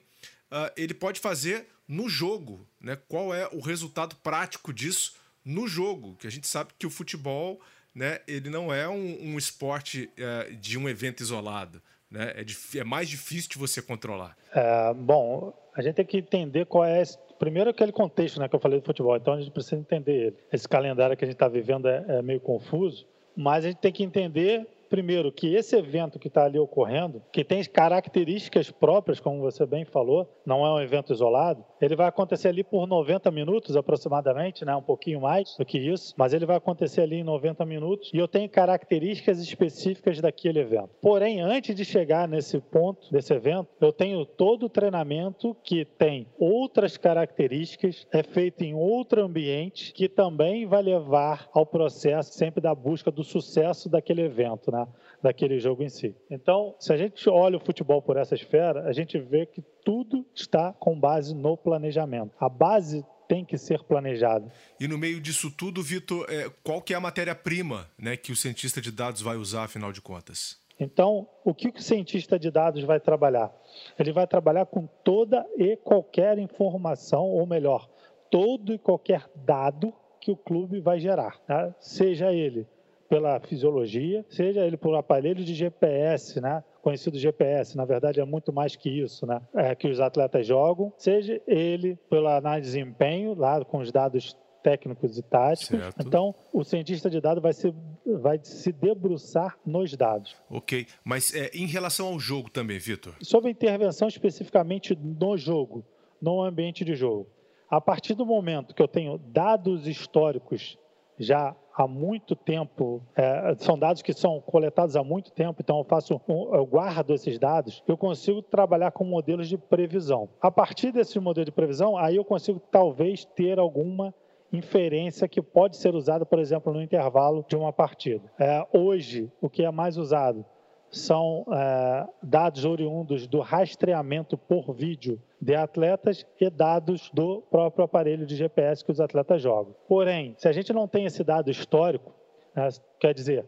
uh, 0.51 0.71
ele 0.77 0.95
pode 0.95 1.21
fazer 1.21 1.67
no 1.89 2.09
jogo, 2.09 2.67
né? 2.81 2.97
Qual 3.09 3.33
é 3.35 3.49
o 3.53 3.61
resultado 3.61 4.17
prático 4.17 4.73
disso 4.73 5.15
no 5.45 5.69
jogo? 5.69 6.17
Que 6.17 6.27
a 6.27 6.31
gente 6.31 6.47
sabe 6.47 6.73
que 6.79 6.87
o 6.87 6.91
futebol, 6.91 7.61
né? 7.95 8.21
Ele 8.27 8.51
não 8.51 8.73
é 8.73 8.89
um, 8.89 9.35
um 9.35 9.39
esporte 9.39 10.11
uh, 10.19 10.55
de 10.57 10.77
um 10.77 10.89
evento 10.89 11.23
isolado. 11.23 11.81
Né? 12.11 12.33
É, 12.37 12.79
é 12.79 12.85
mais 12.85 13.09
difícil 13.09 13.51
de 13.51 13.59
você 13.59 13.83
controlar. 13.83 14.37
É, 14.55 14.95
bom, 14.95 15.53
a 15.75 15.83
gente 15.83 15.95
tem 15.95 16.05
que 16.05 16.19
entender 16.19 16.67
qual 16.67 16.85
é 16.85 17.03
primeiro 17.39 17.71
aquele 17.71 17.93
contexto 17.93 18.41
né, 18.41 18.49
que 18.49 18.57
eu 18.57 18.61
falei 18.61 18.81
do 18.81 18.87
futebol, 18.87 19.17
então 19.17 19.35
a 19.35 19.39
gente 19.39 19.51
precisa 19.51 19.77
entender 19.77 20.13
ele. 20.13 20.37
Esse 20.53 20.69
calendário 20.69 21.17
que 21.17 21.25
a 21.25 21.27
gente 21.27 21.35
está 21.37 21.49
vivendo 21.49 21.89
é, 21.89 22.05
é, 22.09 22.23
meio 22.23 22.41
confuso, 22.41 23.07
mas 23.37 23.65
a 23.65 23.69
gente 23.69 23.79
tem 23.79 23.93
que 23.93 24.03
entender, 24.03 24.67
primeiro, 24.89 25.31
que 25.31 25.55
esse 25.55 25.77
evento 25.77 26.19
que 26.19 26.29
está 26.29 26.45
ali 26.45 26.59
ocorrendo, 26.59 27.23
que 27.31 27.45
tem 27.45 27.63
características 27.65 28.71
próprias, 28.71 29.21
como 29.21 29.41
você 29.41 29.67
bem 29.67 29.85
falou, 29.85 30.27
não 30.47 30.65
é 30.65 30.73
um 30.73 30.81
evento 30.81 31.13
isolado, 31.13 31.63
Ele 31.81 31.97
vai 31.97 32.07
acontecer 32.07 32.49
ali 32.49 32.65
por 32.65 32.87
90 32.87 33.31
minutos 33.31 33.77
aproximadamente, 33.77 34.65
né? 34.65 34.75
um 34.75 34.83
pouquinho 34.83 35.21
mais 35.21 35.57
do 35.59 35.65
que 35.65 35.79
isso, 35.79 36.15
mas 36.17 36.33
ele 36.33 36.47
vai 36.47 36.57
acontecer 36.57 37.03
ali 37.03 37.17
em 37.17 37.25
90 37.25 37.65
minutos 37.67 38.11
e 38.13 38.19
eu 38.19 38.27
tenho 38.27 38.49
características 38.49 39.39
específicas 39.41 40.21
daquele 40.21 40.61
evento. 40.61 40.91
Porém, 41.01 41.41
antes 41.41 41.75
de 41.75 41.85
chegar 41.85 42.27
nesse 42.27 42.59
ponto 42.61 43.13
desse 43.13 43.33
evento, 43.33 43.69
eu 43.81 43.93
tenho 43.93 44.25
todo 44.25 44.67
o 44.67 44.71
treinamento 44.71 45.55
que 45.63 45.85
tem 45.85 46.27
outras 46.39 46.97
características, 46.97 48.07
é 48.13 48.23
feito 48.23 48.63
em 48.63 48.75
outro 48.75 49.23
ambiente 49.23 49.93
que 49.93 50.09
também 50.09 50.67
vai 50.67 50.83
levar 50.83 51.49
ao 51.53 51.67
processo 51.67 52.33
sempre 52.33 52.61
da 52.61 52.75
busca 52.75 53.11
do 53.11 53.23
sucesso 53.23 53.89
daquele 53.89 54.23
evento, 54.23 54.71
né? 54.71 54.87
Daquele 55.27 55.59
jogo 55.59 55.83
em 55.83 55.89
si. 55.89 56.15
Então, 56.31 56.77
se 56.79 56.93
a 56.93 56.97
gente 56.97 57.29
olha 57.29 57.57
o 57.57 57.61
futebol 57.61 58.01
por 58.01 58.17
essa 58.17 58.37
esfera, 58.37 58.89
a 58.89 58.93
gente 58.93 59.19
vê 59.19 59.45
que 59.45 59.61
tudo 59.85 60.25
está 60.33 60.73
com 60.73 60.99
base 60.99 61.35
no 61.35 61.57
planejamento. 61.57 62.33
A 62.39 62.49
base 62.49 63.05
tem 63.29 63.45
que 63.45 63.59
ser 63.59 63.83
planejada. 63.83 64.53
E 64.79 64.87
no 64.87 64.97
meio 64.97 65.21
disso 65.21 65.51
tudo, 65.51 65.83
Vitor, 65.83 66.27
é, 66.29 66.49
qual 66.63 66.81
que 66.81 66.95
é 66.95 66.97
a 66.97 67.01
matéria-prima 67.01 67.91
né, 67.99 68.17
que 68.17 68.31
o 68.31 68.37
cientista 68.37 68.81
de 68.81 68.93
dados 68.93 69.21
vai 69.21 69.37
usar, 69.37 69.65
afinal 69.65 69.91
de 69.91 70.01
contas? 70.01 70.61
Então, 70.79 71.27
o 71.45 71.53
que 71.53 71.69
o 71.69 71.83
cientista 71.83 72.39
de 72.39 72.49
dados 72.49 72.85
vai 72.85 73.01
trabalhar? 73.01 73.53
Ele 73.99 74.13
vai 74.13 74.29
trabalhar 74.29 74.67
com 74.67 74.87
toda 75.03 75.45
e 75.57 75.77
qualquer 75.77 76.39
informação, 76.39 77.25
ou 77.25 77.45
melhor, 77.47 77.91
todo 78.31 78.73
e 78.73 78.79
qualquer 78.79 79.29
dado 79.35 79.93
que 80.21 80.31
o 80.31 80.37
clube 80.37 80.79
vai 80.81 81.01
gerar, 81.01 81.37
tá? 81.41 81.75
seja 81.81 82.33
ele 82.33 82.69
pela 83.09 83.41
fisiologia, 83.41 84.25
seja 84.29 84.65
ele 84.65 84.77
por 84.77 84.95
um 84.95 84.99
aparelho 84.99 85.45
de 85.45 85.55
GPS, 85.55 86.41
né? 86.41 86.63
conhecido 86.87 87.19
GPS, 87.19 87.77
na 87.77 87.85
verdade 87.85 88.21
é 88.21 88.25
muito 88.25 88.53
mais 88.53 88.77
que 88.77 88.89
isso, 88.89 89.27
né? 89.27 89.41
É, 89.53 89.75
que 89.75 89.89
os 89.89 89.99
atletas 89.99 90.47
jogam, 90.47 90.93
seja 90.97 91.43
ele 91.45 91.97
pela 92.09 92.37
análise 92.37 92.71
de 92.71 92.79
desempenho, 92.79 93.35
lá 93.35 93.65
com 93.65 93.79
os 93.79 93.91
dados 93.91 94.37
técnicos 94.63 95.19
e 95.19 95.23
táticos. 95.23 95.81
Certo. 95.81 96.07
Então, 96.07 96.33
o 96.53 96.63
cientista 96.63 97.11
de 97.11 97.21
dados 97.21 97.43
vai 97.43 97.53
se, 97.53 97.75
vai 98.21 98.39
se 98.41 98.71
debruçar 98.71 99.59
nos 99.67 99.97
dados. 99.97 100.37
Ok, 100.49 100.87
mas 101.05 101.35
é, 101.35 101.51
em 101.55 101.67
relação 101.67 102.07
ao 102.07 102.21
jogo 102.21 102.49
também, 102.51 102.79
Vitor? 102.79 103.15
Sobre 103.21 103.51
intervenção 103.51 104.07
especificamente 104.07 104.97
no 104.97 105.37
jogo, 105.37 105.85
no 106.23 106.41
ambiente 106.41 106.85
de 106.85 106.95
jogo. 106.95 107.29
A 107.69 107.81
partir 107.81 108.15
do 108.15 108.25
momento 108.25 108.75
que 108.75 108.83
eu 108.83 108.87
tenho 108.89 109.19
dados 109.19 109.89
históricos 109.89 110.79
já 111.19 111.55
há 111.75 111.87
muito 111.87 112.35
tempo, 112.35 113.03
é, 113.15 113.55
são 113.59 113.79
dados 113.79 114.01
que 114.01 114.13
são 114.13 114.41
coletados 114.41 114.97
há 114.97 115.05
muito 115.05 115.31
tempo, 115.31 115.61
então 115.61 115.79
eu 115.79 115.85
faço, 115.85 116.21
eu 116.27 116.67
guardo 116.67 117.13
esses 117.13 117.39
dados, 117.39 117.83
eu 117.87 117.97
consigo 117.97 118.41
trabalhar 118.41 118.91
com 118.93 119.05
modelos 119.05 119.49
de 119.49 119.59
previsão. 119.59 120.29
A 120.41 120.51
partir 120.51 120.91
desse 120.91 121.19
modelo 121.21 121.45
de 121.45 121.53
previsão, 121.53 121.97
aí 121.97 122.17
eu 122.17 122.25
consigo 122.25 122.61
talvez 122.71 123.25
ter 123.25 123.59
alguma 123.59 124.15
inferência 124.53 125.29
que 125.29 125.43
pode 125.43 125.77
ser 125.77 125.95
usada, 125.95 126.25
por 126.25 126.39
exemplo, 126.39 126.73
no 126.73 126.81
intervalo 126.81 127.45
de 127.47 127.57
uma 127.57 127.73
partida. 127.73 128.25
É, 128.39 128.67
hoje, 128.73 129.31
o 129.41 129.51
que 129.51 129.63
é 129.63 129.71
mais 129.71 129.99
usado 129.99 130.45
são 130.91 131.45
é, 131.53 132.07
dados 132.23 132.65
oriundos 132.65 133.27
do 133.27 133.41
rastreamento 133.41 134.37
por 134.37 134.73
vídeo 134.73 135.21
de 135.41 135.55
atletas 135.55 136.27
e 136.41 136.49
dados 136.49 137.11
do 137.13 137.43
próprio 137.51 137.85
aparelho 137.85 138.27
de 138.27 138.37
GPS 138.37 138.85
que 138.85 138.93
os 138.93 139.01
atletas 139.01 139.43
jogam. 139.43 139.75
Porém, 139.89 140.35
se 140.39 140.49
a 140.49 140.53
gente 140.53 140.73
não 140.73 140.89
tem 140.89 141.05
esse 141.05 141.23
dado 141.23 141.51
histórico, 141.51 142.13
né, 142.55 142.69
quer 142.99 143.13
dizer, 143.13 143.47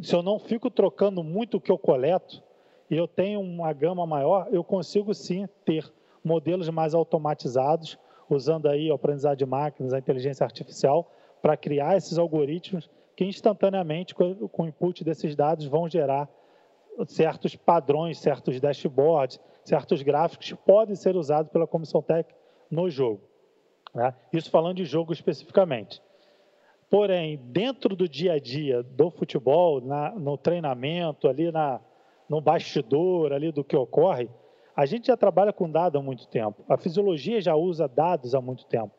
se 0.00 0.14
eu 0.14 0.22
não 0.22 0.38
fico 0.38 0.70
trocando 0.70 1.22
muito 1.22 1.56
o 1.56 1.60
que 1.60 1.70
eu 1.70 1.78
coleto 1.78 2.42
e 2.90 2.96
eu 2.96 3.06
tenho 3.06 3.40
uma 3.40 3.72
gama 3.72 4.06
maior, 4.06 4.48
eu 4.50 4.62
consigo 4.62 5.14
sim 5.14 5.46
ter 5.64 5.90
modelos 6.24 6.68
mais 6.68 6.94
automatizados, 6.94 7.98
usando 8.28 8.68
aí 8.68 8.90
a 8.90 8.94
aprendizado 8.94 9.36
de 9.36 9.46
máquinas, 9.46 9.92
a 9.92 9.98
inteligência 9.98 10.44
artificial, 10.44 11.10
para 11.40 11.56
criar 11.56 11.96
esses 11.96 12.18
algoritmos 12.18 12.88
que 13.16 13.24
instantaneamente, 13.24 14.14
com 14.14 14.48
o 14.58 14.66
input 14.66 15.04
desses 15.04 15.36
dados, 15.36 15.66
vão 15.66 15.88
gerar 15.88 16.28
certos 17.06 17.56
padrões, 17.56 18.18
certos 18.18 18.60
dashboards, 18.60 19.40
certos 19.64 20.02
gráficos 20.02 20.52
podem 20.64 20.94
ser 20.94 21.16
usados 21.16 21.50
pela 21.50 21.66
comissão 21.66 22.02
técnica 22.02 22.38
no 22.70 22.88
jogo. 22.90 23.20
Né? 23.94 24.14
Isso 24.32 24.50
falando 24.50 24.76
de 24.76 24.84
jogo 24.84 25.12
especificamente. 25.12 26.02
Porém, 26.90 27.38
dentro 27.44 27.96
do 27.96 28.06
dia 28.06 28.34
a 28.34 28.38
dia 28.38 28.82
do 28.82 29.10
futebol, 29.10 29.80
na, 29.80 30.10
no 30.10 30.36
treinamento, 30.36 31.26
ali 31.26 31.50
na, 31.50 31.80
no 32.28 32.40
bastidor 32.40 33.32
ali 33.32 33.50
do 33.50 33.64
que 33.64 33.76
ocorre, 33.76 34.28
a 34.76 34.86
gente 34.86 35.06
já 35.06 35.16
trabalha 35.16 35.52
com 35.52 35.70
dados 35.70 36.00
há 36.00 36.04
muito 36.04 36.26
tempo. 36.28 36.62
A 36.68 36.76
fisiologia 36.76 37.40
já 37.40 37.54
usa 37.54 37.88
dados 37.88 38.34
há 38.34 38.40
muito 38.40 38.66
tempo. 38.66 38.92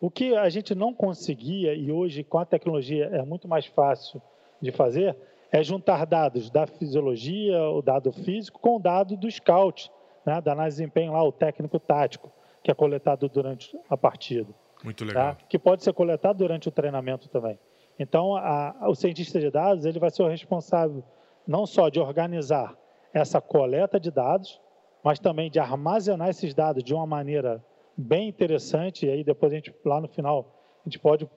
O 0.00 0.10
que 0.10 0.34
a 0.34 0.48
gente 0.48 0.74
não 0.74 0.92
conseguia, 0.92 1.74
e 1.74 1.90
hoje 1.90 2.22
com 2.22 2.38
a 2.38 2.44
tecnologia 2.44 3.06
é 3.06 3.22
muito 3.22 3.48
mais 3.48 3.66
fácil 3.66 4.20
de 4.60 4.70
fazer, 4.70 5.16
é 5.54 5.62
juntar 5.62 6.04
dados 6.04 6.50
da 6.50 6.66
fisiologia, 6.66 7.62
o 7.70 7.80
dado 7.80 8.10
físico, 8.10 8.58
com 8.58 8.74
o 8.74 8.80
dado 8.80 9.16
do 9.16 9.30
scout, 9.30 9.88
né, 10.26 10.40
da 10.40 10.50
análise 10.50 10.78
de 10.78 10.82
desempenho 10.82 11.12
lá, 11.12 11.22
o 11.22 11.30
técnico 11.30 11.78
tático, 11.78 12.28
que 12.60 12.72
é 12.72 12.74
coletado 12.74 13.28
durante 13.28 13.78
a 13.88 13.96
partida. 13.96 14.52
Muito 14.82 15.04
tá? 15.04 15.08
legal. 15.08 15.34
Tá? 15.36 15.44
Que 15.48 15.56
pode 15.56 15.84
ser 15.84 15.92
coletado 15.92 16.38
durante 16.38 16.68
o 16.68 16.72
treinamento 16.72 17.28
também. 17.28 17.56
Então, 17.96 18.34
a, 18.34 18.88
o 18.88 18.96
cientista 18.96 19.38
de 19.38 19.48
dados 19.48 19.84
ele 19.84 20.00
vai 20.00 20.10
ser 20.10 20.24
o 20.24 20.26
responsável 20.26 21.04
não 21.46 21.66
só 21.66 21.88
de 21.88 22.00
organizar 22.00 22.76
essa 23.12 23.40
coleta 23.40 24.00
de 24.00 24.10
dados, 24.10 24.60
mas 25.04 25.20
também 25.20 25.52
de 25.52 25.60
armazenar 25.60 26.30
esses 26.30 26.52
dados 26.52 26.82
de 26.82 26.92
uma 26.92 27.06
maneira 27.06 27.64
bem 27.96 28.28
interessante. 28.28 29.06
E 29.06 29.08
aí 29.08 29.22
depois 29.22 29.52
a 29.52 29.54
gente 29.54 29.72
lá 29.84 30.00
no 30.00 30.08
final 30.08 30.52
a 30.84 30.88
gente 30.88 30.98
pode 30.98 31.30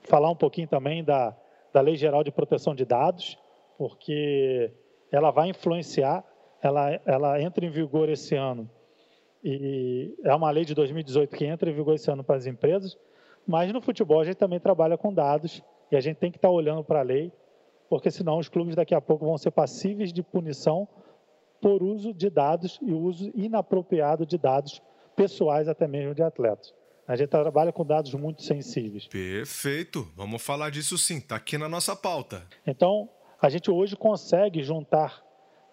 falar 0.00 0.30
um 0.30 0.36
pouquinho 0.36 0.66
também 0.66 1.04
da 1.04 1.32
da 1.76 1.82
Lei 1.82 1.94
Geral 1.94 2.24
de 2.24 2.32
Proteção 2.32 2.74
de 2.74 2.86
Dados, 2.86 3.38
porque 3.76 4.72
ela 5.12 5.30
vai 5.30 5.50
influenciar, 5.50 6.24
ela, 6.62 6.98
ela 7.04 7.38
entra 7.38 7.66
em 7.66 7.68
vigor 7.68 8.08
esse 8.08 8.34
ano, 8.34 8.66
e 9.44 10.16
é 10.24 10.34
uma 10.34 10.50
lei 10.50 10.64
de 10.64 10.74
2018 10.74 11.36
que 11.36 11.44
entra 11.44 11.68
em 11.68 11.74
vigor 11.74 11.94
esse 11.94 12.10
ano 12.10 12.24
para 12.24 12.36
as 12.36 12.46
empresas, 12.46 12.96
mas 13.46 13.70
no 13.74 13.82
futebol 13.82 14.20
a 14.20 14.24
gente 14.24 14.38
também 14.38 14.58
trabalha 14.58 14.96
com 14.96 15.12
dados, 15.12 15.62
e 15.92 15.96
a 15.96 16.00
gente 16.00 16.16
tem 16.16 16.30
que 16.30 16.38
estar 16.38 16.48
olhando 16.48 16.82
para 16.82 17.00
a 17.00 17.02
lei, 17.02 17.30
porque 17.90 18.10
senão 18.10 18.38
os 18.38 18.48
clubes 18.48 18.74
daqui 18.74 18.94
a 18.94 19.00
pouco 19.02 19.26
vão 19.26 19.36
ser 19.36 19.50
passíveis 19.50 20.14
de 20.14 20.22
punição 20.22 20.88
por 21.60 21.82
uso 21.82 22.14
de 22.14 22.30
dados 22.30 22.78
e 22.80 22.94
uso 22.94 23.30
inapropriado 23.34 24.24
de 24.24 24.38
dados 24.38 24.80
pessoais 25.14 25.68
até 25.68 25.86
mesmo 25.86 26.14
de 26.14 26.22
atletas. 26.22 26.74
A 27.06 27.14
gente 27.14 27.28
trabalha 27.28 27.72
com 27.72 27.84
dados 27.84 28.12
muito 28.14 28.42
sensíveis. 28.42 29.06
Perfeito. 29.06 30.08
Vamos 30.16 30.42
falar 30.42 30.70
disso 30.70 30.98
sim. 30.98 31.18
Está 31.18 31.36
aqui 31.36 31.56
na 31.56 31.68
nossa 31.68 31.94
pauta. 31.94 32.42
Então, 32.66 33.08
a 33.40 33.48
gente 33.48 33.70
hoje 33.70 33.94
consegue 33.94 34.62
juntar 34.62 35.22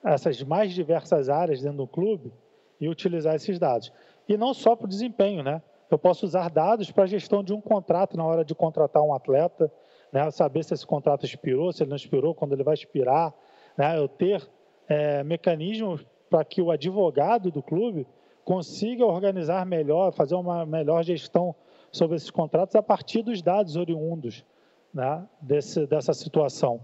essas 0.04 0.44
mais 0.44 0.74
diversas 0.74 1.30
áreas 1.30 1.62
dentro 1.62 1.78
do 1.78 1.88
clube 1.88 2.32
e 2.80 2.88
utilizar 2.88 3.36
esses 3.36 3.58
dados. 3.58 3.92
E 4.28 4.38
não 4.38 4.54
só 4.54 4.76
para 4.76 4.86
o 4.86 4.90
desempenho, 4.90 5.42
né? 5.42 5.62
Eu 5.90 5.98
posso 5.98 6.26
usar 6.26 6.50
dados 6.50 6.92
para 6.92 7.04
a 7.04 7.08
gestão 7.08 7.44
de 7.44 7.54
um 7.54 7.62
contrato 7.62 8.18
na 8.18 8.26
hora 8.26 8.44
de 8.44 8.54
contratar 8.54 9.02
um 9.02 9.14
atleta, 9.14 9.72
né? 10.12 10.30
saber 10.32 10.64
se 10.64 10.74
esse 10.74 10.86
contrato 10.86 11.26
expirou, 11.26 11.72
se 11.72 11.84
ele 11.84 11.90
não 11.90 11.96
expirou, 11.96 12.34
quando 12.34 12.54
ele 12.54 12.64
vai 12.64 12.74
expirar. 12.74 13.34
Né? 13.78 13.98
Eu 13.98 14.08
ter 14.08 14.48
é, 14.88 15.24
mecanismos 15.24 16.06
para 16.30 16.44
que 16.44 16.62
o 16.62 16.72
advogado 16.72 17.52
do 17.52 17.62
clube 17.62 18.08
consiga 18.44 19.06
organizar 19.06 19.66
melhor, 19.66 20.12
fazer 20.12 20.36
uma 20.36 20.66
melhor 20.66 21.04
gestão 21.04 21.56
sobre 21.92 22.16
esses 22.16 22.32
contratos 22.32 22.76
a 22.76 22.82
partir 22.82 23.22
dos 23.22 23.42
dados 23.42 23.76
oriundos 23.76 24.44
né, 24.94 25.26
desse, 25.42 25.86
dessa 25.88 26.14
situação. 26.14 26.82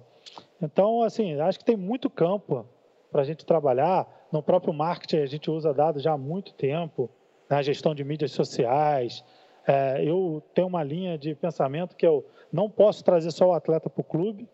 Então, 0.61 1.01
assim, 1.03 1.39
acho 1.39 1.59
que 1.59 1.65
tem 1.65 1.77
muito 1.77 2.09
campo 2.09 2.65
para 3.11 3.21
a 3.21 3.25
gente 3.25 3.45
trabalhar. 3.45 4.07
No 4.31 4.43
próprio 4.43 4.73
marketing, 4.73 5.17
a 5.17 5.25
gente 5.25 5.49
usa 5.49 5.73
dados 5.73 6.03
já 6.03 6.13
há 6.13 6.17
muito 6.17 6.53
tempo, 6.53 7.09
na 7.49 7.57
né, 7.57 7.63
gestão 7.63 7.95
de 7.95 8.03
mídias 8.03 8.31
sociais. 8.31 9.23
É, 9.67 10.03
eu 10.03 10.43
tenho 10.53 10.67
uma 10.67 10.83
linha 10.83 11.17
de 11.17 11.33
pensamento 11.35 11.95
que 11.95 12.05
eu 12.05 12.25
não 12.51 12.69
posso 12.69 13.03
trazer 13.03 13.31
só 13.31 13.47
o 13.49 13.53
atleta 13.53 13.89
para 13.89 14.01
o 14.01 14.03
clube, 14.03 14.47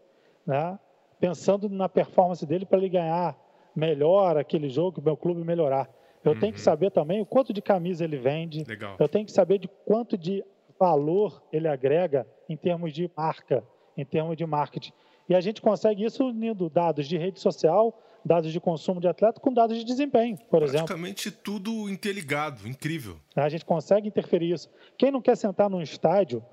né, 0.46 0.80
pensando 1.20 1.70
na 1.70 1.90
performance 1.90 2.46
dele 2.46 2.66
para 2.66 2.78
ele 2.78 2.90
ganhar 2.90 3.38
melhor 3.76 4.38
aquele 4.38 4.70
jogo, 4.70 5.02
o 5.02 5.04
meu 5.04 5.18
clube 5.18 5.44
melhorar. 5.44 5.90
Eu 6.26 6.32
uhum. 6.32 6.40
tenho 6.40 6.54
que 6.54 6.60
uhum. 6.60 6.64
saber 6.64 6.92
também 6.92 7.22
o 7.22 7.26
quanto 7.26 7.54
de 7.54 7.62
camisa 7.62 8.04
ele 8.04 8.18
vende. 8.18 8.64
Legal. 8.64 8.98
Eu 9.00 9.08
tenho 9.08 9.26
que 9.26 9.32
saber 9.32 9.60
de 9.60 9.70
quanto 9.86 10.18
de 10.18 10.44
valor 10.80 11.42
ele 11.54 11.68
agrega 11.68 12.28
em 12.50 12.58
termos 12.58 12.92
de 12.92 13.10
marca, 13.16 13.64
em 13.96 14.04
termos 14.04 14.36
de 14.36 14.46
marketing. 14.46 14.92
E 15.30 15.36
a 15.36 15.40
gente 15.42 15.62
consegue 15.62 16.04
isso 16.04 16.26
unindo 16.26 16.70
dados 16.70 17.08
de 17.08 17.18
rede 17.18 17.40
social, 17.40 18.00
dados 18.24 18.52
de 18.52 18.60
consumo 18.60 19.00
de 19.00 19.08
atleta 19.08 19.40
com 19.40 19.54
dados 19.54 19.78
de 19.78 19.84
desempenho, 19.84 20.36
por 20.38 20.60
Praticamente 20.60 20.76
exemplo. 20.76 20.88
Praticamente 20.88 21.32
tudo 21.32 21.90
interligado, 21.90 22.68
incrível. 22.68 23.18
A 23.36 23.48
gente 23.48 23.64
consegue 23.64 24.08
interferir 24.08 24.52
isso. 24.52 24.70
Quem 24.98 25.12
não 25.12 25.22
quer 25.22 25.38
sentar 25.38 25.70
num 25.70 25.82
estádio, 25.82 26.44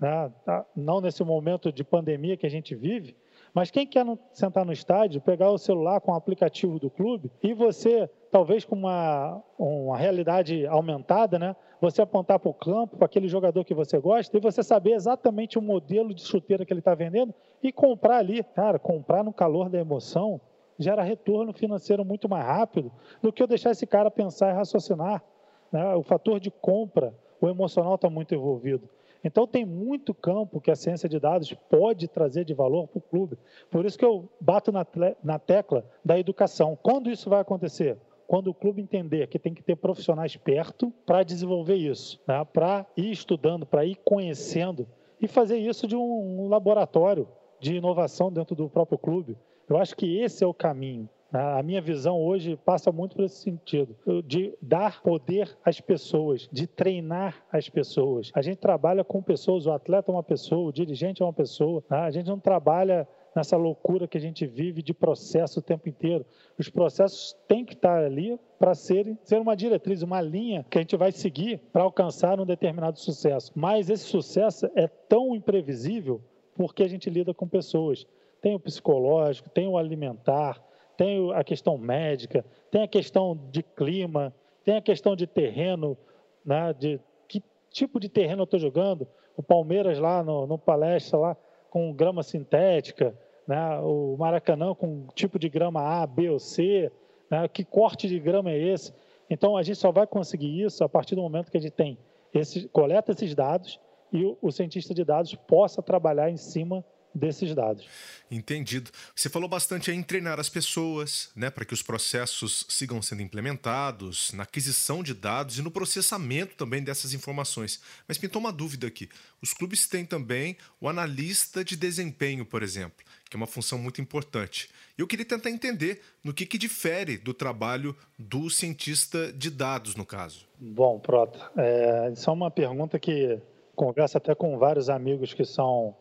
né, 0.00 0.30
tá, 0.44 0.64
não 0.76 1.00
nesse 1.00 1.24
momento 1.24 1.72
de 1.72 1.82
pandemia 1.82 2.36
que 2.36 2.46
a 2.46 2.50
gente 2.50 2.74
vive, 2.74 3.16
Mas 3.54 3.70
quem 3.70 3.86
quer 3.86 4.06
sentar 4.32 4.64
no 4.64 4.72
estádio, 4.72 5.20
pegar 5.20 5.50
o 5.50 5.58
celular 5.58 6.00
com 6.00 6.12
o 6.12 6.14
aplicativo 6.14 6.78
do 6.78 6.88
clube 6.88 7.30
e 7.42 7.52
você, 7.52 8.08
talvez 8.30 8.64
com 8.64 8.74
uma, 8.74 9.42
uma 9.58 9.96
realidade 9.96 10.66
aumentada, 10.66 11.38
né? 11.38 11.54
Você 11.80 12.00
apontar 12.00 12.38
para 12.38 12.48
o 12.48 12.54
campo, 12.54 12.96
para 12.96 13.04
aquele 13.04 13.28
jogador 13.28 13.64
que 13.64 13.74
você 13.74 13.98
gosta, 13.98 14.36
e 14.36 14.40
você 14.40 14.62
saber 14.62 14.92
exatamente 14.92 15.58
o 15.58 15.62
modelo 15.62 16.14
de 16.14 16.22
chuteira 16.22 16.64
que 16.64 16.72
ele 16.72 16.80
está 16.80 16.94
vendendo 16.94 17.34
e 17.62 17.70
comprar 17.70 18.18
ali. 18.18 18.42
Cara, 18.42 18.78
comprar 18.78 19.22
no 19.22 19.32
calor 19.32 19.68
da 19.68 19.78
emoção 19.78 20.40
gera 20.78 21.02
retorno 21.02 21.52
financeiro 21.52 22.04
muito 22.04 22.28
mais 22.28 22.46
rápido 22.46 22.90
do 23.20 23.32
que 23.32 23.42
eu 23.42 23.46
deixar 23.46 23.72
esse 23.72 23.86
cara 23.86 24.10
pensar 24.10 24.50
e 24.50 24.54
raciocinar. 24.54 25.22
Né? 25.70 25.94
O 25.94 26.02
fator 26.02 26.40
de 26.40 26.50
compra, 26.50 27.14
o 27.40 27.48
emocional 27.48 27.96
está 27.96 28.08
muito 28.08 28.34
envolvido. 28.34 28.88
Então, 29.24 29.46
tem 29.46 29.64
muito 29.64 30.12
campo 30.12 30.60
que 30.60 30.70
a 30.70 30.76
ciência 30.76 31.08
de 31.08 31.18
dados 31.18 31.52
pode 31.70 32.08
trazer 32.08 32.44
de 32.44 32.54
valor 32.54 32.88
para 32.88 32.98
o 32.98 33.02
clube. 33.02 33.38
Por 33.70 33.84
isso 33.84 33.98
que 33.98 34.04
eu 34.04 34.28
bato 34.40 34.72
na, 34.72 35.38
tecla 35.38 35.84
da 36.04 36.18
educação. 36.18 36.76
Quando 36.82 37.10
isso 37.10 37.30
vai 37.30 37.40
acontecer? 37.40 37.96
Quando 38.26 38.48
o 38.48 38.54
clube 38.54 38.82
entender 38.82 39.26
que 39.28 39.38
tem 39.38 39.54
que 39.54 39.62
ter 39.62 39.76
profissionais 39.76 40.36
perto 40.36 40.92
para 41.04 41.22
desenvolver 41.22 41.76
isso, 41.76 42.20
né? 42.26 42.44
para 42.44 42.86
ir 42.96 43.10
estudando, 43.10 43.66
para 43.66 43.84
ir 43.84 43.96
conhecendo 44.04 44.86
e 45.20 45.28
fazer 45.28 45.58
isso 45.58 45.86
de 45.86 45.94
um 45.94 46.48
laboratório 46.48 47.28
de 47.60 47.76
inovação 47.76 48.32
dentro 48.32 48.56
do 48.56 48.68
próprio 48.68 48.98
clube. 48.98 49.36
Eu 49.68 49.76
acho 49.76 49.96
que 49.96 50.18
esse 50.18 50.42
é 50.42 50.46
o 50.46 50.54
caminho. 50.54 51.08
A 51.32 51.62
minha 51.62 51.80
visão 51.80 52.20
hoje 52.22 52.56
passa 52.56 52.92
muito 52.92 53.16
por 53.16 53.24
esse 53.24 53.36
sentido, 53.36 53.96
de 54.22 54.52
dar 54.60 55.02
poder 55.02 55.56
às 55.64 55.80
pessoas, 55.80 56.46
de 56.52 56.66
treinar 56.66 57.42
as 57.50 57.70
pessoas. 57.70 58.30
A 58.34 58.42
gente 58.42 58.58
trabalha 58.58 59.02
com 59.02 59.22
pessoas, 59.22 59.64
o 59.64 59.72
atleta 59.72 60.10
é 60.10 60.14
uma 60.14 60.22
pessoa, 60.22 60.68
o 60.68 60.72
dirigente 60.72 61.22
é 61.22 61.24
uma 61.24 61.32
pessoa. 61.32 61.82
Né? 61.90 61.96
A 61.96 62.10
gente 62.10 62.26
não 62.26 62.38
trabalha 62.38 63.08
nessa 63.34 63.56
loucura 63.56 64.06
que 64.06 64.18
a 64.18 64.20
gente 64.20 64.46
vive 64.46 64.82
de 64.82 64.92
processo 64.92 65.60
o 65.60 65.62
tempo 65.62 65.88
inteiro. 65.88 66.26
Os 66.58 66.68
processos 66.68 67.34
têm 67.48 67.64
que 67.64 67.72
estar 67.72 68.04
ali 68.04 68.38
para 68.58 68.74
ser, 68.74 69.16
ser 69.24 69.40
uma 69.40 69.56
diretriz, 69.56 70.02
uma 70.02 70.20
linha 70.20 70.66
que 70.68 70.76
a 70.76 70.82
gente 70.82 70.96
vai 70.96 71.12
seguir 71.12 71.58
para 71.72 71.82
alcançar 71.82 72.38
um 72.38 72.44
determinado 72.44 72.98
sucesso. 72.98 73.50
Mas 73.54 73.88
esse 73.88 74.04
sucesso 74.04 74.70
é 74.74 74.86
tão 74.86 75.34
imprevisível 75.34 76.20
porque 76.54 76.82
a 76.82 76.88
gente 76.88 77.08
lida 77.08 77.32
com 77.32 77.48
pessoas. 77.48 78.06
Tem 78.42 78.54
o 78.54 78.60
psicológico, 78.60 79.48
tem 79.48 79.66
o 79.66 79.78
alimentar, 79.78 80.62
tem 80.96 81.32
a 81.34 81.42
questão 81.42 81.76
médica, 81.78 82.44
tem 82.70 82.82
a 82.82 82.88
questão 82.88 83.38
de 83.50 83.62
clima, 83.62 84.34
tem 84.64 84.76
a 84.76 84.82
questão 84.82 85.16
de 85.16 85.26
terreno, 85.26 85.96
né, 86.44 86.72
de 86.72 87.00
que 87.28 87.42
tipo 87.70 87.98
de 87.98 88.08
terreno 88.08 88.42
eu 88.42 88.44
estou 88.44 88.60
jogando. 88.60 89.06
O 89.36 89.42
Palmeiras 89.42 89.98
lá 89.98 90.22
no, 90.22 90.46
no 90.46 90.58
palestra 90.58 91.18
lá 91.18 91.36
com 91.70 91.92
grama 91.92 92.22
sintética, 92.22 93.14
né, 93.46 93.78
o 93.80 94.16
Maracanã 94.18 94.74
com 94.74 95.06
tipo 95.14 95.38
de 95.38 95.48
grama 95.48 95.80
A, 95.80 96.06
B 96.06 96.28
ou 96.28 96.38
C, 96.38 96.92
né, 97.30 97.48
que 97.48 97.64
corte 97.64 98.08
de 98.08 98.18
grama 98.20 98.50
é 98.50 98.58
esse? 98.58 98.92
Então 99.28 99.56
a 99.56 99.62
gente 99.62 99.78
só 99.78 99.90
vai 99.90 100.06
conseguir 100.06 100.62
isso 100.62 100.84
a 100.84 100.88
partir 100.88 101.14
do 101.14 101.22
momento 101.22 101.50
que 101.50 101.56
a 101.56 101.60
gente 101.60 101.72
tem 101.72 101.98
esse, 102.34 102.68
coleta 102.68 103.12
esses 103.12 103.34
dados 103.34 103.80
e 104.12 104.24
o, 104.24 104.36
o 104.42 104.52
cientista 104.52 104.94
de 104.94 105.04
dados 105.04 105.34
possa 105.34 105.82
trabalhar 105.82 106.30
em 106.30 106.36
cima 106.36 106.84
desses 107.14 107.54
dados. 107.54 107.86
Entendido. 108.30 108.90
Você 109.14 109.28
falou 109.28 109.48
bastante 109.48 109.90
em 109.90 110.02
treinar 110.02 110.40
as 110.40 110.48
pessoas, 110.48 111.30
né, 111.36 111.50
para 111.50 111.64
que 111.64 111.74
os 111.74 111.82
processos 111.82 112.64
sigam 112.68 113.02
sendo 113.02 113.22
implementados, 113.22 114.32
na 114.32 114.44
aquisição 114.44 115.02
de 115.02 115.12
dados 115.12 115.58
e 115.58 115.62
no 115.62 115.70
processamento 115.70 116.56
também 116.56 116.82
dessas 116.82 117.12
informações. 117.12 117.80
Mas 118.08 118.18
pintou 118.18 118.40
uma 118.40 118.52
dúvida 118.52 118.86
aqui. 118.86 119.08
Os 119.42 119.52
clubes 119.52 119.86
têm 119.86 120.04
também 120.04 120.56
o 120.80 120.88
analista 120.88 121.64
de 121.64 121.76
desempenho, 121.76 122.46
por 122.46 122.62
exemplo, 122.62 123.04
que 123.28 123.36
é 123.36 123.38
uma 123.38 123.46
função 123.46 123.78
muito 123.78 124.00
importante. 124.00 124.70
E 124.96 125.00
eu 125.00 125.06
queria 125.06 125.24
tentar 125.26 125.50
entender 125.50 126.00
no 126.24 126.32
que, 126.32 126.46
que 126.46 126.56
difere 126.56 127.18
do 127.18 127.34
trabalho 127.34 127.96
do 128.18 128.48
cientista 128.48 129.32
de 129.32 129.50
dados, 129.50 129.94
no 129.94 130.06
caso. 130.06 130.46
Bom, 130.58 130.98
Prota, 130.98 131.50
é, 131.56 132.10
isso 132.12 132.30
é 132.30 132.32
uma 132.32 132.50
pergunta 132.50 132.98
que 132.98 133.38
converso 133.74 134.16
até 134.16 134.34
com 134.34 134.58
vários 134.58 134.88
amigos 134.88 135.34
que 135.34 135.44
são 135.44 135.96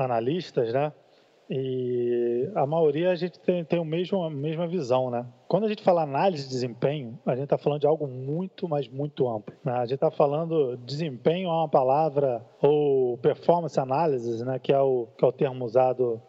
analistas, 0.00 0.72
né? 0.72 0.92
E 1.52 2.48
a 2.54 2.64
maioria 2.64 3.10
a 3.10 3.14
gente 3.16 3.40
tem, 3.40 3.64
tem 3.64 3.80
o 3.80 3.84
mesmo, 3.84 4.22
a 4.22 4.30
mesma 4.30 4.68
visão, 4.68 5.10
né? 5.10 5.26
Quando 5.48 5.66
a 5.66 5.68
gente 5.68 5.82
fala 5.82 6.02
análise 6.02 6.44
de 6.44 6.50
desempenho, 6.50 7.18
a 7.26 7.34
gente 7.34 7.44
está 7.44 7.58
falando 7.58 7.80
de 7.80 7.88
algo 7.88 8.06
muito, 8.06 8.68
mas 8.68 8.88
muito 8.88 9.28
amplo. 9.28 9.54
Né? 9.64 9.72
A 9.72 9.84
gente 9.84 9.94
está 9.94 10.12
falando 10.12 10.76
desempenho 10.76 11.48
é 11.48 11.52
uma 11.52 11.68
palavra 11.68 12.40
ou 12.62 13.18
performance 13.18 13.78
analysis, 13.80 14.42
né? 14.42 14.60
Que 14.60 14.72
é 14.72 14.78
o 14.78 15.08
que 15.18 15.24
é 15.24 15.28
o 15.28 15.32
termo 15.32 15.64
usado 15.64 16.22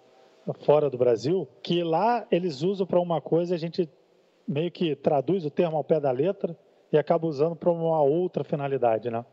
fora 0.66 0.90
do 0.90 0.98
Brasil, 0.98 1.48
que 1.62 1.84
lá 1.84 2.26
eles 2.32 2.64
usam 2.64 2.88
para 2.88 3.00
uma 3.00 3.22
coisa, 3.22 3.54
a 3.54 3.58
gente 3.60 3.88
meio 4.48 4.72
que 4.72 4.96
traduz 4.96 5.46
o 5.46 5.52
termo 5.52 5.78
ao 5.78 5.84
pé 5.84 6.00
da 6.00 6.12
letra 6.12 6.58
e 6.92 6.98
acaba 6.98 7.28
usando 7.28 7.56
para 7.56 7.72
uma 7.72 8.02
outra 8.02 8.44
finalidade, 8.44 9.12
né? 9.12 9.24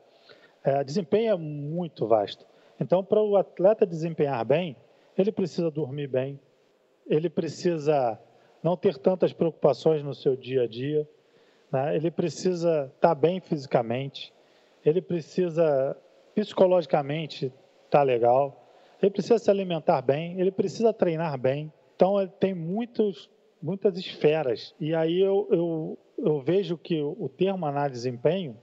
É, 0.62 0.84
desempenho 0.84 1.32
é 1.32 1.36
muito 1.36 2.06
vasto. 2.06 2.44
Então, 2.80 3.02
para 3.02 3.20
o 3.20 3.36
atleta 3.36 3.86
desempenhar 3.86 4.44
bem, 4.44 4.76
ele 5.16 5.32
precisa 5.32 5.70
dormir 5.70 6.06
bem, 6.06 6.38
ele 7.06 7.28
precisa 7.28 8.18
não 8.62 8.76
ter 8.76 8.96
tantas 8.96 9.32
preocupações 9.32 10.02
no 10.02 10.14
seu 10.14 10.36
dia 10.36 10.62
a 10.62 10.66
dia, 10.66 11.08
né? 11.72 11.96
ele 11.96 12.10
precisa 12.10 12.90
estar 12.94 13.14
bem 13.14 13.40
fisicamente, 13.40 14.32
ele 14.84 15.02
precisa 15.02 15.96
psicologicamente 16.34 17.52
estar 17.84 18.02
legal, 18.02 18.64
ele 19.02 19.10
precisa 19.10 19.38
se 19.38 19.50
alimentar 19.50 20.00
bem, 20.02 20.40
ele 20.40 20.50
precisa 20.50 20.92
treinar 20.92 21.38
bem. 21.38 21.72
Então, 21.96 22.14
tem 22.38 22.54
muitos, 22.54 23.28
muitas 23.60 23.96
esferas. 23.98 24.74
E 24.78 24.94
aí 24.94 25.20
eu, 25.20 25.48
eu, 25.50 25.98
eu 26.16 26.40
vejo 26.40 26.76
que 26.76 27.00
o 27.02 27.28
termo 27.28 27.66
análise 27.66 28.00
de 28.00 28.10
desempenho 28.10 28.56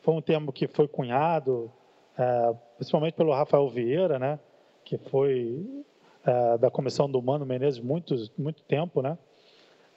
foi 0.00 0.14
um 0.14 0.20
termo 0.20 0.52
que 0.52 0.66
foi 0.66 0.88
cunhado 0.88 1.70
é, 2.18 2.54
principalmente 2.76 3.14
pelo 3.14 3.32
Rafael 3.32 3.68
Vieira, 3.68 4.18
né, 4.18 4.38
que 4.84 4.98
foi 4.98 5.84
é, 6.24 6.58
da 6.58 6.70
comissão 6.70 7.10
do 7.10 7.20
Mano 7.22 7.46
Menezes 7.46 7.80
muito, 7.80 8.14
muito 8.38 8.62
tempo, 8.62 9.02
né, 9.02 9.18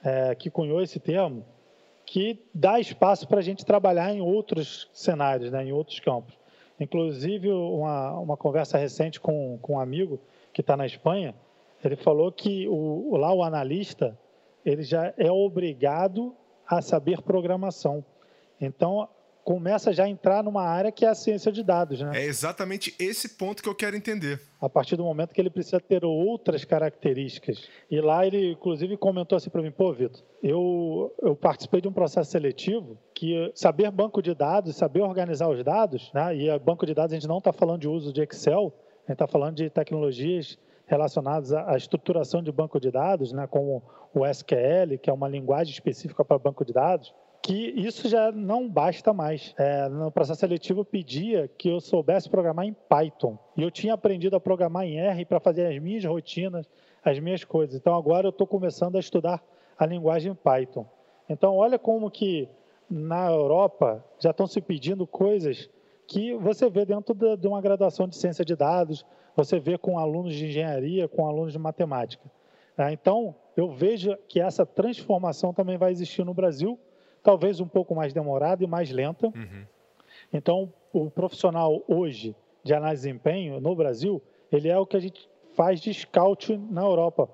é, 0.04 0.36
que 0.36 0.50
cunhou 0.50 0.82
esse 0.82 1.00
termo, 1.00 1.46
que 2.06 2.40
dá 2.54 2.80
espaço 2.80 3.28
para 3.28 3.40
a 3.40 3.44
gente 3.44 3.66
trabalhar 3.66 4.14
em 4.14 4.22
outros 4.22 4.90
cenários, 4.94 5.52
né, 5.52 5.64
em 5.64 5.72
outros 5.72 6.00
campos. 6.00 6.38
Inclusive, 6.80 7.52
uma, 7.52 8.20
uma 8.20 8.38
conversa 8.38 8.78
recente 8.78 9.20
com, 9.20 9.58
com 9.62 9.74
um 9.74 9.80
amigo 9.80 10.20
que 10.54 10.62
está 10.62 10.76
na 10.76 10.86
Espanha, 10.86 11.34
ele 11.84 11.96
falou 11.96 12.32
que 12.32 12.68
o, 12.68 13.16
lá 13.18 13.34
o 13.34 13.44
analista 13.44 14.18
ele 14.66 14.82
já 14.82 15.14
é 15.18 15.32
obrigado 15.32 16.36
a 16.68 16.82
saber 16.82 17.22
programação. 17.22 18.04
Então, 18.60 19.08
começa 19.46 19.94
já 19.94 20.06
a 20.06 20.10
entrar 20.10 20.44
numa 20.44 20.64
área 20.64 20.92
que 20.92 21.06
é 21.06 21.08
a 21.08 21.14
ciência 21.14 21.52
de 21.52 21.62
dados, 21.62 22.02
né? 22.02 22.12
É 22.16 22.26
exatamente 22.26 22.96
esse 22.98 23.38
ponto 23.38 23.62
que 23.62 23.70
eu 23.70 23.76
quero 23.76 23.96
entender. 23.96 24.42
A 24.60 24.68
partir 24.68 24.96
do 24.96 25.04
momento 25.04 25.36
que 25.36 25.40
ele 25.40 25.52
precisa 25.52 25.80
ter 25.80 26.04
outras 26.04 26.66
características. 26.66 27.70
E 27.90 28.02
lá 28.02 28.26
ele, 28.26 28.54
inclusive, 28.54 28.98
comentou 28.98 29.36
assim 29.36 29.52
para 29.52 29.62
mim, 29.62 29.70
pô, 29.70 29.94
Vitor, 29.94 30.24
eu, 30.42 31.14
eu 31.22 31.36
participei 31.36 31.80
de 31.80 31.88
um 31.88 31.94
processo 31.94 32.32
seletivo 32.32 32.98
que 33.14 33.52
saber 33.54 33.92
banco 33.92 34.20
de 34.20 34.34
dados, 34.34 34.76
saber 34.76 35.02
organizar 35.02 35.48
os 35.48 35.64
dados, 35.64 36.12
né? 36.12 36.36
E 36.36 36.60
banco 36.60 36.84
de 36.84 36.96
dados 36.96 37.14
a 37.14 37.16
gente 37.16 37.28
não 37.28 37.38
está 37.38 37.54
falando 37.54 37.82
de 37.82 37.88
uso 37.88 38.12
de 38.12 38.24
Excel, 38.24 38.74
a 39.08 39.12
gente 39.12 39.14
está 39.14 39.28
falando 39.28 39.58
de 39.58 39.70
tecnologias 39.70 40.58
relacionadas 40.88 41.54
à 41.54 41.78
estruturação 41.78 42.42
de 42.42 42.52
banco 42.52 42.80
de 42.80 42.90
dados, 42.90 43.32
né, 43.32 43.48
como 43.48 43.84
o 44.14 44.26
SQL, 44.26 44.98
que 45.02 45.10
é 45.10 45.14
uma 45.14 45.28
linguagem 45.28 45.74
específica 45.74 46.24
para 46.24 46.38
banco 46.38 46.64
de 46.64 46.74
dados 46.74 47.14
que 47.46 47.74
isso 47.78 48.10
já 48.10 48.32
não 48.32 48.68
basta 48.68 49.14
mais. 49.14 49.54
É, 49.56 49.88
no 49.88 50.10
processo 50.10 50.40
seletivo 50.40 50.84
pedia 50.84 51.48
que 51.48 51.70
eu 51.70 51.80
soubesse 51.80 52.28
programar 52.28 52.66
em 52.66 52.74
Python. 52.74 53.38
E 53.56 53.62
eu 53.62 53.70
tinha 53.70 53.94
aprendido 53.94 54.36
a 54.36 54.40
programar 54.40 54.84
em 54.84 54.98
R 54.98 55.24
para 55.26 55.40
fazer 55.40 55.68
as 55.68 55.80
minhas 55.80 56.04
rotinas, 56.04 56.68
as 57.04 57.20
minhas 57.20 57.44
coisas. 57.44 57.76
Então 57.76 57.94
agora 57.94 58.26
eu 58.26 58.32
estou 58.32 58.48
começando 58.48 58.96
a 58.96 59.00
estudar 59.00 59.44
a 59.78 59.86
linguagem 59.86 60.34
Python. 60.34 60.88
Então 61.30 61.56
olha 61.56 61.78
como 61.78 62.10
que 62.10 62.50
na 62.90 63.30
Europa 63.30 64.04
já 64.20 64.32
estão 64.32 64.48
se 64.48 64.60
pedindo 64.60 65.06
coisas 65.06 65.70
que 66.08 66.34
você 66.34 66.68
vê 66.68 66.84
dentro 66.84 67.14
de 67.38 67.48
uma 67.48 67.62
graduação 67.62 68.08
de 68.08 68.16
ciência 68.16 68.44
de 68.44 68.56
dados, 68.56 69.06
você 69.36 69.60
vê 69.60 69.78
com 69.78 70.00
alunos 70.00 70.34
de 70.34 70.48
engenharia, 70.48 71.08
com 71.08 71.28
alunos 71.28 71.52
de 71.52 71.60
matemática. 71.60 72.24
É, 72.76 72.92
então, 72.92 73.36
eu 73.56 73.70
vejo 73.70 74.18
que 74.28 74.40
essa 74.40 74.66
transformação 74.66 75.54
também 75.54 75.78
vai 75.78 75.92
existir 75.92 76.26
no 76.26 76.34
Brasil, 76.34 76.80
talvez 77.26 77.60
um 77.60 77.68
pouco 77.68 77.96
mais 77.96 78.14
demorada 78.14 78.64
e 78.64 78.68
mais 78.68 78.92
lenta. 78.92 79.28
Uhum. 79.28 79.66
Então, 80.32 80.72
o 80.94 81.10
profissional 81.10 81.84
hoje 81.88 82.36
de 82.64 82.72
análise 82.72 83.02
de 83.02 83.08
desempenho 83.08 83.60
no 83.60 83.76
Brasil, 83.76 84.22
ele 84.52 84.70
é 84.70 84.78
o 84.78 84.86
que 84.86 84.96
a 84.96 85.00
gente 85.00 85.28
faz 85.56 85.82
de 85.82 85.92
scout 85.92 86.56
na 86.56 86.84
Europa. 86.84 87.28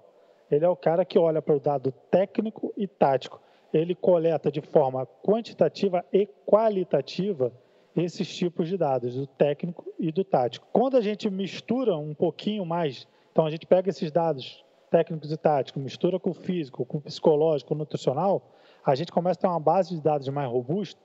Ele 0.49 0.63
é 0.63 0.69
o 0.69 0.77
cara 0.77 1.03
que 1.03 1.19
olha 1.19 1.41
para 1.41 1.55
o 1.55 1.59
dado 1.59 1.91
técnico 2.09 2.73
e 2.77 2.87
tático. 2.87 3.41
Ele 3.73 3.93
coleta 3.93 4.49
de 4.49 4.61
forma 4.61 5.05
quantitativa 5.21 6.05
e 6.11 6.25
qualitativa 6.45 7.51
esses 7.93 8.33
tipos 8.33 8.69
de 8.69 8.77
dados, 8.77 9.15
do 9.15 9.27
técnico 9.27 9.85
e 9.99 10.09
do 10.09 10.23
tático. 10.23 10.65
Quando 10.71 10.95
a 10.95 11.01
gente 11.01 11.29
mistura 11.29 11.97
um 11.97 12.13
pouquinho 12.13 12.65
mais 12.65 13.05
Então 13.31 13.45
a 13.45 13.49
gente 13.49 13.65
pega 13.65 13.89
esses 13.89 14.11
dados 14.11 14.63
técnicos 14.89 15.31
e 15.31 15.37
táticos, 15.37 15.81
mistura 15.81 16.19
com 16.19 16.31
o 16.31 16.33
físico, 16.33 16.85
com 16.85 16.97
o 16.97 17.01
psicológico, 17.01 17.69
com 17.69 17.75
o 17.75 17.77
nutricional, 17.77 18.41
a 18.85 18.95
gente 18.95 19.11
começa 19.11 19.39
a 19.39 19.41
ter 19.41 19.47
uma 19.47 19.59
base 19.59 19.95
de 19.95 20.01
dados 20.01 20.27
mais 20.29 20.49
robusta. 20.49 20.99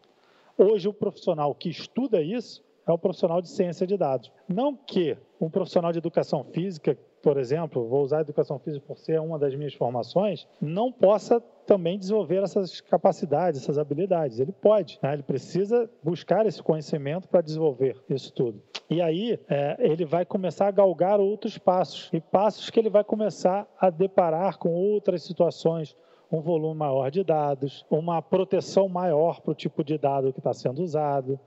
Hoje, 0.56 0.88
o 0.88 0.92
profissional 0.92 1.54
que 1.54 1.68
estuda 1.68 2.20
isso 2.22 2.64
é 2.86 2.92
o 2.92 2.98
profissional 2.98 3.42
de 3.42 3.48
ciência 3.48 3.86
de 3.86 3.96
dados. 3.96 4.32
Não 4.48 4.74
que 4.74 5.16
um 5.40 5.50
profissional 5.50 5.92
de 5.92 5.98
educação 5.98 6.44
física, 6.44 6.96
por 7.20 7.36
exemplo, 7.36 7.86
vou 7.88 8.02
usar 8.02 8.18
a 8.18 8.20
educação 8.20 8.58
física 8.58 8.84
por 8.86 8.96
ser 8.96 9.20
uma 9.20 9.38
das 9.38 9.54
minhas 9.54 9.74
formações, 9.74 10.46
não 10.60 10.92
possa 10.92 11.40
também 11.66 11.98
desenvolver 11.98 12.42
essas 12.44 12.80
capacidades, 12.80 13.60
essas 13.60 13.76
habilidades. 13.76 14.38
Ele 14.38 14.52
pode, 14.52 14.98
né? 15.02 15.14
ele 15.14 15.24
precisa 15.24 15.90
buscar 16.02 16.46
esse 16.46 16.62
conhecimento 16.62 17.28
para 17.28 17.40
desenvolver 17.40 18.00
isso 18.08 18.32
tudo. 18.32 18.62
E 18.88 19.02
aí 19.02 19.38
é, 19.48 19.76
ele 19.80 20.04
vai 20.04 20.24
começar 20.24 20.68
a 20.68 20.70
galgar 20.70 21.18
outros 21.18 21.58
passos, 21.58 22.08
e 22.12 22.20
passos 22.20 22.70
que 22.70 22.78
ele 22.78 22.88
vai 22.88 23.02
começar 23.02 23.66
a 23.80 23.90
deparar 23.90 24.58
com 24.58 24.72
outras 24.72 25.24
situações, 25.24 25.96
um 26.30 26.40
volume 26.40 26.78
maior 26.78 27.10
de 27.10 27.22
dados, 27.22 27.84
uma 27.90 28.20
proteção 28.20 28.88
maior 28.88 29.40
para 29.40 29.52
o 29.52 29.54
tipo 29.54 29.84
de 29.84 29.96
dado 29.96 30.32
que 30.32 30.40
está 30.40 30.52
sendo 30.52 30.82
usado, 30.82 31.38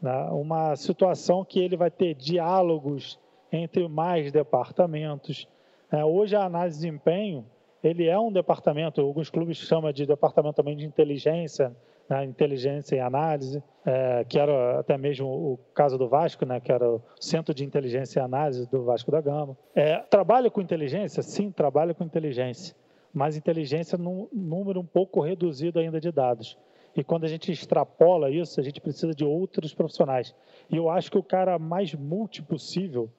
né? 0.00 0.28
uma 0.30 0.76
situação 0.76 1.44
que 1.44 1.60
ele 1.60 1.76
vai 1.76 1.90
ter 1.90 2.14
diálogos 2.14 3.18
entre 3.50 3.88
mais 3.88 4.30
departamentos. 4.30 5.48
É, 5.90 6.04
hoje 6.04 6.36
a 6.36 6.44
análise 6.44 6.76
de 6.78 6.84
desempenho 6.86 7.44
ele 7.82 8.06
é 8.06 8.18
um 8.18 8.32
departamento, 8.32 9.00
alguns 9.00 9.30
clubes 9.30 9.56
chamam 9.56 9.92
de 9.92 10.04
departamento 10.04 10.56
também 10.56 10.76
de 10.76 10.84
inteligência, 10.84 11.74
né, 12.08 12.24
inteligência 12.24 12.96
e 12.96 13.00
análise, 13.00 13.62
é, 13.84 14.24
que 14.24 14.38
era 14.38 14.80
até 14.80 14.96
mesmo 14.96 15.28
o 15.28 15.58
caso 15.74 15.98
do 15.98 16.08
Vasco, 16.08 16.44
né, 16.44 16.58
que 16.58 16.72
era 16.72 16.88
o 16.88 17.00
Centro 17.20 17.54
de 17.54 17.64
Inteligência 17.64 18.18
e 18.18 18.22
Análise 18.22 18.68
do 18.68 18.84
Vasco 18.84 19.10
da 19.10 19.20
Gama. 19.20 19.56
É, 19.74 19.98
trabalha 19.98 20.50
com 20.50 20.60
inteligência? 20.60 21.22
Sim, 21.22 21.50
trabalha 21.52 21.94
com 21.94 22.02
inteligência, 22.02 22.74
mas 23.12 23.36
inteligência 23.36 23.96
num 23.96 24.28
número 24.32 24.80
um 24.80 24.86
pouco 24.86 25.20
reduzido 25.20 25.78
ainda 25.78 26.00
de 26.00 26.10
dados. 26.12 26.58
E 26.96 27.04
quando 27.04 27.24
a 27.24 27.28
gente 27.28 27.52
extrapola 27.52 28.30
isso, 28.30 28.58
a 28.58 28.62
gente 28.62 28.80
precisa 28.80 29.14
de 29.14 29.24
outros 29.24 29.74
profissionais. 29.74 30.34
E 30.70 30.76
eu 30.76 30.90
acho 30.90 31.10
que 31.10 31.18
o 31.18 31.22
cara 31.22 31.58
mais 31.58 31.94
multi 31.94 32.42
possível, 32.42 33.10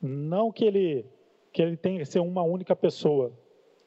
não 0.00 0.50
que 0.50 0.64
ele 0.64 1.04
que 1.52 1.62
ele 1.62 1.76
tenha 1.76 1.98
que 1.98 2.04
ser 2.04 2.20
uma 2.20 2.42
única 2.42 2.76
pessoa, 2.76 3.32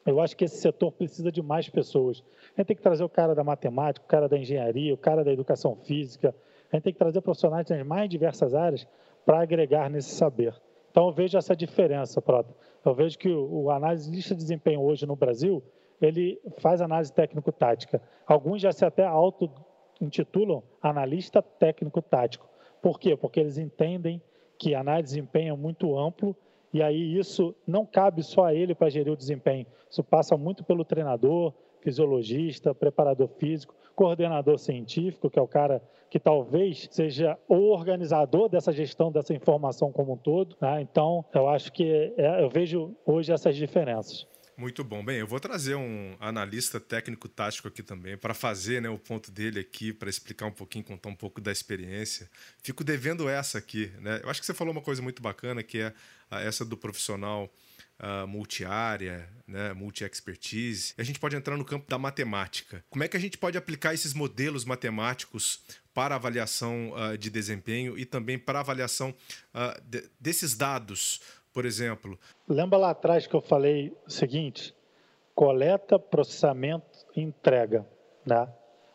eu 0.04 0.20
acho 0.20 0.36
que 0.36 0.44
esse 0.44 0.56
setor 0.56 0.90
precisa 0.90 1.30
de 1.30 1.40
mais 1.40 1.68
pessoas. 1.68 2.24
A 2.56 2.60
gente 2.60 2.66
tem 2.66 2.76
que 2.76 2.82
trazer 2.82 3.04
o 3.04 3.08
cara 3.08 3.34
da 3.34 3.44
matemática, 3.44 4.04
o 4.04 4.08
cara 4.08 4.28
da 4.28 4.36
engenharia, 4.36 4.92
o 4.92 4.96
cara 4.96 5.22
da 5.22 5.32
educação 5.32 5.76
física. 5.76 6.34
A 6.72 6.76
gente 6.76 6.84
tem 6.84 6.92
que 6.92 6.98
trazer 6.98 7.20
profissionais 7.20 7.66
das 7.66 7.86
mais 7.86 8.08
diversas 8.08 8.54
áreas 8.54 8.86
para 9.24 9.40
agregar 9.40 9.88
nesse 9.88 10.10
saber. 10.10 10.54
Então, 10.90 11.06
eu 11.06 11.12
vejo 11.12 11.38
essa 11.38 11.54
diferença, 11.54 12.20
Prota. 12.20 12.54
Eu 12.84 12.94
vejo 12.94 13.18
que 13.18 13.28
o, 13.28 13.70
analista 13.70 14.34
de 14.34 14.40
desempenho 14.40 14.82
hoje 14.82 15.06
no 15.06 15.14
Brasil, 15.14 15.62
ele 16.00 16.40
faz 16.58 16.80
análise 16.80 17.12
técnico-tática. 17.12 18.02
Alguns 18.26 18.62
já 18.62 18.72
se 18.72 18.84
até 18.84 19.04
auto-intitulam 19.04 20.62
analista 20.82 21.42
técnico-tático. 21.42 22.48
Por 22.82 22.98
quê? 22.98 23.16
Porque 23.16 23.38
eles 23.38 23.58
entendem 23.58 24.20
que 24.58 24.74
análise 24.74 25.14
de 25.14 25.20
desempenho 25.20 25.54
é 25.54 25.56
muito 25.56 25.96
amplo 25.98 26.34
e 26.72 26.82
aí 26.82 27.18
isso 27.18 27.54
não 27.66 27.84
cabe 27.84 28.22
só 28.22 28.44
a 28.44 28.54
ele 28.54 28.74
para 28.74 28.88
gerir 28.88 29.12
o 29.12 29.16
desempenho. 29.16 29.66
Isso 29.90 30.02
passa 30.02 30.36
muito 30.36 30.64
pelo 30.64 30.84
treinador, 30.84 31.52
fisiologista, 31.80 32.74
preparador 32.74 33.28
físico, 33.38 33.74
coordenador 33.94 34.58
científico, 34.58 35.28
que 35.28 35.38
é 35.38 35.42
o 35.42 35.48
cara 35.48 35.82
que 36.10 36.18
talvez 36.18 36.88
seja 36.90 37.38
o 37.48 37.70
organizador 37.70 38.48
dessa 38.48 38.72
gestão 38.72 39.12
dessa 39.12 39.32
informação 39.32 39.92
como 39.92 40.14
um 40.14 40.16
todo. 40.16 40.56
Né? 40.60 40.80
Então, 40.82 41.24
eu 41.34 41.48
acho 41.48 41.72
que 41.72 42.12
é, 42.16 42.42
eu 42.42 42.50
vejo 42.50 42.94
hoje 43.06 43.32
essas 43.32 43.54
diferenças. 43.54 44.26
Muito 44.56 44.84
bom. 44.84 45.02
Bem, 45.02 45.18
eu 45.18 45.26
vou 45.26 45.40
trazer 45.40 45.74
um 45.74 46.14
analista 46.20 46.78
técnico 46.78 47.28
tático 47.28 47.68
aqui 47.68 47.82
também 47.82 48.16
para 48.16 48.34
fazer 48.34 48.82
né, 48.82 48.90
o 48.90 48.98
ponto 48.98 49.30
dele 49.30 49.60
aqui, 49.60 49.90
para 49.90 50.10
explicar 50.10 50.46
um 50.46 50.52
pouquinho, 50.52 50.84
contar 50.84 51.08
um 51.08 51.14
pouco 51.14 51.40
da 51.40 51.50
experiência. 51.50 52.28
Fico 52.62 52.84
devendo 52.84 53.26
essa 53.26 53.56
aqui. 53.56 53.90
Né? 54.00 54.20
Eu 54.22 54.28
acho 54.28 54.38
que 54.38 54.44
você 54.44 54.52
falou 54.52 54.72
uma 54.72 54.82
coisa 54.82 55.00
muito 55.00 55.22
bacana, 55.22 55.62
que 55.62 55.78
é 55.78 55.94
essa 56.30 56.62
do 56.62 56.76
profissional 56.76 57.50
uh, 58.00 58.26
multiárea, 58.26 59.28
né, 59.46 59.72
multi-expertise. 59.72 60.94
A 60.98 61.02
gente 61.02 61.20
pode 61.20 61.36
entrar 61.36 61.56
no 61.56 61.64
campo 61.64 61.88
da 61.88 61.98
matemática. 61.98 62.84
Como 62.90 63.04
é 63.04 63.08
que 63.08 63.16
a 63.16 63.20
gente 63.20 63.38
pode 63.38 63.56
aplicar 63.56 63.94
esses 63.94 64.14
modelos 64.14 64.64
matemáticos 64.64 65.62
para 65.94 66.14
avaliação 66.14 66.92
uh, 66.92 67.16
de 67.16 67.30
desempenho 67.30 67.98
e 67.98 68.04
também 68.04 68.38
para 68.38 68.60
avaliação 68.60 69.14
uh, 69.54 69.80
de, 69.82 70.08
desses 70.18 70.56
dados 70.56 71.20
por 71.52 71.64
exemplo? 71.64 72.18
Lembra 72.48 72.78
lá 72.78 72.90
atrás 72.90 73.26
que 73.26 73.34
eu 73.34 73.40
falei 73.40 73.92
o 74.06 74.10
seguinte: 74.10 74.74
coleta, 75.34 75.98
processamento 75.98 76.86
entrega. 77.16 77.86
Né? 78.24 78.48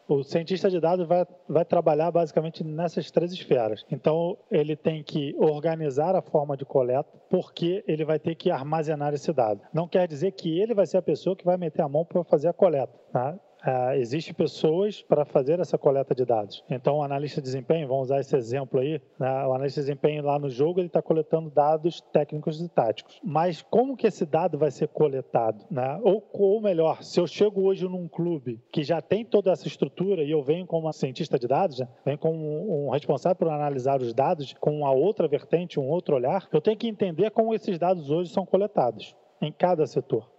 O 0.07 0.23
cientista 0.23 0.69
de 0.69 0.79
dados 0.79 1.07
vai, 1.07 1.25
vai 1.49 1.65
trabalhar 1.65 2.11
basicamente 2.11 2.63
nessas 2.63 3.09
três 3.09 3.31
esferas. 3.31 3.83
Então, 3.91 4.37
ele 4.51 4.75
tem 4.75 5.03
que 5.03 5.35
organizar 5.37 6.15
a 6.15 6.21
forma 6.21 6.55
de 6.55 6.63
coleta, 6.63 7.09
porque 7.29 7.83
ele 7.87 8.05
vai 8.05 8.19
ter 8.19 8.35
que 8.35 8.51
armazenar 8.51 9.13
esse 9.13 9.33
dado. 9.33 9.61
Não 9.73 9.87
quer 9.87 10.07
dizer 10.07 10.31
que 10.33 10.59
ele 10.59 10.75
vai 10.75 10.85
ser 10.85 10.97
a 10.97 11.01
pessoa 11.01 11.35
que 11.35 11.43
vai 11.43 11.57
meter 11.57 11.81
a 11.81 11.89
mão 11.89 12.05
para 12.05 12.23
fazer 12.23 12.47
a 12.47 12.53
coleta. 12.53 12.93
Tá? 13.11 13.39
Uh, 13.65 13.93
existem 13.95 14.33
pessoas 14.33 15.01
para 15.01 15.25
fazer 15.25 15.59
essa 15.59 15.77
coleta 15.77 16.13
de 16.13 16.23
dados. 16.25 16.63
Então, 16.69 16.97
o 16.97 17.03
analista 17.03 17.41
de 17.41 17.45
desempenho, 17.45 17.87
vamos 17.87 18.05
usar 18.05 18.19
esse 18.19 18.35
exemplo 18.35 18.79
aí, 18.79 19.01
né? 19.19 19.45
o 19.45 19.53
analista 19.53 19.81
de 19.81 19.87
desempenho 19.87 20.23
lá 20.23 20.37
no 20.37 20.49
jogo, 20.49 20.79
ele 20.79 20.87
está 20.87 21.01
coletando 21.01 21.49
dados 21.49 22.01
técnicos 22.13 22.61
e 22.61 22.69
táticos. 22.69 23.19
Mas 23.23 23.61
como 23.61 23.97
que 23.97 24.07
esse 24.07 24.25
dado 24.25 24.57
vai 24.57 24.71
ser 24.71 24.87
coletado? 24.89 25.65
Né? 25.69 25.99
Ou, 26.03 26.23
ou 26.33 26.61
melhor, 26.61 27.03
se 27.03 27.19
eu 27.19 27.27
chego 27.27 27.63
hoje 27.63 27.87
num 27.87 28.07
clube 28.07 28.61
que 28.71 28.83
já 28.83 29.01
tem 29.01 29.25
toda 29.25 29.51
essa 29.51 29.67
estrutura 29.67 30.23
e 30.23 30.31
eu 30.31 30.43
venho 30.43 30.65
como 30.65 30.91
cientista 30.93 31.39
de 31.39 31.47
dados, 31.47 31.79
né? 31.79 31.87
venho 32.05 32.17
como 32.17 32.87
um 32.87 32.91
responsável 32.91 33.35
por 33.35 33.49
analisar 33.49 34.01
os 34.01 34.13
dados 34.13 34.53
com 34.59 34.79
uma 34.79 34.91
outra 34.91 35.27
vertente, 35.27 35.79
um 35.79 35.89
outro 35.89 36.15
olhar, 36.15 36.47
eu 36.51 36.61
tenho 36.61 36.77
que 36.77 36.87
entender 36.87 37.31
como 37.31 37.53
esses 37.53 37.79
dados 37.79 38.09
hoje 38.09 38.31
são 38.31 38.45
coletados 38.45 39.15
em 39.41 39.51
cada 39.51 39.85
setor. 39.85 40.29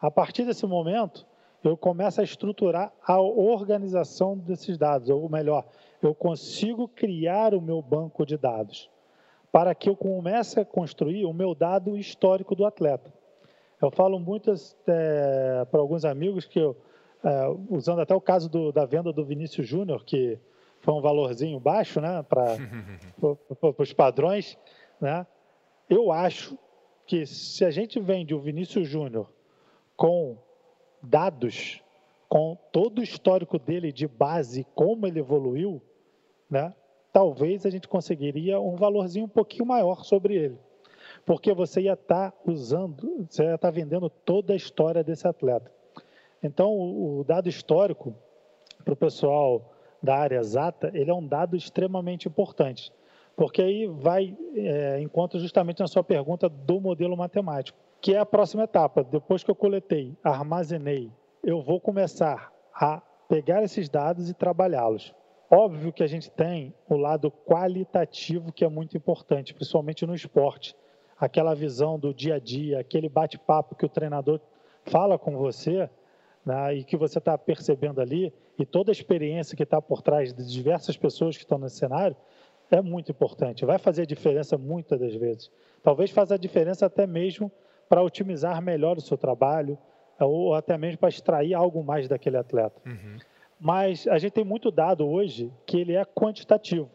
A 0.00 0.10
partir 0.10 0.44
desse 0.44 0.66
momento, 0.66 1.26
eu 1.64 1.76
começo 1.76 2.20
a 2.20 2.24
estruturar 2.24 2.92
a 3.02 3.18
organização 3.20 4.36
desses 4.36 4.76
dados, 4.76 5.08
ou 5.08 5.28
melhor, 5.28 5.64
eu 6.02 6.14
consigo 6.14 6.86
criar 6.86 7.54
o 7.54 7.60
meu 7.60 7.80
banco 7.80 8.26
de 8.26 8.36
dados 8.36 8.90
para 9.50 9.74
que 9.74 9.88
eu 9.88 9.96
comece 9.96 10.60
a 10.60 10.64
construir 10.64 11.24
o 11.24 11.32
meu 11.32 11.54
dado 11.54 11.96
histórico 11.96 12.54
do 12.54 12.66
atleta. 12.66 13.14
Eu 13.80 13.90
falo 13.90 14.18
muito 14.18 14.52
é, 14.86 15.64
para 15.70 15.80
alguns 15.80 16.04
amigos 16.04 16.44
que, 16.44 16.58
eu, 16.58 16.76
é, 17.22 17.46
usando 17.70 18.00
até 18.00 18.14
o 18.14 18.20
caso 18.20 18.48
do, 18.48 18.72
da 18.72 18.84
venda 18.84 19.12
do 19.12 19.24
Vinícius 19.24 19.66
Júnior, 19.66 20.04
que 20.04 20.38
foi 20.80 20.92
um 20.92 21.00
valorzinho 21.00 21.58
baixo 21.60 22.00
né, 22.00 22.22
para 22.24 22.56
os 23.78 23.92
padrões, 23.92 24.58
né, 25.00 25.26
eu 25.88 26.10
acho 26.10 26.58
que 27.06 27.24
se 27.24 27.64
a 27.64 27.70
gente 27.70 28.00
vende 28.00 28.34
o 28.34 28.40
Vinícius 28.40 28.88
Júnior 28.88 29.32
com 29.96 30.36
dados 31.04 31.82
com 32.28 32.56
todo 32.72 32.98
o 32.98 33.02
histórico 33.02 33.58
dele 33.58 33.92
de 33.92 34.08
base, 34.08 34.66
como 34.74 35.06
ele 35.06 35.20
evoluiu, 35.20 35.80
né, 36.50 36.74
talvez 37.12 37.64
a 37.64 37.70
gente 37.70 37.86
conseguiria 37.86 38.58
um 38.58 38.74
valorzinho 38.74 39.26
um 39.26 39.28
pouquinho 39.28 39.66
maior 39.66 40.04
sobre 40.04 40.34
ele. 40.34 40.58
Porque 41.24 41.54
você 41.54 41.82
ia 41.82 41.92
estar 41.92 42.32
tá 42.32 42.38
usando, 42.44 43.26
você 43.28 43.44
ia 43.44 43.54
estar 43.54 43.68
tá 43.68 43.70
vendendo 43.70 44.10
toda 44.10 44.52
a 44.52 44.56
história 44.56 45.04
desse 45.04 45.28
atleta. 45.28 45.70
Então, 46.42 46.72
o 46.72 47.24
dado 47.24 47.48
histórico, 47.48 48.14
para 48.84 48.92
o 48.92 48.96
pessoal 48.96 49.72
da 50.02 50.16
área 50.16 50.38
exata, 50.38 50.90
ele 50.92 51.10
é 51.10 51.14
um 51.14 51.26
dado 51.26 51.56
extremamente 51.56 52.28
importante. 52.28 52.92
Porque 53.36 53.62
aí 53.62 53.86
vai, 53.86 54.36
é, 54.54 55.00
encontra 55.00 55.38
justamente 55.38 55.80
na 55.80 55.86
sua 55.86 56.04
pergunta 56.04 56.48
do 56.48 56.80
modelo 56.80 57.16
matemático 57.16 57.78
que 58.04 58.14
é 58.14 58.18
a 58.18 58.26
próxima 58.26 58.64
etapa. 58.64 59.02
Depois 59.02 59.42
que 59.42 59.50
eu 59.50 59.54
coletei, 59.54 60.14
armazenei, 60.22 61.10
eu 61.42 61.62
vou 61.62 61.80
começar 61.80 62.52
a 62.74 63.00
pegar 63.30 63.62
esses 63.62 63.88
dados 63.88 64.28
e 64.28 64.34
trabalhá-los. 64.34 65.14
Óbvio 65.50 65.90
que 65.90 66.02
a 66.02 66.06
gente 66.06 66.30
tem 66.30 66.74
o 66.86 66.98
lado 66.98 67.30
qualitativo 67.30 68.52
que 68.52 68.62
é 68.62 68.68
muito 68.68 68.94
importante, 68.94 69.54
principalmente 69.54 70.04
no 70.04 70.14
esporte. 70.14 70.76
Aquela 71.18 71.54
visão 71.54 71.98
do 71.98 72.12
dia 72.12 72.34
a 72.34 72.38
dia, 72.38 72.78
aquele 72.78 73.08
bate-papo 73.08 73.74
que 73.74 73.86
o 73.86 73.88
treinador 73.88 74.38
fala 74.84 75.18
com 75.18 75.38
você 75.38 75.88
né, 76.44 76.74
e 76.74 76.84
que 76.84 76.98
você 76.98 77.18
está 77.18 77.38
percebendo 77.38 78.02
ali, 78.02 78.34
e 78.58 78.66
toda 78.66 78.90
a 78.90 78.92
experiência 78.92 79.56
que 79.56 79.62
está 79.62 79.80
por 79.80 80.02
trás 80.02 80.34
de 80.34 80.46
diversas 80.46 80.94
pessoas 80.94 81.38
que 81.38 81.44
estão 81.44 81.56
nesse 81.56 81.76
cenário, 81.76 82.14
é 82.70 82.82
muito 82.82 83.12
importante. 83.12 83.64
Vai 83.64 83.78
fazer 83.78 84.04
diferença 84.04 84.58
muitas 84.58 85.00
das 85.00 85.14
vezes. 85.14 85.50
Talvez 85.82 86.10
faça 86.10 86.34
a 86.34 86.38
diferença 86.38 86.84
até 86.84 87.06
mesmo 87.06 87.50
para 87.88 88.02
otimizar 88.02 88.60
melhor 88.62 88.96
o 88.96 89.00
seu 89.00 89.16
trabalho, 89.16 89.78
ou 90.18 90.54
até 90.54 90.78
mesmo 90.78 90.98
para 90.98 91.08
extrair 91.08 91.54
algo 91.54 91.82
mais 91.82 92.08
daquele 92.08 92.36
atleta. 92.36 92.80
Uhum. 92.86 93.18
Mas 93.58 94.06
a 94.08 94.18
gente 94.18 94.32
tem 94.32 94.44
muito 94.44 94.70
dado 94.70 95.06
hoje 95.06 95.52
que 95.66 95.78
ele 95.78 95.94
é 95.94 96.04
quantitativo. 96.04 96.90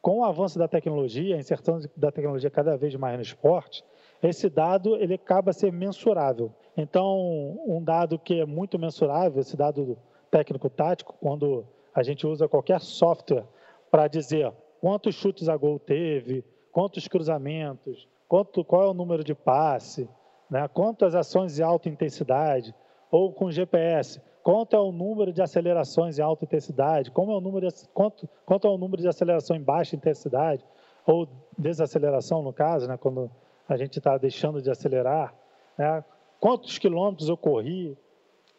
Com 0.00 0.20
o 0.20 0.24
avanço 0.24 0.58
da 0.58 0.68
tecnologia, 0.68 1.34
a 1.34 1.38
inserção 1.38 1.80
da 1.96 2.12
tecnologia 2.12 2.50
cada 2.50 2.76
vez 2.76 2.94
mais 2.94 3.16
no 3.16 3.22
esporte, 3.22 3.84
esse 4.22 4.48
dado 4.48 4.96
ele 4.96 5.14
acaba 5.14 5.52
ser 5.52 5.72
mensurável. 5.72 6.52
Então, 6.76 7.58
um 7.66 7.82
dado 7.82 8.18
que 8.18 8.40
é 8.40 8.46
muito 8.46 8.78
mensurável, 8.78 9.40
esse 9.40 9.56
dado 9.56 9.98
técnico-tático, 10.30 11.14
quando 11.20 11.66
a 11.94 12.02
gente 12.02 12.26
usa 12.26 12.48
qualquer 12.48 12.80
software 12.80 13.44
para 13.90 14.06
dizer 14.06 14.52
quantos 14.80 15.14
chutes 15.14 15.48
a 15.48 15.56
gol 15.56 15.78
teve, 15.78 16.44
quantos 16.70 17.08
cruzamentos, 17.08 18.06
quanto, 18.28 18.64
qual 18.64 18.82
é 18.82 18.90
o 18.90 18.94
número 18.94 19.22
de 19.22 19.34
passe, 19.34 20.08
né, 20.50 20.68
quantas 20.68 21.14
ações 21.14 21.54
de 21.56 21.62
alta 21.62 21.88
intensidade, 21.88 22.74
ou 23.10 23.32
com 23.32 23.50
GPS, 23.50 24.20
quanto 24.42 24.76
é 24.76 24.78
o 24.78 24.92
número 24.92 25.32
de 25.32 25.42
acelerações 25.42 26.18
em 26.18 26.22
alta 26.22 26.44
intensidade, 26.44 27.10
como 27.10 27.32
é 27.32 27.36
o 27.36 27.40
número 27.40 27.68
de, 27.68 27.88
quanto, 27.88 28.28
quanto 28.44 28.66
é 28.66 28.70
o 28.70 28.78
número 28.78 29.02
de 29.02 29.08
aceleração 29.08 29.56
em 29.56 29.62
baixa 29.62 29.96
intensidade, 29.96 30.64
ou 31.04 31.28
desaceleração, 31.56 32.42
no 32.42 32.52
caso, 32.52 32.88
né, 32.88 32.96
quando 32.96 33.30
a 33.68 33.76
gente 33.76 33.98
está 33.98 34.16
deixando 34.18 34.60
de 34.60 34.70
acelerar, 34.70 35.34
né, 35.78 36.04
quantos 36.40 36.78
quilômetros 36.78 37.28
eu 37.28 37.36
corri. 37.36 37.96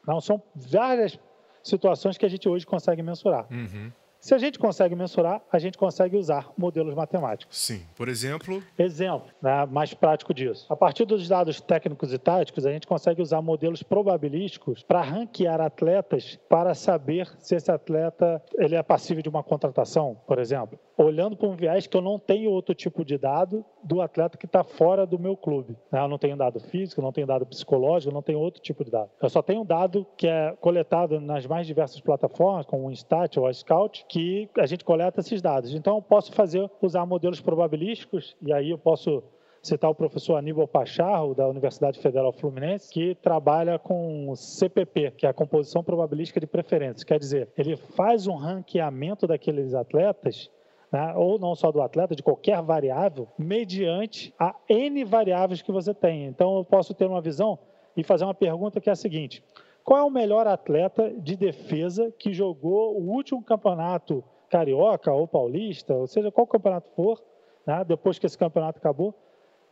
Não, 0.05 0.22
são 0.22 0.41
várias 0.55 1.20
situações 1.61 2.18
que 2.18 2.26
a 2.26 2.30
gente 2.30 2.47
hoje 2.47 2.65
consegue 2.65 3.01
mensurar. 3.01 3.45
Uhum. 3.51 3.91
Se 4.28 4.36
a 4.36 4.38
gente 4.38 4.59
consegue 4.59 4.93
mensurar, 4.93 5.41
a 5.49 5.57
gente 5.57 5.78
consegue 5.78 6.17
usar 6.17 6.51
modelos 6.57 6.93
matemáticos. 6.93 7.57
Sim. 7.57 7.82
Por 7.95 8.09
exemplo? 8.09 8.61
Exemplo, 8.78 9.30
né, 9.41 9.65
mais 9.67 9.93
prático 9.93 10.34
disso. 10.34 10.65
A 10.69 10.75
partir 10.75 11.05
dos 11.05 11.30
dados 11.30 11.61
técnicos 11.61 12.11
e 12.11 12.17
táticos, 12.17 12.65
a 12.65 12.71
gente 12.73 12.86
consegue 12.86 13.21
usar 13.21 13.41
modelos 13.41 13.82
probabilísticos 13.84 14.84
para 14.84 15.01
ranquear 15.01 15.61
atletas 15.61 16.38
para 16.49 16.73
saber 16.73 17.32
se 17.39 17.55
esse 17.55 17.71
atleta 17.71 18.43
ele 18.57 18.75
é 18.75 18.84
passível 18.84 19.23
de 19.23 19.30
uma 19.30 19.41
contratação, 19.41 20.19
por 20.28 20.39
exemplo 20.39 20.78
olhando 20.97 21.38
para 21.38 21.47
um 21.47 21.55
viés 21.55 21.86
que 21.86 21.95
eu 21.95 22.01
não 22.01 22.17
tenho 22.17 22.49
outro 22.49 22.73
tipo 22.73 23.05
de 23.05 23.17
dado 23.17 23.63
do 23.84 24.01
atleta 24.01 24.38
que 24.38 24.45
está 24.45 24.63
fora 24.63 25.05
do 25.05 25.19
meu 25.19 25.38
clube. 25.38 25.78
Né? 25.91 25.99
Eu 25.99 26.07
não 26.07 26.17
tenho 26.17 26.36
dado 26.36 26.59
físico, 26.59 27.01
não 27.01 27.11
tenho 27.11 27.28
dado 27.28 27.45
psicológico, 27.45 28.13
não 28.13 28.21
tenho 28.21 28.39
outro 28.39 28.61
tipo 28.61 28.84
de 28.84 28.91
dado. 28.91 29.09
Eu 29.21 29.30
só 29.30 29.41
tenho 29.41 29.63
dado 29.63 30.05
que 30.17 30.28
é 30.28 30.55
coletado 30.59 31.19
nas 31.21 31.45
mais 31.45 31.67
diversas 31.67 32.01
plataformas, 32.01 32.65
como 32.65 32.88
o 32.88 32.91
Instat 32.91 33.38
ou 33.39 33.45
a 33.45 33.53
Scout, 33.53 34.05
que 34.09 34.16
a 34.57 34.65
gente 34.65 34.84
coleta 34.84 35.20
esses 35.20 35.41
dados. 35.41 35.74
Então, 35.74 35.97
eu 35.97 36.01
posso 36.01 36.32
fazer, 36.32 36.70
usar 36.82 37.05
modelos 37.05 37.41
probabilísticos, 37.41 38.36
e 38.41 38.53
aí 38.53 38.70
eu 38.70 38.78
posso 38.78 39.24
citar 39.61 39.89
o 39.89 39.95
professor 39.95 40.36
Aníbal 40.36 40.68
Pacharro, 40.68 41.36
da 41.36 41.47
Universidade 41.47 41.99
Federal 41.99 42.32
Fluminense, 42.32 42.91
que 42.91 43.15
trabalha 43.15 43.78
com 43.78 44.34
CPP, 44.36 45.11
que 45.11 45.26
é 45.26 45.30
a 45.30 45.34
composição 45.34 45.84
probabilística 45.84 46.39
de 46.39 46.47
preferências. 46.47 47.03
Quer 47.03 47.20
dizer, 47.20 47.49
ele 47.57 47.76
faz 47.76 48.28
um 48.28 48.36
ranqueamento 48.36 49.28
daqueles 49.28 49.74
atletas 49.74 50.49
né, 50.91 51.13
ou 51.15 51.38
não 51.38 51.53
só 51.55 51.72
do 51.72 51.82
atleta, 51.82 52.15
de 52.15 52.24
qualquer 52.24 52.61
variável, 52.61 53.28
mediante 53.38 54.34
a 54.39 54.55
N 54.70 55.03
variáveis 55.03 55.61
que 55.61 55.72
você 55.72 55.93
tem. 55.93 56.26
Então, 56.26 56.57
eu 56.57 56.65
posso 56.65 56.93
ter 56.93 57.05
uma 57.05 57.22
visão 57.22 57.59
e 57.95 58.03
fazer 58.03 58.24
uma 58.24 58.34
pergunta 58.34 58.80
que 58.80 58.89
é 58.89 58.93
a 58.93 58.95
seguinte: 58.95 59.43
qual 59.88 60.01
é 60.01 60.03
o 60.03 60.09
melhor 60.09 60.45
atleta 60.47 61.13
de 61.17 61.38
defesa 61.38 62.11
que 62.19 62.33
jogou 62.33 62.99
o 62.99 63.09
último 63.09 63.41
campeonato 63.41 64.21
carioca 64.49 65.13
ou 65.13 65.25
paulista, 65.25 65.93
ou 65.93 66.05
seja, 66.05 66.29
qual 66.29 66.45
campeonato 66.45 66.89
for, 66.89 67.23
né, 67.65 67.85
depois 67.85 68.19
que 68.19 68.25
esse 68.25 68.38
campeonato 68.38 68.79
acabou, 68.79 69.15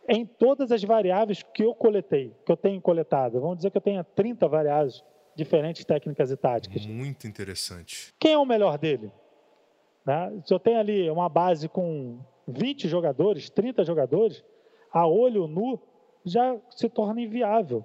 em 0.08 0.26
todas 0.26 0.72
as 0.72 0.82
variáveis 0.82 1.44
que 1.44 1.66
eu 1.66 1.76
coletei, 1.76 2.34
que 2.46 2.52
eu 2.52 2.56
tenho 2.56 2.80
coletado. 2.80 3.42
Vamos 3.42 3.58
dizer 3.58 3.72
que 3.72 3.78
eu 3.78 3.82
tenha 3.82 4.06
30 4.06 4.48
variáveis 4.48 5.04
diferentes 5.36 5.84
técnicas 5.84 6.32
e 6.32 6.38
táticas. 6.38 6.86
Muito 6.86 7.28
interessante. 7.28 8.16
Quem 8.18 8.32
é 8.32 8.38
o 8.38 8.46
melhor 8.46 8.78
dele? 8.78 9.12
Né? 10.06 10.42
Se 10.46 10.54
eu 10.54 10.60
tenho 10.62 10.80
ali 10.80 11.10
uma 11.10 11.28
base 11.28 11.68
com 11.68 12.22
20 12.48 12.88
jogadores, 12.88 13.50
30 13.50 13.84
jogadores, 13.84 14.42
a 14.94 15.06
olho 15.06 15.46
nu 15.46 15.78
já 16.24 16.56
se 16.70 16.88
torna 16.88 17.20
inviável. 17.20 17.84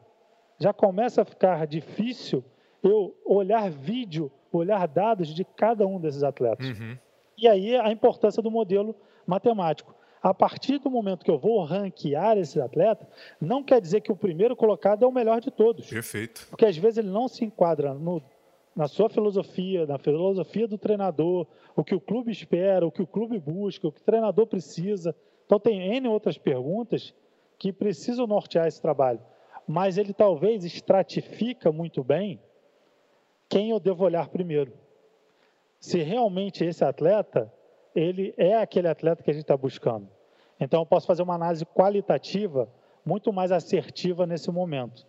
Já 0.61 0.73
começa 0.73 1.23
a 1.23 1.25
ficar 1.25 1.67
difícil 1.67 2.45
eu 2.83 3.17
olhar 3.25 3.71
vídeo, 3.71 4.31
olhar 4.53 4.87
dados 4.87 5.29
de 5.29 5.45
cada 5.45 5.87
um 5.87 5.99
desses 5.99 6.23
atletas. 6.23 6.69
Uhum. 6.69 6.97
E 7.37 7.49
aí 7.49 7.77
a 7.77 7.91
importância 7.91 8.43
do 8.43 8.51
modelo 8.51 8.95
matemático. 9.27 9.95
A 10.23 10.35
partir 10.35 10.79
do 10.79 10.91
momento 10.91 11.25
que 11.25 11.31
eu 11.31 11.39
vou 11.39 11.65
ranquear 11.65 12.37
esse 12.37 12.61
atleta, 12.61 13.09
não 13.41 13.65
quer 13.65 13.81
dizer 13.81 14.03
que 14.03 14.13
o 14.13 14.17
primeiro 14.17 14.55
colocado 14.55 15.03
é 15.03 15.09
o 15.09 15.13
melhor 15.13 15.41
de 15.41 15.51
todos. 15.51 15.89
Perfeito. 15.89 16.47
Porque 16.51 16.67
às 16.67 16.77
vezes 16.77 16.99
ele 16.99 17.09
não 17.09 17.27
se 17.27 17.45
enquadra 17.45 17.95
no 17.95 18.23
na 18.75 18.87
sua 18.87 19.09
filosofia, 19.11 19.85
na 19.85 19.99
filosofia 19.99 20.67
do 20.67 20.79
treinador, 20.79 21.47
o 21.75 21.83
que 21.83 21.95
o 21.95 22.01
clube 22.01 22.31
espera, 22.31 22.87
o 22.87 22.91
que 22.91 23.03
o 23.03 23.07
clube 23.07 23.39
busca, 23.39 23.89
o 23.89 23.93
que 23.93 24.01
o 24.01 24.05
treinador 24.05 24.47
precisa. 24.47 25.15
Então, 25.45 25.59
tem 25.59 25.97
N 25.97 26.09
outras 26.09 26.39
perguntas 26.39 27.13
que 27.59 27.73
precisam 27.73 28.27
nortear 28.27 28.67
esse 28.69 28.81
trabalho. 28.81 29.21
Mas 29.67 29.99
ele 29.99 30.13
talvez 30.13 30.65
estratifica 30.65 31.71
muito 31.71 32.03
bem 32.03 32.41
quem 33.49 33.71
eu 33.71 33.81
devo 33.81 34.05
olhar 34.05 34.29
primeiro. 34.29 34.73
Se 35.79 36.03
realmente 36.03 36.65
esse 36.65 36.85
atleta, 36.85 37.53
ele 37.95 38.35
é 38.37 38.57
aquele 38.57 38.89
atleta 38.89 39.23
que 39.23 39.31
a 39.31 39.35
gente 39.35 39.43
está 39.43 39.57
buscando. 39.57 40.09
Então, 40.59 40.83
eu 40.83 40.87
posso 40.87 41.07
fazer 41.07 41.23
uma 41.23 41.35
análise 41.35 41.65
qualitativa 41.65 42.69
muito 43.05 43.33
mais 43.33 43.51
assertiva 43.51 44.27
nesse 44.27 44.51
momento. 44.51 45.07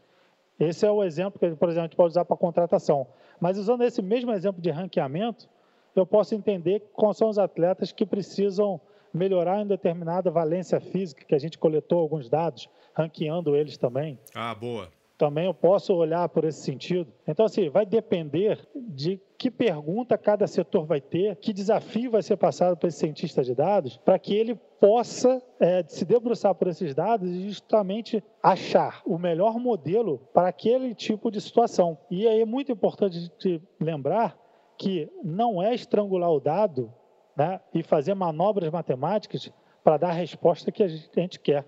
Esse 0.60 0.86
é 0.86 0.92
o 0.92 1.04
exemplo 1.04 1.40
que, 1.40 1.56
por 1.56 1.70
exemplo, 1.70 1.86
a 1.86 1.88
gente 1.88 1.96
pode 1.96 2.12
usar 2.12 2.24
para 2.24 2.38
contratação. 2.38 3.08
Mas 3.40 3.58
usando 3.58 3.84
esse 3.84 4.02
mesmo 4.02 4.32
exemplo 4.32 4.62
de 4.62 4.70
ranqueamento, 4.70 5.50
eu 5.96 6.06
posso 6.06 6.34
entender 6.36 6.82
quais 6.94 7.18
são 7.18 7.30
os 7.30 7.38
atletas 7.38 7.92
que 7.92 8.06
precisam 8.06 8.80
melhorar 9.14 9.62
em 9.62 9.68
determinada 9.68 10.32
valência 10.32 10.80
física, 10.80 11.26
que 11.26 11.36
a 11.36 11.40
gente 11.40 11.58
coletou 11.58 12.00
alguns 12.00 12.30
dados, 12.30 12.70
ranqueando 12.94 13.56
eles 13.56 13.78
também. 13.78 14.20
Ah, 14.34 14.54
boa. 14.56 14.90
Também 15.18 15.46
eu 15.46 15.54
posso 15.54 15.94
olhar 15.94 16.28
por 16.30 16.46
esse 16.46 16.62
sentido. 16.64 17.14
Então, 17.28 17.46
assim, 17.46 17.70
vai 17.70 17.86
depender 17.86 18.58
de 18.76 19.22
que 19.38 19.52
pergunta 19.52 20.18
cada 20.18 20.48
setor 20.48 20.86
vai 20.86 21.00
ter, 21.00 21.36
que 21.36 21.54
desafio 21.54 22.10
vai 22.10 22.24
ser 22.24 22.38
passado 22.38 22.76
para 22.76 22.90
esse 22.90 22.98
cientista 22.98 23.44
de 23.44 23.54
dados, 23.54 23.98
para 23.98 24.18
que 24.18 24.34
ele 24.34 24.56
possa 24.80 25.40
é, 25.60 25.84
se 25.88 26.06
debruçar 26.06 26.56
por 26.56 26.68
esses 26.70 26.96
dados 26.96 27.30
e 27.30 27.50
justamente 27.50 28.24
achar 28.42 29.04
o 29.06 29.20
melhor 29.20 29.60
modelo 29.60 30.28
para 30.34 30.48
aquele 30.48 30.96
tipo 30.96 31.30
de 31.30 31.40
situação. 31.40 32.00
E 32.10 32.28
aí 32.28 32.42
é 32.42 32.46
muito 32.46 32.72
importante 32.72 33.32
lembrar 33.80 34.36
que 34.76 35.08
não 35.24 35.62
é 35.62 35.76
estrangular 35.76 36.32
o 36.32 36.40
dado 36.40 36.92
né, 37.36 37.60
e 37.74 37.84
fazer 37.84 38.14
manobras 38.14 38.70
matemáticas 38.70 39.52
para 39.84 39.98
dar 39.98 40.10
a 40.10 40.14
resposta 40.14 40.72
que 40.72 40.84
a 40.84 40.88
gente 40.88 41.40
quer. 41.40 41.66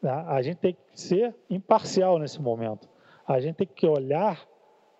Né? 0.00 0.10
A 0.10 0.40
gente 0.42 0.56
tem 0.56 0.74
que 0.74 1.00
ser 1.00 1.34
imparcial 1.48 2.18
nesse 2.18 2.40
momento. 2.40 2.88
A 3.26 3.40
gente 3.40 3.56
tem 3.56 3.66
que 3.66 3.86
olhar 3.86 4.46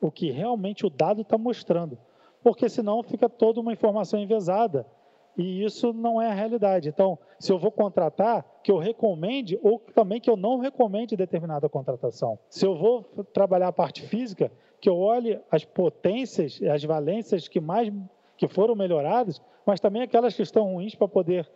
o 0.00 0.10
que 0.10 0.30
realmente 0.30 0.84
o 0.84 0.90
dado 0.90 1.22
está 1.22 1.38
mostrando, 1.38 1.98
porque 2.42 2.68
senão 2.68 3.02
fica 3.02 3.28
toda 3.28 3.60
uma 3.60 3.72
informação 3.72 4.18
envezada 4.18 4.86
e 5.36 5.64
isso 5.64 5.92
não 5.92 6.20
é 6.20 6.30
a 6.30 6.34
realidade. 6.34 6.88
Então, 6.88 7.18
se 7.38 7.52
eu 7.52 7.58
vou 7.58 7.70
contratar, 7.70 8.44
que 8.62 8.70
eu 8.70 8.78
recomende 8.78 9.58
ou 9.62 9.78
também 9.94 10.20
que 10.20 10.28
eu 10.28 10.36
não 10.36 10.58
recomende 10.58 11.16
determinada 11.16 11.68
contratação. 11.68 12.38
Se 12.48 12.66
eu 12.66 12.74
vou 12.74 13.02
trabalhar 13.32 13.68
a 13.68 13.72
parte 13.72 14.02
física, 14.02 14.52
que 14.80 14.88
eu 14.88 14.98
olhe 14.98 15.40
as 15.50 15.64
potências, 15.64 16.60
as 16.62 16.84
valências 16.84 17.48
que 17.48 17.60
mais 17.60 17.90
que 18.42 18.48
foram 18.48 18.74
melhoradas, 18.74 19.40
mas 19.64 19.78
também 19.78 20.02
aquelas 20.02 20.34
que 20.34 20.42
estão 20.42 20.64
ruins 20.64 20.96
para 20.96 21.06
poder 21.06 21.48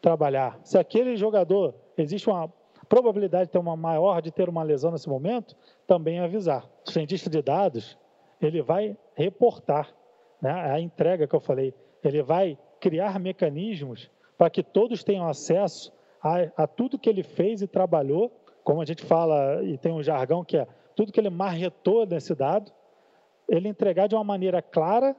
trabalhar. 0.00 0.58
Se 0.64 0.76
aquele 0.76 1.16
jogador 1.16 1.72
existe 1.96 2.28
uma 2.28 2.52
probabilidade 2.88 3.44
de 3.44 3.52
ter 3.52 3.58
uma 3.58 3.76
maior 3.76 4.20
de 4.20 4.32
ter 4.32 4.48
uma 4.48 4.64
lesão 4.64 4.90
nesse 4.90 5.08
momento, 5.08 5.56
também 5.86 6.18
avisar. 6.18 6.68
O 6.84 6.90
cientista 6.90 7.30
de 7.30 7.40
dados, 7.40 7.96
ele 8.40 8.60
vai 8.60 8.96
reportar 9.14 9.94
né, 10.40 10.50
a 10.50 10.80
entrega 10.80 11.28
que 11.28 11.34
eu 11.36 11.38
falei, 11.38 11.72
ele 12.02 12.24
vai 12.24 12.58
criar 12.80 13.20
mecanismos 13.20 14.10
para 14.36 14.50
que 14.50 14.64
todos 14.64 15.04
tenham 15.04 15.28
acesso 15.28 15.92
a, 16.20 16.64
a, 16.64 16.66
tudo 16.66 16.98
que 16.98 17.08
ele 17.08 17.22
fez 17.22 17.62
e 17.62 17.68
trabalhou, 17.68 18.32
como 18.64 18.82
a 18.82 18.84
gente 18.84 19.04
fala, 19.04 19.62
e 19.62 19.78
tem 19.78 19.92
um 19.92 20.02
jargão 20.02 20.44
que 20.44 20.56
é 20.56 20.66
tudo 20.96 21.12
que 21.12 21.20
ele 21.20 21.30
marretou 21.30 22.04
nesse 22.04 22.34
dado, 22.34 22.72
ele 23.48 23.68
entregar 23.68 24.08
de 24.08 24.16
uma 24.16 24.24
maneira 24.24 24.60
clara 24.60 25.14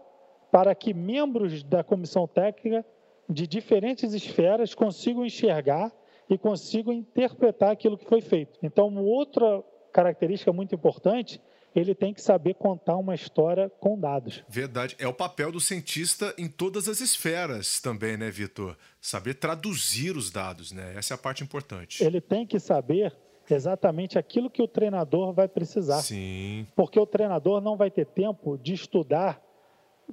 para 0.53 0.75
que 0.75 0.93
membros 0.93 1.63
da 1.63 1.83
comissão 1.83 2.27
técnica 2.27 2.85
de 3.27 3.47
diferentes 3.47 4.13
esferas 4.13 4.75
consigam 4.75 5.25
enxergar 5.25 5.91
e 6.29 6.37
consigo 6.37 6.93
interpretar 6.93 7.71
aquilo 7.71 7.97
que 7.97 8.05
foi 8.05 8.21
feito. 8.21 8.59
Então, 8.61 8.95
outra 8.97 9.63
característica 9.91 10.53
muito 10.53 10.75
importante 10.75 11.41
ele 11.75 11.95
tem 11.95 12.13
que 12.13 12.21
saber 12.21 12.53
contar 12.53 12.97
uma 12.97 13.15
história 13.15 13.67
com 13.79 13.99
dados. 13.99 14.43
Verdade. 14.47 14.95
É 14.99 15.07
o 15.07 15.13
papel 15.13 15.51
do 15.51 15.59
cientista 15.59 16.31
em 16.37 16.47
todas 16.47 16.87
as 16.87 17.01
esferas 17.01 17.81
também, 17.81 18.15
né, 18.15 18.29
Vitor? 18.29 18.77
Saber 19.01 19.33
traduzir 19.33 20.15
os 20.15 20.29
dados, 20.29 20.71
né? 20.71 20.93
Essa 20.95 21.15
é 21.15 21.15
a 21.15 21.17
parte 21.17 21.43
importante. 21.43 22.03
Ele 22.03 22.21
tem 22.21 22.45
que 22.45 22.59
saber 22.59 23.11
exatamente 23.49 24.19
aquilo 24.19 24.51
que 24.51 24.61
o 24.61 24.67
treinador 24.67 25.33
vai 25.33 25.47
precisar. 25.47 26.03
Sim. 26.03 26.67
Porque 26.75 26.99
o 26.99 27.07
treinador 27.07 27.59
não 27.59 27.75
vai 27.75 27.89
ter 27.89 28.05
tempo 28.05 28.55
de 28.55 28.75
estudar 28.75 29.42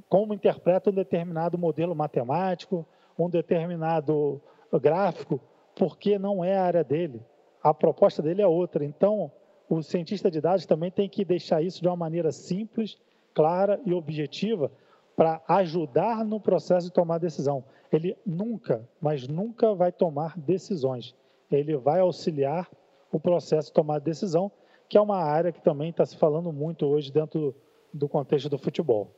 como 0.08 0.34
interpreta 0.34 0.90
um 0.90 0.94
determinado 0.94 1.58
modelo 1.58 1.94
matemático, 1.94 2.86
um 3.18 3.28
determinado 3.28 4.40
gráfico, 4.80 5.40
porque 5.74 6.18
não 6.18 6.44
é 6.44 6.56
a 6.56 6.64
área 6.64 6.84
dele. 6.84 7.20
a 7.62 7.74
proposta 7.74 8.22
dele 8.22 8.40
é 8.40 8.46
outra. 8.46 8.84
Então, 8.84 9.30
o 9.68 9.82
cientista 9.82 10.30
de 10.30 10.40
dados 10.40 10.64
também 10.66 10.90
tem 10.90 11.08
que 11.08 11.24
deixar 11.24 11.62
isso 11.62 11.82
de 11.82 11.88
uma 11.88 11.96
maneira 11.96 12.32
simples, 12.32 12.98
clara 13.34 13.80
e 13.84 13.92
objetiva 13.92 14.72
para 15.14 15.42
ajudar 15.46 16.24
no 16.24 16.40
processo 16.40 16.86
de 16.86 16.92
tomar 16.92 17.18
decisão. 17.18 17.62
Ele 17.92 18.16
nunca, 18.24 18.88
mas 19.00 19.28
nunca 19.28 19.74
vai 19.74 19.92
tomar 19.92 20.38
decisões. 20.38 21.14
Ele 21.50 21.76
vai 21.76 22.00
auxiliar 22.00 22.68
o 23.12 23.20
processo 23.20 23.68
de 23.68 23.74
tomar 23.74 23.98
decisão, 23.98 24.50
que 24.88 24.96
é 24.96 25.00
uma 25.00 25.18
área 25.18 25.52
que 25.52 25.60
também 25.60 25.90
está 25.90 26.06
se 26.06 26.16
falando 26.16 26.52
muito 26.52 26.86
hoje 26.86 27.12
dentro 27.12 27.54
do 27.92 28.08
contexto 28.08 28.48
do 28.48 28.58
futebol. 28.58 29.10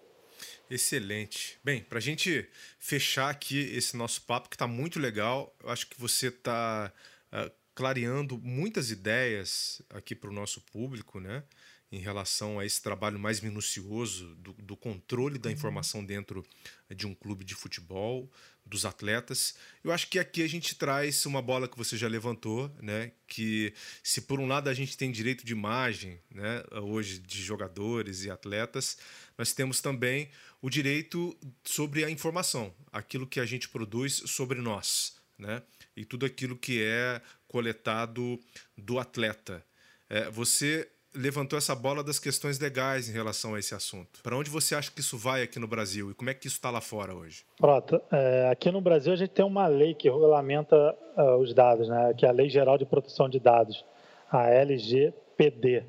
Excelente. 0.73 1.59
Bem, 1.63 1.83
para 1.83 1.99
a 1.99 2.01
gente 2.01 2.49
fechar 2.79 3.29
aqui 3.29 3.59
esse 3.59 3.95
nosso 3.95 4.23
papo, 4.23 4.49
que 4.49 4.55
está 4.55 4.67
muito 4.67 4.99
legal, 4.99 5.55
eu 5.63 5.69
acho 5.69 5.87
que 5.87 6.01
você 6.01 6.29
está 6.29 6.91
uh, 7.31 7.37
ah, 7.37 7.53
clareando 7.75 8.39
muitas 8.39 8.91
ideias 8.91 9.83
aqui 9.91 10.15
para 10.15 10.31
o 10.31 10.33
nosso 10.33 10.63
público, 10.63 11.21
né? 11.21 11.45
Em 11.91 11.99
relação 11.99 12.59
a 12.59 12.65
esse 12.65 12.81
trabalho 12.81 13.19
mais 13.19 13.43
minucioso 13.43 14.35
do, 14.37 14.55
do 14.55 14.75
controle 14.75 15.39
da 15.39 15.51
uhum. 15.51 15.55
informação 15.55 16.03
dentro 16.03 16.43
de 16.89 17.07
um 17.07 17.15
clube 17.15 17.45
de 17.45 17.55
futebol, 17.55 18.31
dos 18.65 18.87
atletas. 18.87 19.55
Eu 19.85 19.93
acho 19.93 20.09
que 20.09 20.19
aqui 20.19 20.43
a 20.43 20.49
gente 20.49 20.75
traz 20.75 21.27
uma 21.27 21.43
bola 21.43 21.69
que 21.69 21.77
você 21.77 21.97
já 21.97 22.09
levantou, 22.09 22.75
né? 22.81 23.13
Que 23.27 23.75
se 24.03 24.23
por 24.23 24.41
um 24.41 24.47
lado 24.47 24.69
a 24.69 24.75
gente 24.75 24.97
tem 24.97 25.11
direito 25.11 25.45
de 25.45 25.53
imagem, 25.53 26.19
né? 26.31 26.63
Hoje 26.81 27.19
de 27.19 27.43
jogadores 27.43 28.25
e 28.25 28.31
atletas, 28.31 28.97
nós 29.37 29.53
temos 29.53 29.81
também 29.81 30.31
o 30.63 30.71
direito 30.71 31.37
sobre 31.65 32.05
a 32.05 32.11
informação, 32.11 32.73
aquilo 32.93 33.27
que 33.27 33.41
a 33.41 33.45
gente 33.45 33.69
produz 33.69 34.23
sobre 34.27 34.61
nós, 34.61 35.17
né? 35.37 35.61
E 35.97 36.05
tudo 36.05 36.25
aquilo 36.25 36.57
que 36.57 36.83
é 36.83 37.21
coletado 37.49 38.39
do 38.79 38.99
atleta. 38.99 39.63
É, 40.09 40.31
você 40.31 40.89
levantou 41.15 41.59
essa 41.59 41.75
bola 41.75 42.03
das 42.03 42.19
questões 42.19 42.59
legais 42.59 43.09
em 43.09 43.13
relação 43.13 43.55
a 43.55 43.59
esse 43.59 43.75
assunto. 43.75 44.23
Para 44.23 44.37
onde 44.37 44.49
você 44.49 44.75
acha 44.75 44.91
que 44.91 45.01
isso 45.01 45.19
vai 45.19 45.43
aqui 45.43 45.59
no 45.59 45.67
Brasil 45.67 46.11
e 46.11 46.15
como 46.15 46.31
é 46.31 46.35
que 46.35 46.47
isso 46.47 46.57
está 46.57 46.71
lá 46.71 46.81
fora 46.81 47.15
hoje? 47.15 47.45
Pronto. 47.59 48.01
É, 48.11 48.49
aqui 48.51 48.71
no 48.71 48.81
Brasil 48.81 49.13
a 49.13 49.17
gente 49.17 49.31
tem 49.31 49.45
uma 49.45 49.67
lei 49.67 49.95
que 49.95 50.09
regulamenta 50.09 50.97
uh, 51.17 51.37
os 51.37 51.53
dados, 51.53 51.89
né? 51.89 52.15
que 52.17 52.25
é 52.25 52.29
a 52.29 52.33
Lei 52.33 52.49
Geral 52.49 52.79
de 52.79 52.87
Proteção 52.87 53.29
de 53.29 53.39
Dados, 53.39 53.85
a 54.31 54.49
LGPD, 54.49 55.85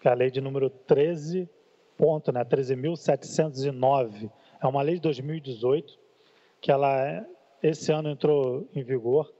que 0.00 0.08
é 0.08 0.10
a 0.10 0.14
lei 0.14 0.30
de 0.30 0.40
número 0.40 0.68
13 0.68 1.48
ponto, 1.96 2.32
né, 2.32 2.44
13.709. 2.44 4.30
É 4.60 4.66
uma 4.66 4.82
lei 4.82 4.96
de 4.96 5.00
2018 5.02 5.98
que 6.60 6.70
ela 6.70 7.24
esse 7.62 7.90
ano 7.92 8.10
entrou 8.10 8.68
em 8.74 8.82
vigor. 8.82 9.32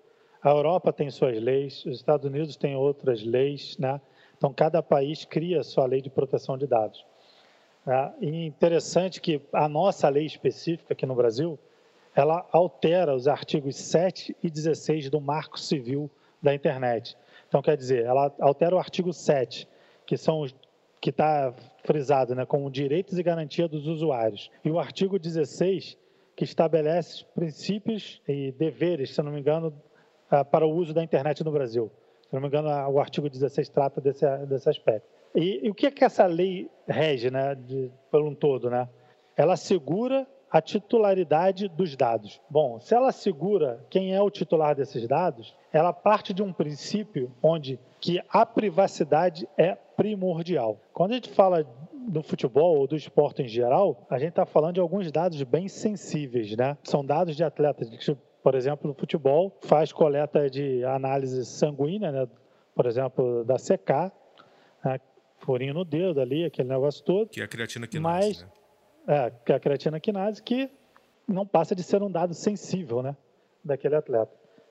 A 0.42 0.50
Europa 0.50 0.92
tem 0.92 1.10
suas 1.10 1.40
leis, 1.40 1.84
os 1.84 1.96
Estados 1.96 2.26
Unidos 2.26 2.56
têm 2.56 2.76
outras 2.76 3.22
leis, 3.22 3.76
né? 3.78 4.00
Então 4.36 4.52
cada 4.52 4.82
país 4.82 5.24
cria 5.24 5.62
sua 5.62 5.86
lei 5.86 6.00
de 6.00 6.10
proteção 6.10 6.56
de 6.56 6.66
dados. 6.66 7.04
É, 7.86 8.12
interessante 8.20 9.20
que 9.20 9.40
a 9.52 9.68
nossa 9.68 10.08
lei 10.08 10.26
específica 10.26 10.92
aqui 10.92 11.06
no 11.06 11.14
Brasil, 11.14 11.58
ela 12.14 12.46
altera 12.50 13.14
os 13.14 13.28
artigos 13.28 13.76
7 13.76 14.36
e 14.42 14.50
16 14.50 15.08
do 15.08 15.20
Marco 15.20 15.58
Civil 15.58 16.10
da 16.42 16.52
Internet. 16.52 17.16
Então, 17.48 17.62
quer 17.62 17.76
dizer, 17.76 18.04
ela 18.04 18.34
altera 18.40 18.74
o 18.74 18.78
artigo 18.78 19.12
7, 19.12 19.68
que 20.04 20.16
são 20.16 20.40
os 20.40 20.54
que 21.00 21.10
está 21.10 21.54
frisado 21.86 22.34
né, 22.34 22.44
como 22.44 22.70
direitos 22.70 23.18
e 23.18 23.22
garantia 23.22 23.68
dos 23.68 23.86
usuários. 23.86 24.50
E 24.64 24.70
o 24.70 24.78
artigo 24.78 25.18
16, 25.18 25.96
que 26.34 26.44
estabelece 26.44 27.24
princípios 27.34 28.20
e 28.28 28.52
deveres, 28.52 29.14
se 29.14 29.22
não 29.22 29.32
me 29.32 29.40
engano, 29.40 29.72
ah, 30.30 30.44
para 30.44 30.66
o 30.66 30.74
uso 30.74 30.92
da 30.92 31.02
internet 31.02 31.42
no 31.44 31.52
Brasil. 31.52 31.90
Se 32.28 32.34
não 32.34 32.40
me 32.40 32.48
engano, 32.48 32.68
o 32.90 32.98
artigo 32.98 33.30
16 33.30 33.68
trata 33.68 34.00
desse, 34.00 34.26
desse 34.46 34.68
aspecto. 34.68 35.08
E, 35.34 35.66
e 35.66 35.70
o 35.70 35.74
que 35.74 35.86
é 35.86 35.90
que 35.90 36.04
essa 36.04 36.26
lei 36.26 36.68
rege, 36.86 37.30
né, 37.30 37.54
de, 37.54 37.90
pelo 38.10 38.28
um 38.28 38.34
todo? 38.34 38.68
Né? 38.68 38.88
Ela 39.36 39.54
assegura 39.54 40.26
a 40.50 40.60
titularidade 40.60 41.68
dos 41.68 41.94
dados. 41.96 42.40
Bom, 42.48 42.80
se 42.80 42.94
ela 42.94 43.12
segura 43.12 43.84
quem 43.90 44.14
é 44.14 44.22
o 44.22 44.30
titular 44.30 44.74
desses 44.74 45.06
dados, 45.06 45.54
ela 45.72 45.92
parte 45.92 46.32
de 46.32 46.42
um 46.42 46.52
princípio 46.52 47.30
onde 47.42 47.78
que 48.06 48.22
a 48.28 48.46
privacidade 48.46 49.48
é 49.58 49.74
primordial. 49.74 50.80
Quando 50.92 51.10
a 51.10 51.14
gente 51.14 51.28
fala 51.30 51.66
do 52.06 52.22
futebol 52.22 52.78
ou 52.78 52.86
do 52.86 52.94
esporte 52.94 53.42
em 53.42 53.48
geral, 53.48 54.06
a 54.08 54.16
gente 54.16 54.28
está 54.28 54.46
falando 54.46 54.74
de 54.74 54.80
alguns 54.80 55.10
dados 55.10 55.42
bem 55.42 55.66
sensíveis, 55.66 56.56
né? 56.56 56.78
São 56.84 57.04
dados 57.04 57.34
de 57.34 57.42
atletas 57.42 57.90
que, 57.90 58.16
por 58.44 58.54
exemplo, 58.54 58.86
no 58.86 58.94
futebol 58.94 59.58
faz 59.62 59.92
coleta 59.92 60.48
de 60.48 60.84
análise 60.84 61.44
sanguínea, 61.44 62.12
né? 62.12 62.28
Por 62.76 62.86
exemplo, 62.86 63.44
da 63.44 63.56
CK, 63.56 64.12
né? 64.84 65.00
furinho 65.40 65.74
no 65.74 65.84
dedo 65.84 66.20
ali, 66.20 66.44
aquele 66.44 66.68
negócio 66.68 67.04
todo. 67.04 67.28
Que 67.30 67.40
é 67.40 67.44
a 67.44 67.48
creatina 67.48 67.88
quinase, 67.88 68.28
mas, 68.28 68.42
né? 68.42 68.48
É, 69.08 69.32
que 69.44 69.50
é 69.50 69.56
a 69.56 69.58
creatina 69.58 69.98
quinase 69.98 70.40
que 70.44 70.70
não 71.26 71.44
passa 71.44 71.74
de 71.74 71.82
ser 71.82 72.04
um 72.04 72.10
dado 72.10 72.34
sensível, 72.34 73.02
né? 73.02 73.16
Daquele 73.64 73.96
atleta. 73.96 74.30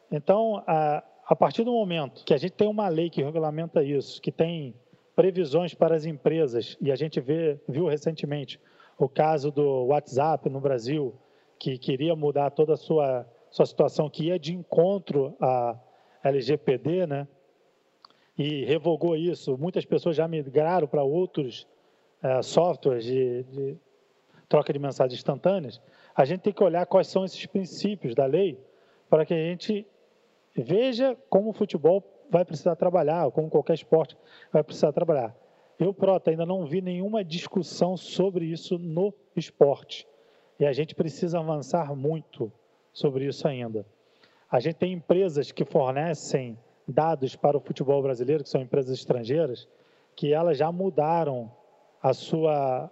Então, 0.10 0.64
a, 0.66 1.04
a 1.28 1.36
partir 1.36 1.64
do 1.64 1.72
momento 1.72 2.24
que 2.24 2.34
a 2.34 2.38
gente 2.38 2.54
tem 2.54 2.68
uma 2.68 2.88
lei 2.88 3.10
que 3.10 3.24
regulamenta 3.24 3.84
isso, 3.84 4.22
que 4.22 4.32
tem 4.32 4.76
previsões 5.16 5.74
para 5.74 5.96
as 5.96 6.06
empresas, 6.06 6.78
e 6.82 6.92
a 6.92 6.96
gente 6.96 7.20
vê, 7.20 7.60
viu 7.68 7.88
recentemente 7.88 8.60
o 8.98 9.08
caso 9.08 9.52
do 9.52 9.86
WhatsApp 9.86 10.50
no 10.50 10.60
Brasil, 10.60 11.16
que 11.58 11.78
queria 11.78 12.16
mudar 12.16 12.52
toda 12.52 12.74
a 12.74 12.78
sua, 12.78 13.26
sua 13.50 13.66
situação, 13.66 14.10
que 14.10 14.26
ia 14.26 14.38
de 14.38 14.54
encontro 14.54 15.36
à 15.40 15.80
LGPD, 16.24 17.08
né? 17.08 17.28
e 18.38 18.66
revogou 18.66 19.16
isso. 19.16 19.58
Muitas 19.58 19.86
pessoas 19.86 20.16
já 20.16 20.28
migraram 20.28 20.88
para 20.88 21.04
outros 21.04 21.68
é, 22.22 22.42
softwares 22.42 23.06
de, 23.06 23.44
de 23.44 23.78
troca 24.48 24.74
de 24.74 24.80
mensagens 24.80 25.18
instantâneas. 25.20 25.82
A 26.16 26.26
gente 26.26 26.42
tem 26.42 26.54
que 26.54 26.64
olhar 26.64 26.86
quais 26.86 27.08
são 27.08 27.26
esses 27.26 27.46
princípios 27.46 28.14
da 28.14 28.26
lei 28.26 28.60
para 29.10 29.26
que 29.26 29.34
a 29.34 29.38
gente 29.38 29.86
Veja 30.56 31.18
como 31.30 31.50
o 31.50 31.54
futebol 31.54 32.04
vai 32.30 32.46
precisar 32.46 32.76
trabalhar, 32.76 33.26
ou 33.26 33.32
como 33.32 33.50
qualquer 33.50 33.74
esporte 33.74 34.18
vai 34.52 34.64
precisar 34.64 34.92
trabalhar. 34.92 35.36
Eu, 35.78 35.94
Prota, 35.94 36.32
ainda 36.32 36.46
não 36.46 36.66
vi 36.66 36.82
nenhuma 36.82 37.24
discussão 37.24 37.98
sobre 37.98 38.46
isso 38.46 38.78
no 38.78 39.14
esporte. 39.36 40.08
E 40.58 40.66
a 40.66 40.72
gente 40.72 40.96
precisa 40.96 41.40
avançar 41.40 41.94
muito 41.96 42.52
sobre 42.94 43.26
isso 43.26 43.46
ainda. 43.46 43.86
A 44.50 44.60
gente 44.62 44.76
tem 44.76 44.94
empresas 44.94 45.52
que 45.52 45.66
fornecem 45.66 46.58
dados 46.88 47.36
para 47.36 47.58
o 47.58 47.60
futebol 47.60 48.02
brasileiro, 48.02 48.44
que 48.44 48.50
são 48.50 48.62
empresas 48.62 48.98
estrangeiras, 48.98 49.68
que 50.16 50.32
elas 50.32 50.58
já 50.58 50.72
mudaram 50.72 51.52
a 52.02 52.14
sua 52.14 52.90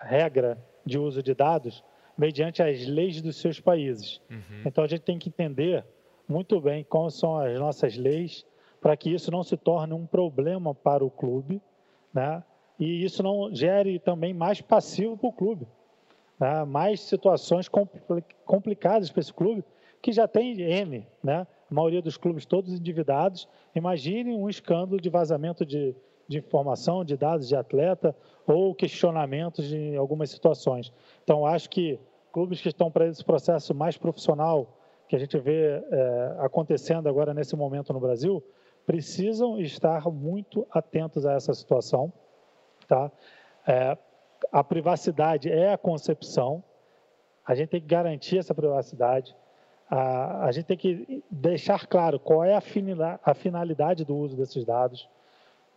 regra 0.00 0.58
de 0.84 0.98
uso 0.98 1.22
de 1.22 1.34
dados 1.34 1.84
mediante 2.16 2.62
as 2.62 2.84
leis 2.86 3.20
dos 3.20 3.36
seus 3.36 3.60
países. 3.60 4.20
Uhum. 4.28 4.62
Então 4.66 4.82
a 4.82 4.86
gente 4.88 5.02
tem 5.02 5.18
que 5.18 5.28
entender 5.28 5.84
muito 6.28 6.60
bem 6.60 6.84
quais 6.84 7.14
são 7.14 7.38
as 7.38 7.58
nossas 7.58 7.96
leis 7.96 8.46
para 8.80 8.96
que 8.96 9.10
isso 9.10 9.30
não 9.30 9.42
se 9.42 9.56
torne 9.56 9.94
um 9.94 10.06
problema 10.06 10.74
para 10.74 11.04
o 11.04 11.10
clube, 11.10 11.60
né? 12.12 12.42
E 12.78 13.04
isso 13.04 13.22
não 13.22 13.54
gere 13.54 13.98
também 13.98 14.34
mais 14.34 14.60
passivo 14.60 15.16
para 15.16 15.28
o 15.28 15.32
clube, 15.32 15.66
né? 16.38 16.64
mais 16.64 17.00
situações 17.00 17.68
complicadas 18.44 19.10
para 19.10 19.20
esse 19.20 19.32
clube 19.32 19.64
que 20.02 20.12
já 20.12 20.28
tem 20.28 20.60
N, 20.60 21.06
né? 21.22 21.46
A 21.70 21.74
maioria 21.74 22.02
dos 22.02 22.18
clubes 22.18 22.44
todos 22.44 22.74
endividados. 22.74 23.48
Imagine 23.74 24.34
um 24.34 24.50
escândalo 24.50 25.00
de 25.00 25.08
vazamento 25.08 25.64
de, 25.64 25.96
de 26.28 26.38
informação, 26.38 27.04
de 27.04 27.16
dados 27.16 27.48
de 27.48 27.56
atleta 27.56 28.14
ou 28.46 28.74
questionamentos 28.74 29.66
de 29.66 29.96
algumas 29.96 30.28
situações. 30.28 30.92
Então, 31.22 31.46
acho 31.46 31.70
que 31.70 31.98
clubes 32.32 32.60
que 32.60 32.68
estão 32.68 32.90
para 32.90 33.06
esse 33.06 33.24
processo 33.24 33.74
mais 33.74 33.96
profissional, 33.96 34.76
que 35.08 35.16
a 35.16 35.18
gente 35.18 35.38
vê 35.38 35.82
é, 35.90 36.36
acontecendo 36.38 37.08
agora 37.08 37.34
nesse 37.34 37.54
momento 37.56 37.92
no 37.92 38.00
Brasil, 38.00 38.42
precisam 38.86 39.58
estar 39.58 40.08
muito 40.10 40.66
atentos 40.70 41.24
a 41.26 41.32
essa 41.32 41.54
situação. 41.54 42.12
Tá? 42.86 43.10
É, 43.66 43.96
a 44.52 44.62
privacidade 44.62 45.50
é 45.50 45.72
a 45.72 45.78
concepção, 45.78 46.62
a 47.46 47.54
gente 47.54 47.70
tem 47.70 47.80
que 47.80 47.86
garantir 47.86 48.38
essa 48.38 48.54
privacidade, 48.54 49.34
a, 49.90 50.46
a 50.46 50.52
gente 50.52 50.66
tem 50.66 50.76
que 50.76 51.22
deixar 51.30 51.86
claro 51.86 52.18
qual 52.18 52.44
é 52.44 52.54
a, 52.54 52.62
a 53.24 53.34
finalidade 53.34 54.04
do 54.04 54.16
uso 54.16 54.36
desses 54.36 54.64
dados, 54.64 55.08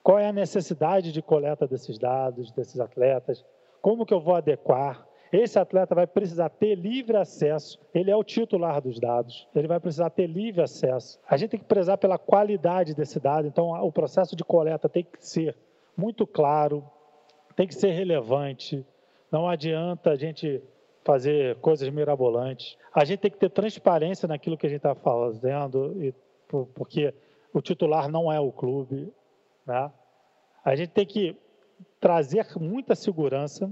qual 0.04 0.20
é 0.20 0.28
a 0.28 0.34
necessidade 0.34 1.12
de 1.12 1.22
coleta 1.22 1.68
desses 1.68 1.98
dados, 1.98 2.52
desses 2.52 2.80
atletas, 2.80 3.44
como 3.82 4.06
que 4.06 4.14
eu 4.14 4.20
vou 4.20 4.36
adequar, 4.36 5.07
esse 5.32 5.60
atleta 5.60 5.94
vai 5.94 6.08
precisar 6.08 6.50
ter 6.50 6.76
livre 6.76 7.18
acesso, 7.18 7.80
ele 7.94 8.10
é 8.10 8.16
o 8.16 8.24
titular 8.24 8.82
dos 8.82 9.00
dados, 9.00 9.48
ele 9.56 9.68
vai 9.68 9.80
precisar 9.80 10.10
ter 10.10 10.28
livre 10.28 10.62
acesso. 10.62 11.20
A 11.28 11.38
gente 11.38 11.52
tem 11.52 11.60
que 11.60 11.66
prezar 11.66 11.98
pela 11.98 12.18
qualidade 12.18 12.96
desse 12.96 13.20
dado, 13.20 13.48
então 13.48 13.70
o 13.84 13.92
processo 13.92 14.36
de 14.36 14.44
coleta 14.44 14.88
tem 14.88 15.04
que 15.04 15.26
ser 15.26 15.56
muito 15.96 16.26
claro, 16.26 16.84
tem 17.56 17.68
que 17.68 17.76
ser 17.76 17.92
relevante, 17.92 18.86
não 19.32 19.48
adianta 19.48 20.12
a 20.12 20.16
gente 20.16 20.62
fazer 21.04 21.56
coisas 21.58 21.88
mirabolantes. 21.90 22.78
A 22.94 23.06
gente 23.06 23.20
tem 23.20 23.32
que 23.32 23.38
ter 23.38 23.50
transparência 23.50 24.28
naquilo 24.28 24.58
que 24.58 24.66
a 24.66 24.70
gente 24.70 24.80
está 24.80 24.94
fazendo, 24.94 26.14
porque 26.76 27.14
o 27.54 27.62
titular 27.62 28.10
não 28.10 28.32
é 28.32 28.40
o 28.42 28.52
clube. 28.52 29.14
Né? 29.66 29.92
A 30.66 30.76
gente 30.76 30.90
tem 30.90 31.06
que 31.06 31.36
trazer 32.00 32.46
muita 32.60 32.94
segurança. 32.94 33.72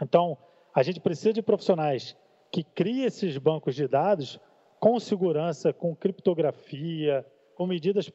Então, 0.00 0.38
a 0.74 0.82
gente 0.82 1.00
precisa 1.00 1.32
de 1.32 1.42
profissionais 1.42 2.16
que 2.50 2.62
criem 2.62 3.04
esses 3.04 3.36
bancos 3.38 3.74
de 3.74 3.88
dados 3.88 4.38
com 4.78 4.98
segurança, 4.98 5.72
com 5.72 5.94
criptografia, 5.94 7.24
com 7.54 7.66
medidas 7.66 8.10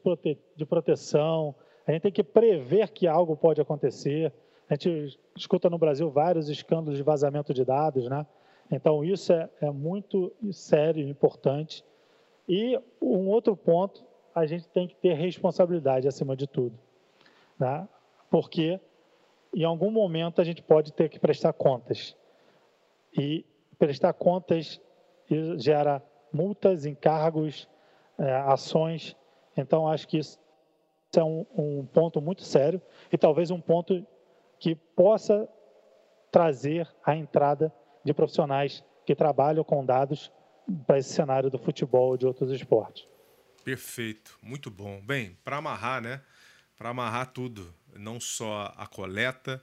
de 0.56 0.66
proteção. 0.66 1.54
A 1.86 1.92
gente 1.92 2.02
tem 2.02 2.12
que 2.12 2.22
prever 2.22 2.90
que 2.90 3.06
algo 3.06 3.36
pode 3.36 3.60
acontecer. 3.60 4.32
A 4.68 4.74
gente 4.74 5.18
escuta 5.36 5.70
no 5.70 5.78
Brasil 5.78 6.10
vários 6.10 6.48
escândalos 6.48 6.96
de 6.96 7.02
vazamento 7.02 7.54
de 7.54 7.64
dados, 7.64 8.08
né? 8.08 8.26
Então, 8.70 9.02
isso 9.02 9.32
é, 9.32 9.48
é 9.62 9.70
muito 9.70 10.30
sério 10.52 11.06
e 11.06 11.10
importante. 11.10 11.82
E 12.46 12.78
um 13.00 13.28
outro 13.28 13.56
ponto, 13.56 14.04
a 14.34 14.46
gente 14.46 14.68
tem 14.68 14.86
que 14.86 14.94
ter 14.94 15.14
responsabilidade 15.14 16.06
acima 16.06 16.36
de 16.36 16.46
tudo. 16.46 16.78
Né? 17.58 17.88
Porque 18.30 18.78
em 19.54 19.64
algum 19.64 19.90
momento 19.90 20.40
a 20.40 20.44
gente 20.44 20.62
pode 20.62 20.92
ter 20.92 21.08
que 21.08 21.18
prestar 21.18 21.52
contas. 21.52 22.14
E 23.16 23.44
prestar 23.78 24.12
contas 24.12 24.80
gera 25.56 26.02
multas, 26.32 26.86
encargos, 26.86 27.68
é, 28.18 28.34
ações. 28.34 29.16
Então, 29.56 29.88
acho 29.88 30.08
que 30.08 30.18
isso 30.18 30.38
é 31.16 31.24
um, 31.24 31.46
um 31.56 31.86
ponto 31.86 32.20
muito 32.20 32.42
sério 32.42 32.80
e 33.12 33.16
talvez 33.16 33.50
um 33.50 33.60
ponto 33.60 34.06
que 34.58 34.74
possa 34.74 35.48
trazer 36.30 36.88
a 37.04 37.16
entrada 37.16 37.72
de 38.04 38.12
profissionais 38.12 38.84
que 39.06 39.14
trabalham 39.14 39.64
com 39.64 39.84
dados 39.84 40.30
para 40.86 40.98
esse 40.98 41.10
cenário 41.10 41.50
do 41.50 41.58
futebol 41.58 42.14
e 42.14 42.18
de 42.18 42.26
outros 42.26 42.50
esportes. 42.50 43.06
Perfeito, 43.64 44.38
muito 44.42 44.70
bom. 44.70 45.00
Bem, 45.00 45.36
para 45.44 45.56
amarrar, 45.56 46.02
né? 46.02 46.22
Para 46.76 46.90
amarrar 46.90 47.32
tudo, 47.32 47.74
não 47.96 48.20
só 48.20 48.72
a 48.76 48.86
coleta, 48.86 49.62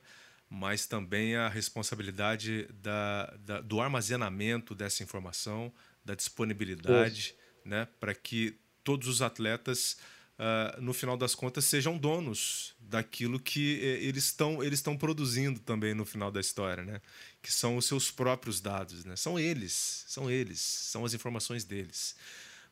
mas 0.56 0.86
também 0.86 1.36
a 1.36 1.50
responsabilidade 1.50 2.66
da, 2.82 3.26
da 3.40 3.60
do 3.60 3.82
armazenamento 3.82 4.74
dessa 4.74 5.04
informação, 5.04 5.72
da 6.04 6.16
disponibilidade, 6.16 7.20
Isso. 7.20 7.36
né? 7.66 7.90
Para 8.00 8.16
que 8.16 8.58
todos 8.82 9.10
os 9.10 9.22
atletas 9.22 9.98
uh, 10.40 10.82
no 10.82 10.94
final 10.94 11.18
das 11.18 11.36
contas, 11.36 11.66
sejam 11.66 11.98
donos 11.98 12.74
daquilo 12.80 13.38
que 13.38 13.82
eh, 13.84 14.06
eles 14.06 14.24
estão 14.26 14.64
eles 14.64 14.80
estão 14.80 14.96
produzindo 14.96 15.60
também 15.60 15.94
no 15.94 16.06
final 16.06 16.32
da 16.32 16.40
história, 16.40 16.86
né? 16.86 17.02
Que 17.42 17.52
são 17.52 17.76
os 17.76 17.86
seus 17.86 18.10
próprios 18.10 18.62
dados, 18.62 19.04
né? 19.04 19.18
São 19.18 19.38
eles, 19.38 20.06
são 20.08 20.32
eles, 20.32 20.62
são 20.62 21.04
as 21.04 21.14
informações 21.14 21.66
deles. 21.66 22.16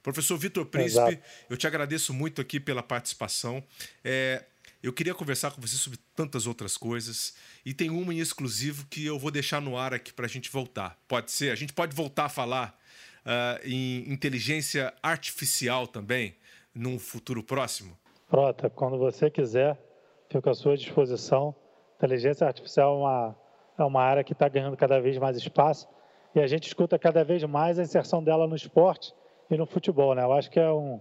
Professor 0.02 0.38
Vitor 0.38 0.66
Príncipe, 0.66 1.02
Exato. 1.02 1.24
eu 1.50 1.58
te 1.58 1.68
agradeço 1.68 2.14
muito 2.14 2.40
aqui 2.40 2.62
pela 2.62 2.82
participação. 2.82 3.62
É, 4.04 4.46
eu 4.84 4.92
queria 4.92 5.16
conversar 5.16 5.52
com 5.52 5.62
você 5.62 5.78
sobre 5.78 5.98
tantas 6.14 6.46
outras 6.46 6.76
coisas 6.76 7.34
e 7.66 7.74
tem 7.74 7.90
uma 7.90 8.14
em 8.14 8.20
exclusivo 8.20 8.86
que 8.88 9.06
eu 9.06 9.18
vou 9.18 9.32
deixar 9.32 9.62
no 9.62 9.78
ar 9.78 9.94
aqui 9.94 10.12
para 10.12 10.26
a 10.26 10.30
gente 10.30 10.52
voltar. 10.52 11.00
Pode 11.08 11.32
ser? 11.32 11.52
A 11.52 11.56
gente 11.56 11.72
pode 11.72 11.96
voltar 11.96 12.26
a 12.26 12.30
falar 12.30 12.78
uh, 13.26 13.66
em 13.66 14.12
inteligência 14.12 14.94
artificial 15.02 15.88
também 15.88 16.36
num 16.76 17.00
futuro 17.00 17.42
próximo? 17.42 17.98
Prota, 18.28 18.70
quando 18.70 18.98
você 18.98 19.30
quiser, 19.30 19.80
fico 20.30 20.50
à 20.50 20.54
sua 20.54 20.76
disposição. 20.76 21.56
Inteligência 21.96 22.46
artificial 22.46 22.94
é 22.94 22.98
uma, 22.98 23.36
é 23.80 23.84
uma 23.84 24.02
área 24.02 24.24
que 24.24 24.34
está 24.34 24.50
ganhando 24.50 24.76
cada 24.76 25.00
vez 25.00 25.18
mais 25.18 25.38
espaço 25.38 25.88
e 26.36 26.42
a 26.42 26.48
gente 26.48 26.68
escuta 26.68 27.00
cada 27.00 27.24
vez 27.24 27.42
mais 27.46 27.80
a 27.80 27.84
inserção 27.84 28.22
dela 28.22 28.46
no 28.48 28.56
esporte 28.56 29.14
e 29.50 29.56
no 29.56 29.66
futebol. 29.66 30.14
Né? 30.14 30.24
Eu 30.24 30.34
acho 30.34 30.52
que 30.52 30.60
é 30.60 30.70
um, 30.70 31.00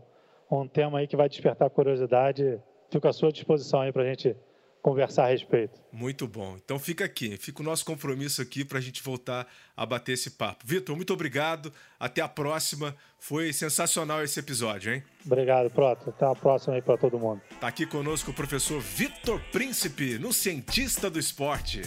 um 0.48 0.68
tema 0.68 1.00
aí 1.00 1.08
que 1.08 1.16
vai 1.16 1.28
despertar 1.28 1.68
curiosidade. 1.70 2.60
Fico 2.92 3.08
à 3.08 3.12
sua 3.12 3.32
disposição 3.32 3.80
aí 3.80 3.90
para 3.90 4.02
a 4.02 4.06
gente 4.06 4.36
conversar 4.82 5.24
a 5.24 5.28
respeito. 5.28 5.80
Muito 5.90 6.28
bom. 6.28 6.58
Então 6.62 6.78
fica 6.78 7.06
aqui, 7.06 7.38
fica 7.38 7.62
o 7.62 7.64
nosso 7.64 7.86
compromisso 7.86 8.42
aqui 8.42 8.66
para 8.66 8.76
a 8.76 8.80
gente 8.82 9.02
voltar 9.02 9.48
a 9.74 9.86
bater 9.86 10.12
esse 10.12 10.32
papo. 10.32 10.62
Vitor, 10.66 10.94
muito 10.94 11.10
obrigado. 11.14 11.72
Até 11.98 12.20
a 12.20 12.28
próxima. 12.28 12.94
Foi 13.18 13.50
sensacional 13.50 14.22
esse 14.22 14.38
episódio, 14.38 14.92
hein? 14.92 15.02
Obrigado, 15.24 15.70
Proto. 15.70 16.10
Até 16.10 16.26
a 16.26 16.34
próxima 16.34 16.74
aí 16.74 16.82
para 16.82 16.98
todo 16.98 17.18
mundo. 17.18 17.40
Tá 17.58 17.68
aqui 17.68 17.86
conosco 17.86 18.30
o 18.30 18.34
professor 18.34 18.78
Vitor 18.78 19.40
Príncipe, 19.50 20.18
no 20.18 20.30
Cientista 20.30 21.08
do 21.08 21.18
Esporte. 21.18 21.80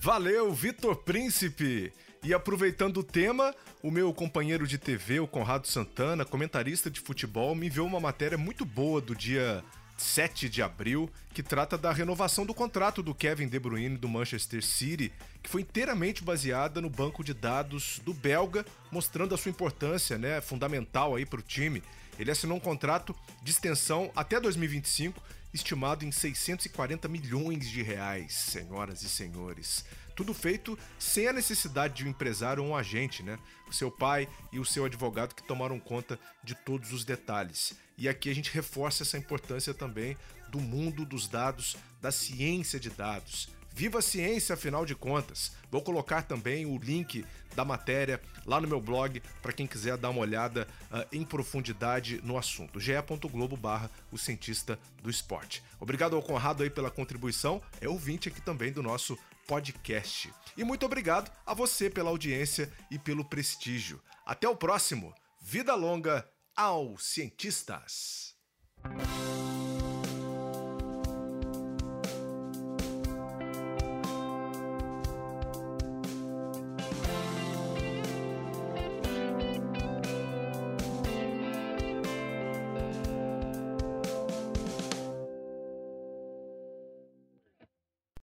Valeu, 0.00 0.52
Vitor 0.52 0.96
Príncipe! 0.96 1.92
E 2.24 2.32
aproveitando 2.32 3.00
o 3.00 3.04
tema, 3.04 3.54
o 3.82 3.90
meu 3.90 4.10
companheiro 4.14 4.66
de 4.66 4.78
TV, 4.78 5.20
o 5.20 5.26
Conrado 5.26 5.68
Santana, 5.68 6.24
comentarista 6.24 6.90
de 6.90 6.98
futebol, 6.98 7.54
me 7.54 7.66
enviou 7.66 7.86
uma 7.86 8.00
matéria 8.00 8.38
muito 8.38 8.64
boa 8.64 8.98
do 8.98 9.14
dia 9.14 9.62
7 9.98 10.48
de 10.48 10.62
abril, 10.62 11.10
que 11.34 11.42
trata 11.42 11.76
da 11.76 11.92
renovação 11.92 12.46
do 12.46 12.54
contrato 12.54 13.02
do 13.02 13.14
Kevin 13.14 13.46
De 13.46 13.58
Bruyne 13.58 13.98
do 13.98 14.08
Manchester 14.08 14.64
City, 14.64 15.12
que 15.42 15.50
foi 15.50 15.60
inteiramente 15.60 16.24
baseada 16.24 16.80
no 16.80 16.88
banco 16.88 17.22
de 17.22 17.34
dados 17.34 18.00
do 18.02 18.14
belga, 18.14 18.64
mostrando 18.90 19.34
a 19.34 19.38
sua 19.38 19.50
importância, 19.50 20.16
né, 20.16 20.40
fundamental 20.40 21.14
aí 21.14 21.26
para 21.26 21.40
o 21.40 21.42
time. 21.42 21.82
Ele 22.18 22.30
assinou 22.30 22.56
um 22.56 22.60
contrato 22.60 23.14
de 23.42 23.50
extensão 23.50 24.10
até 24.16 24.40
2025, 24.40 25.22
estimado 25.52 26.06
em 26.06 26.10
640 26.10 27.06
milhões 27.06 27.68
de 27.68 27.82
reais, 27.82 28.32
senhoras 28.32 29.02
e 29.02 29.10
senhores. 29.10 29.84
Tudo 30.14 30.32
feito 30.32 30.78
sem 30.98 31.26
a 31.26 31.32
necessidade 31.32 31.94
de 31.94 32.04
um 32.04 32.10
empresário 32.10 32.62
ou 32.62 32.70
um 32.70 32.76
agente, 32.76 33.22
né? 33.22 33.38
O 33.68 33.72
seu 33.72 33.90
pai 33.90 34.28
e 34.52 34.58
o 34.58 34.64
seu 34.64 34.84
advogado 34.84 35.34
que 35.34 35.42
tomaram 35.42 35.78
conta 35.80 36.18
de 36.42 36.54
todos 36.54 36.92
os 36.92 37.04
detalhes. 37.04 37.74
E 37.98 38.08
aqui 38.08 38.30
a 38.30 38.34
gente 38.34 38.52
reforça 38.52 39.02
essa 39.02 39.18
importância 39.18 39.74
também 39.74 40.16
do 40.48 40.60
mundo 40.60 41.04
dos 41.04 41.26
dados, 41.26 41.76
da 42.00 42.12
ciência 42.12 42.78
de 42.78 42.90
dados. 42.90 43.48
Viva 43.76 43.98
a 43.98 44.02
ciência, 44.02 44.54
afinal 44.54 44.86
de 44.86 44.94
contas. 44.94 45.50
Vou 45.68 45.82
colocar 45.82 46.22
também 46.22 46.64
o 46.64 46.78
link 46.78 47.24
da 47.56 47.64
matéria 47.64 48.20
lá 48.46 48.60
no 48.60 48.68
meu 48.68 48.80
blog 48.80 49.20
para 49.42 49.52
quem 49.52 49.66
quiser 49.66 49.96
dar 49.96 50.10
uma 50.10 50.20
olhada 50.20 50.68
uh, 50.92 51.04
em 51.10 51.24
profundidade 51.24 52.20
no 52.22 52.38
assunto. 52.38 52.78
ge.globo 52.78 53.56
barra 53.56 53.90
o 54.12 54.16
cientista 54.16 54.78
do 55.02 55.10
esporte. 55.10 55.60
Obrigado 55.80 56.14
ao 56.14 56.22
Conrado 56.22 56.62
aí 56.62 56.70
pela 56.70 56.88
contribuição. 56.88 57.60
É 57.80 57.88
ouvinte 57.88 58.28
aqui 58.28 58.40
também 58.40 58.70
do 58.70 58.80
nosso 58.80 59.18
podcast. 59.46 60.32
E 60.56 60.64
muito 60.64 60.86
obrigado 60.86 61.30
a 61.46 61.54
você 61.54 61.90
pela 61.90 62.10
audiência 62.10 62.72
e 62.90 62.98
pelo 62.98 63.24
prestígio. 63.24 64.02
Até 64.24 64.48
o 64.48 64.56
próximo. 64.56 65.14
Vida 65.40 65.74
longa 65.74 66.28
aos 66.56 67.04
cientistas. 67.04 68.34